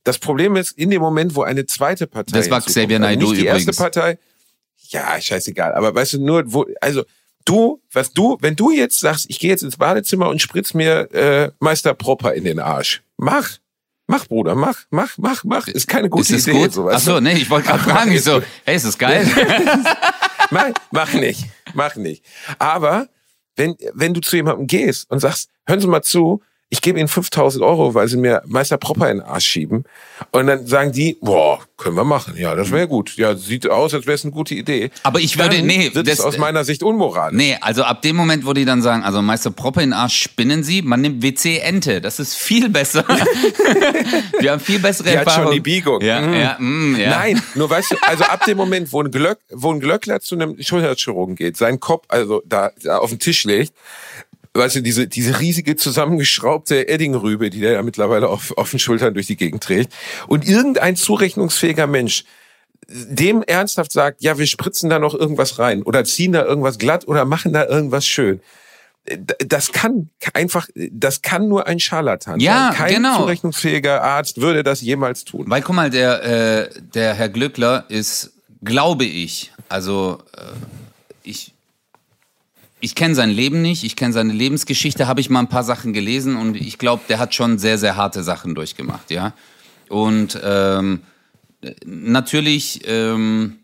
das 0.04 0.18
Problem 0.18 0.56
ist, 0.56 0.72
in 0.72 0.90
dem 0.90 1.02
Moment, 1.02 1.36
wo 1.36 1.44
eine 1.44 1.66
zweite 1.66 2.08
Partei. 2.08 2.38
Das 2.38 2.50
war 2.50 2.62
Xavier 2.62 2.98
also 2.98 3.08
Naidoo 3.08 3.30
nicht 3.32 3.42
die 3.42 3.46
erste 3.46 3.64
übrigens. 3.64 3.78
Partei. 3.78 4.18
Ja, 4.90 5.20
scheißegal. 5.22 5.74
Aber 5.74 5.94
weißt 5.94 6.14
du, 6.14 6.26
nur, 6.26 6.44
wo, 6.52 6.66
also, 6.82 7.04
du, 7.46 7.82
was 7.92 8.14
du, 8.14 8.38
wenn 8.42 8.56
du 8.56 8.72
jetzt 8.72 9.00
sagst, 9.00 9.26
ich 9.30 9.40
gehe 9.40 9.50
jetzt 9.50 9.64
ins 9.64 9.78
Badezimmer 9.78 10.30
und 10.30 10.42
spritz 10.42 10.74
mir 10.74 11.12
äh, 11.14 11.52
Meister 11.60 11.94
Propper 11.94 12.34
in 12.34 12.44
den 12.44 12.60
Arsch. 12.60 13.02
Mach. 13.18 13.50
Mach, 14.08 14.28
Bruder, 14.28 14.56
mach, 14.56 14.78
mach, 14.90 15.18
mach, 15.18 15.44
mach. 15.46 15.68
Ist 15.70 15.88
keine 15.88 16.10
gute 16.10 16.36
ist 16.36 16.46
Idee. 16.48 16.60
gut? 16.60 16.74
So, 16.74 16.84
weißt 16.84 16.98
Achso, 16.98 17.14
du? 17.16 17.22
nee, 17.22 17.34
ich 17.34 17.50
wollte 17.50 17.68
gerade 17.70 17.84
fragen, 17.90 18.12
ich 18.12 18.24
so, 18.24 18.42
hey, 18.66 18.76
ist 18.76 18.86
das 18.86 18.98
geil? 18.98 19.26
Mach, 20.50 20.72
mach 20.92 21.14
nicht. 21.14 21.46
mach 21.74 21.96
nicht. 21.96 22.26
Aber 22.60 23.08
wenn, 23.56 23.76
wenn 23.94 24.14
du 24.14 24.20
zu 24.20 24.36
jemandem 24.36 24.68
gehst 24.68 25.10
und 25.10 25.20
sagst, 25.20 25.50
hören 25.66 25.80
Sie 25.80 25.88
mal 25.88 26.02
zu, 26.02 26.42
ich 26.74 26.82
gebe 26.82 26.98
Ihnen 27.00 27.10
5000 27.10 27.64
Euro, 27.64 27.94
weil 27.94 28.08
Sie 28.08 28.16
mir 28.16 28.42
Meister 28.48 28.78
Propper 28.78 29.12
in 29.12 29.18
den 29.18 29.26
Arsch 29.28 29.46
schieben. 29.46 29.84
Und 30.32 30.48
dann 30.48 30.66
sagen 30.66 30.94
die, 30.94 31.18
boah, 31.20 31.60
können 31.76 31.98
wir 31.98 32.06
machen. 32.06 32.36
Ja, 32.38 32.56
das 32.56 32.72
wäre 32.72 32.88
gut. 32.88 33.18
Ja, 33.18 33.36
sieht 33.36 33.70
aus, 33.70 33.94
als 33.94 34.06
wäre 34.06 34.16
es 34.16 34.24
eine 34.24 34.32
gute 34.32 34.56
Idee. 34.56 34.90
Aber 35.04 35.20
ich 35.20 35.38
würde, 35.38 35.58
Dann 35.58 35.66
nee, 35.66 35.92
wird 35.94 36.08
das- 36.08 36.20
es 36.20 36.26
aus 36.26 36.38
meiner 36.38 36.64
Sicht 36.64 36.82
unmoralisch. 36.82 37.36
Nee, 37.38 37.58
also 37.60 37.84
ab 37.84 38.02
dem 38.04 38.16
Moment, 38.16 38.46
wo 38.46 38.54
die 38.54 38.64
dann 38.64 38.82
sagen, 38.82 39.04
also 39.04 39.22
Meister 39.22 39.52
Proppe 39.52 39.82
in 39.84 39.90
den 39.90 39.94
Arsch 40.00 40.16
spinnen 40.22 40.64
sie, 40.64 40.82
man 40.82 41.02
nimmt 41.02 41.22
WC 41.22 41.58
Ente. 41.60 42.00
Das 42.00 42.20
ist 42.20 42.36
viel 42.36 42.70
besser. 42.70 43.04
Wir 44.40 44.52
haben 44.52 44.60
viel 44.62 44.80
bessere 44.80 45.10
Die 45.10 45.18
hat 45.18 45.26
Erfahrung. 45.28 45.48
schon 45.48 45.54
die 45.56 45.60
Biegung. 45.60 46.02
Ja, 46.02 46.22
Mm. 46.22 46.34
ja, 46.34 46.56
mm, 46.60 46.96
ja. 47.00 47.10
Nein, 47.10 47.42
nur 47.56 47.70
weißt 47.70 47.92
du, 47.92 47.96
also 48.02 48.24
ab 48.24 48.46
dem 48.46 48.58
Moment, 48.58 48.92
wo 48.94 49.02
ein, 49.04 49.12
Glöck, 49.12 49.40
wo 49.52 49.72
ein 49.74 49.80
Glöckler 49.80 50.20
zu 50.22 50.36
einem 50.36 50.56
Schulterchirurgen 50.62 51.36
geht, 51.36 51.58
seinen 51.58 51.80
Kopf 51.80 52.06
also 52.08 52.42
da, 52.46 52.72
da 52.82 52.98
auf 53.00 53.10
den 53.10 53.20
Tisch 53.20 53.44
legt, 53.44 53.74
weißt 54.54 54.78
du, 54.78 54.82
diese, 54.82 55.08
diese 55.08 55.40
riesige 55.40 55.76
zusammengeschraubte 55.76 56.88
Eddingrübe, 56.88 57.50
die 57.50 57.62
der 57.62 57.74
ja 57.74 57.84
mittlerweile 57.84 58.28
auf, 58.30 58.58
auf 58.58 58.70
den 58.72 58.80
Schultern 58.80 59.14
durch 59.14 59.28
die 59.28 59.38
Gegend 59.38 59.64
trägt, 59.64 59.94
und 60.28 60.48
irgendein 60.48 60.96
zurechnungsfähiger 60.96 61.88
Mensch 61.88 62.26
dem 62.88 63.44
ernsthaft 63.44 63.92
sagt, 63.92 64.22
ja, 64.22 64.38
wir 64.38 64.48
spritzen 64.48 64.90
da 64.90 65.00
noch 65.00 65.14
irgendwas 65.14 65.60
rein 65.60 65.84
oder 65.84 66.04
ziehen 66.04 66.34
da 66.34 66.44
irgendwas 66.44 66.78
glatt 66.78 67.08
oder 67.08 67.26
machen 67.26 67.54
da 67.54 67.66
irgendwas 67.66 68.06
schön. 68.06 68.42
Das 69.40 69.72
kann 69.72 70.10
einfach, 70.34 70.68
das 70.76 71.22
kann 71.22 71.48
nur 71.48 71.68
ein 71.68 71.80
Scharlatan 71.80 72.40
Ja, 72.40 72.68
sein. 72.70 72.78
Kein 72.78 72.94
genau. 72.96 73.18
zurechnungsfähiger 73.18 74.04
Arzt 74.04 74.42
würde 74.42 74.64
das 74.64 74.82
jemals 74.82 75.26
tun. 75.26 75.46
Weil 75.48 75.62
guck 75.62 75.76
mal, 75.76 75.90
der, 75.90 76.24
äh, 76.24 76.70
der 76.94 77.16
Herr 77.16 77.30
Glückler 77.30 77.86
ist, 77.88 78.32
glaube 78.64 79.06
ich, 79.06 79.52
also 79.70 80.20
äh, 80.38 80.42
ich, 81.24 81.54
ich 82.82 82.96
kenne 82.96 83.16
sein 83.16 83.30
Leben 83.30 83.62
nicht, 83.62 83.84
ich 83.84 83.96
kenne 83.96 84.12
seine 84.12 84.34
Lebensgeschichte, 84.34 85.08
habe 85.08 85.22
ich 85.22 85.30
mal 85.30 85.40
ein 85.40 85.50
paar 85.50 85.64
Sachen 85.64 85.94
gelesen 85.94 86.36
und 86.36 86.56
ich 86.56 86.78
glaube, 86.78 87.04
der 87.08 87.20
hat 87.20 87.34
schon 87.34 87.60
sehr, 87.60 87.78
sehr 87.78 87.96
harte 87.96 88.24
Sachen 88.24 88.56
durchgemacht, 88.56 89.12
ja. 89.12 89.34
Und 89.88 90.40
ähm, 90.44 91.02
natürlich 91.86 92.82
ähm, 92.86 93.60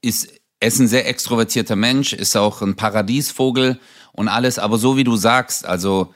ist 0.00 0.28
er 0.58 0.68
ist 0.68 0.78
ein 0.78 0.86
sehr 0.86 1.08
extrovertierter 1.08 1.74
Mensch, 1.74 2.12
ist 2.12 2.36
auch 2.36 2.62
ein 2.62 2.76
Paradiesvogel 2.76 3.80
und 4.12 4.28
alles, 4.28 4.60
aber 4.60 4.78
so 4.78 4.96
wie 4.96 5.02
du 5.02 5.16
sagst, 5.16 5.66
also 5.66 6.14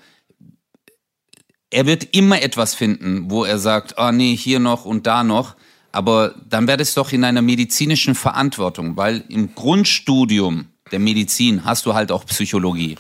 er 1.70 1.86
wird 1.86 2.14
immer 2.14 2.40
etwas 2.40 2.76
finden, 2.76 3.28
wo 3.28 3.44
er 3.44 3.58
sagt, 3.58 3.98
ah 3.98 4.12
nee, 4.12 4.36
hier 4.36 4.60
noch 4.60 4.84
und 4.84 5.06
da 5.08 5.24
noch. 5.24 5.56
Aber 5.90 6.36
dann 6.48 6.68
wäre 6.68 6.78
das 6.78 6.94
doch 6.94 7.12
in 7.12 7.24
einer 7.24 7.42
medizinischen 7.42 8.14
Verantwortung, 8.14 8.96
weil 8.96 9.24
im 9.28 9.54
Grundstudium 9.56 10.66
der 10.92 10.98
Medizin 10.98 11.64
hast 11.64 11.86
du 11.86 11.94
halt 11.94 12.12
auch 12.12 12.24
Psychologie. 12.26 12.96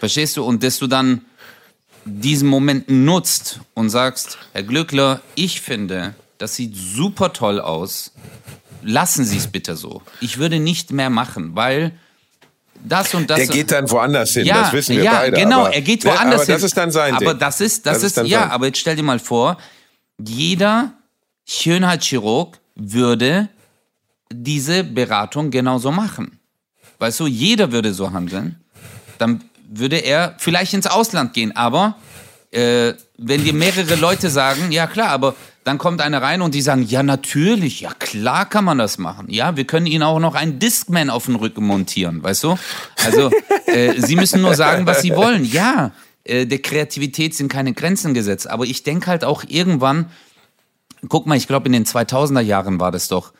Verstehst 0.00 0.36
du? 0.36 0.44
Und 0.44 0.62
dass 0.62 0.78
du 0.78 0.86
dann 0.86 1.22
diesen 2.04 2.48
Moment 2.48 2.90
nutzt 2.90 3.60
und 3.74 3.90
sagst, 3.90 4.38
Herr 4.52 4.62
Glückler, 4.64 5.20
ich 5.36 5.60
finde, 5.60 6.14
das 6.38 6.56
sieht 6.56 6.74
super 6.76 7.32
toll 7.32 7.60
aus. 7.60 8.12
Lassen 8.82 9.24
Sie 9.24 9.36
es 9.36 9.46
bitte 9.46 9.76
so. 9.76 10.02
Ich 10.20 10.38
würde 10.38 10.58
nicht 10.58 10.90
mehr 10.90 11.10
machen, 11.10 11.54
weil 11.54 11.92
das 12.84 13.14
und 13.14 13.30
das. 13.30 13.36
Der 13.38 13.46
geht 13.46 13.70
dann 13.70 13.88
woanders 13.88 14.32
hin, 14.32 14.44
ja, 14.44 14.62
das 14.62 14.72
wissen 14.72 14.96
wir 14.96 15.04
ja, 15.04 15.12
beide. 15.20 15.36
genau, 15.36 15.60
aber, 15.66 15.74
er 15.74 15.82
geht 15.82 16.02
Ne, 16.04 16.10
woanders 16.10 16.40
aber 16.40 16.46
hin. 16.46 16.54
das 16.54 16.62
ist 16.64 16.76
dann 16.76 16.90
sein 16.90 17.14
Aber 17.14 17.30
Ding. 17.34 17.38
das 17.38 17.60
ist, 17.60 17.86
das, 17.86 18.00
Das 18.00 18.02
ist 18.12 18.18
ist, 18.18 18.26
ja, 18.28 18.40
sein. 18.40 18.50
aber 18.50 18.66
jetzt 18.66 18.78
stell 18.78 18.96
dir 18.96 19.04
mal 19.04 19.20
vor, 19.20 19.56
jeder 20.18 20.92
Schönheitschirurg 21.46 22.58
würde 22.74 23.48
diese 24.32 24.82
Beratung 24.82 25.52
genauso 25.52 25.92
machen. 25.92 26.40
Weißt 27.02 27.18
du, 27.18 27.26
jeder 27.26 27.72
würde 27.72 27.92
so 27.92 28.12
handeln. 28.12 28.60
Dann 29.18 29.42
würde 29.68 29.96
er 29.96 30.36
vielleicht 30.38 30.72
ins 30.72 30.86
Ausland 30.86 31.34
gehen, 31.34 31.50
aber 31.56 31.96
äh, 32.52 32.92
wenn 33.18 33.42
dir 33.42 33.54
mehrere 33.54 33.96
Leute 33.96 34.30
sagen, 34.30 34.70
ja 34.70 34.86
klar, 34.86 35.08
aber 35.08 35.34
dann 35.64 35.78
kommt 35.78 36.00
einer 36.00 36.22
rein 36.22 36.42
und 36.42 36.54
die 36.54 36.62
sagen, 36.62 36.84
ja 36.84 37.02
natürlich, 37.02 37.80
ja 37.80 37.90
klar 37.98 38.48
kann 38.48 38.64
man 38.64 38.78
das 38.78 38.98
machen. 38.98 39.26
Ja, 39.28 39.56
wir 39.56 39.64
können 39.64 39.86
ihnen 39.86 40.04
auch 40.04 40.20
noch 40.20 40.36
einen 40.36 40.60
Discman 40.60 41.10
auf 41.10 41.26
den 41.26 41.34
Rücken 41.34 41.66
montieren, 41.66 42.22
weißt 42.22 42.44
du? 42.44 42.56
Also 43.04 43.32
äh, 43.66 44.00
sie 44.00 44.14
müssen 44.14 44.40
nur 44.40 44.54
sagen, 44.54 44.86
was 44.86 45.02
sie 45.02 45.16
wollen. 45.16 45.44
Ja, 45.44 45.90
äh, 46.22 46.46
der 46.46 46.60
Kreativität 46.60 47.34
sind 47.34 47.50
keine 47.50 47.72
Grenzen 47.72 48.14
gesetzt, 48.14 48.48
aber 48.48 48.64
ich 48.64 48.84
denke 48.84 49.08
halt 49.08 49.24
auch 49.24 49.42
irgendwann, 49.48 50.08
guck 51.08 51.26
mal, 51.26 51.36
ich 51.36 51.48
glaube 51.48 51.66
in 51.66 51.72
den 51.72 51.84
2000er 51.84 52.42
Jahren 52.42 52.78
war 52.78 52.92
das 52.92 53.08
doch. 53.08 53.32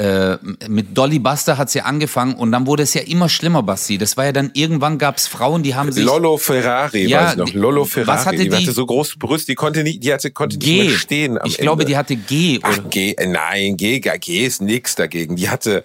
Äh, 0.00 0.38
mit 0.66 0.96
Dolly 0.96 1.18
Buster 1.18 1.58
hat's 1.58 1.74
ja 1.74 1.82
angefangen 1.84 2.32
und 2.34 2.52
dann 2.52 2.66
wurde 2.66 2.82
es 2.84 2.94
ja 2.94 3.02
immer 3.02 3.28
schlimmer, 3.28 3.62
Basti. 3.62 3.98
Das 3.98 4.16
war 4.16 4.24
ja 4.24 4.32
dann 4.32 4.50
irgendwann 4.54 4.96
gab's 4.96 5.26
Frauen, 5.26 5.62
die 5.62 5.74
haben 5.74 5.92
sich 5.92 6.04
Lollo 6.06 6.38
Ferrari, 6.38 7.06
Ja, 7.06 7.24
weiß 7.24 7.30
ich 7.32 7.36
noch. 7.36 7.44
die- 7.50 7.58
Lollo 7.58 7.82
was 7.82 7.90
Ferrari, 7.90 8.24
hatte 8.24 8.36
die, 8.38 8.48
die? 8.48 8.56
hatte 8.56 8.72
so 8.72 8.86
große 8.86 9.18
Brüste, 9.18 9.52
die 9.52 9.56
konnte 9.56 9.82
nicht, 9.82 10.02
die 10.02 10.10
hatte, 10.10 10.30
konnte 10.30 10.56
nicht 10.56 10.64
G. 10.66 10.84
mehr 10.84 10.96
stehen 10.96 11.38
ich 11.44 11.58
glaube, 11.58 11.82
Ende. 11.82 11.92
die 11.92 11.96
hatte 11.98 12.16
G. 12.16 12.60
Ach, 12.62 12.78
Oder? 12.78 12.88
G, 12.88 13.12
äh, 13.12 13.26
nein, 13.26 13.76
G, 13.76 14.00
G 14.00 14.46
ist 14.46 14.62
nix 14.62 14.94
dagegen. 14.94 15.36
Die 15.36 15.50
hatte, 15.50 15.84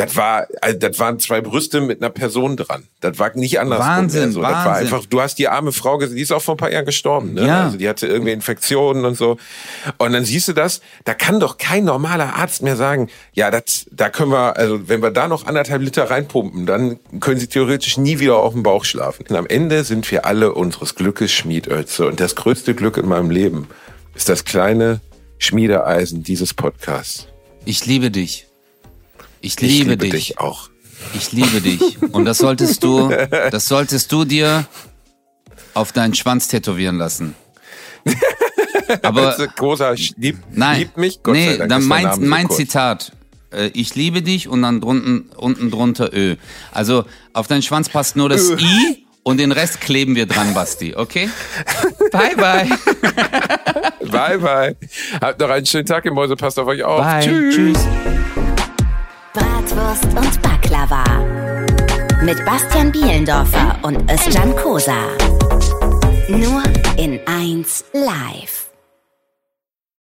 das 0.00 0.16
war, 0.16 0.46
also 0.60 0.78
das 0.78 0.98
waren 0.98 1.18
zwei 1.18 1.40
Brüste 1.40 1.80
mit 1.80 2.02
einer 2.02 2.10
Person 2.10 2.56
dran. 2.56 2.84
Das 3.00 3.18
war 3.18 3.34
nicht 3.36 3.60
anders. 3.60 3.80
Wahnsinn, 3.80 4.32
so. 4.32 4.40
Das 4.40 4.50
war 4.50 4.64
Wahnsinn. 4.66 4.86
einfach, 4.86 5.06
du 5.06 5.20
hast 5.20 5.38
die 5.38 5.48
arme 5.48 5.72
Frau 5.72 5.98
gesehen, 5.98 6.16
die 6.16 6.22
ist 6.22 6.32
auch 6.32 6.42
vor 6.42 6.54
ein 6.54 6.58
paar 6.58 6.72
Jahren 6.72 6.84
gestorben, 6.84 7.34
ne? 7.34 7.46
Ja. 7.46 7.64
Also 7.64 7.76
die 7.76 7.88
hatte 7.88 8.06
irgendwie 8.06 8.32
Infektionen 8.32 9.04
und 9.04 9.16
so. 9.16 9.36
Und 9.98 10.12
dann 10.12 10.24
siehst 10.24 10.48
du 10.48 10.52
das, 10.52 10.80
da 11.04 11.14
kann 11.14 11.40
doch 11.40 11.58
kein 11.58 11.84
normaler 11.84 12.34
Arzt 12.36 12.62
mehr 12.62 12.76
sagen, 12.76 13.08
ja, 13.32 13.50
das, 13.50 13.86
da 13.90 14.10
können 14.10 14.32
wir, 14.32 14.56
also 14.56 14.88
wenn 14.88 15.02
wir 15.02 15.10
da 15.10 15.28
noch 15.28 15.46
anderthalb 15.46 15.82
Liter 15.82 16.10
reinpumpen, 16.10 16.66
dann 16.66 16.98
können 17.20 17.40
sie 17.40 17.46
theoretisch 17.46 17.96
nie 17.96 18.18
wieder 18.18 18.36
auf 18.36 18.52
dem 18.52 18.62
Bauch 18.62 18.84
schlafen. 18.84 19.26
Und 19.28 19.36
am 19.36 19.46
Ende 19.46 19.84
sind 19.84 20.10
wir 20.10 20.26
alle 20.26 20.52
unseres 20.54 20.94
Glückes 20.94 21.32
Schmiedölze. 21.32 22.06
Und 22.06 22.20
das 22.20 22.36
größte 22.36 22.74
Glück 22.74 22.96
in 22.96 23.08
meinem 23.08 23.30
Leben 23.30 23.68
ist 24.14 24.28
das 24.28 24.44
kleine 24.44 25.00
Schmiedeeisen 25.38 26.22
dieses 26.22 26.54
Podcasts. 26.54 27.28
Ich 27.64 27.86
liebe 27.86 28.10
dich. 28.10 28.49
Ich 29.40 29.54
Ich 29.54 29.60
liebe, 29.60 29.90
liebe 29.90 29.96
dich. 30.08 30.28
dich 30.28 30.38
auch. 30.38 30.68
Ich 31.14 31.32
liebe 31.32 31.60
dich. 31.60 31.80
Und 32.12 32.24
das 32.26 32.38
solltest 32.38 32.82
du, 32.84 33.08
das 33.50 33.66
solltest 33.66 34.12
du 34.12 34.24
dir 34.24 34.66
auf 35.74 35.92
deinen 35.92 36.14
Schwanz 36.14 36.48
tätowieren 36.48 36.98
lassen. 36.98 37.34
Aber 39.02 39.36
Großer 39.56 39.94
lieb, 40.16 40.38
nein, 40.52 40.80
liebt 40.80 40.96
mich, 40.96 41.22
Gott 41.22 41.34
nee, 41.34 41.50
sei 41.52 41.56
Dank. 41.58 41.70
dann 41.70 41.84
mein, 41.84 42.12
so 42.14 42.20
mein 42.20 42.46
kurz. 42.48 42.56
Zitat. 42.58 43.12
Äh, 43.52 43.68
Ich 43.74 43.94
liebe 43.94 44.22
dich 44.22 44.48
und 44.48 44.62
dann 44.62 44.80
drunten, 44.80 45.30
unten 45.36 45.70
drunter 45.70 46.12
Ö. 46.12 46.36
Also 46.72 47.04
auf 47.32 47.46
deinen 47.46 47.62
Schwanz 47.62 47.88
passt 47.88 48.16
nur 48.16 48.28
das 48.28 48.50
Ö. 48.50 48.56
I 48.58 49.06
und 49.22 49.38
den 49.38 49.52
Rest 49.52 49.80
kleben 49.80 50.16
wir 50.16 50.26
dran, 50.26 50.54
Basti, 50.54 50.94
okay? 50.96 51.28
Bye, 52.10 52.36
bye. 52.36 52.68
Bye, 54.10 54.38
bye. 54.38 54.76
Habt 55.20 55.40
noch 55.40 55.50
einen 55.50 55.66
schönen 55.66 55.86
Tag, 55.86 56.04
ihr 56.04 56.12
Mäuse. 56.12 56.34
Passt 56.36 56.58
auf 56.58 56.66
euch 56.66 56.82
auf. 56.82 57.00
Bye. 57.02 57.22
Tschüss. 57.22 57.54
Tschüss. 57.54 57.78
Bratwurst 59.80 60.04
und 60.04 60.42
Baklava. 60.42 61.04
Mit 62.22 62.44
Bastian 62.44 62.92
Bielendorfer 62.92 63.78
und 63.82 64.10
Özcan 64.10 64.54
Kosa. 64.56 65.08
Nur 66.28 66.62
in 66.96 67.18
1 67.26 67.84
live. 67.94 68.69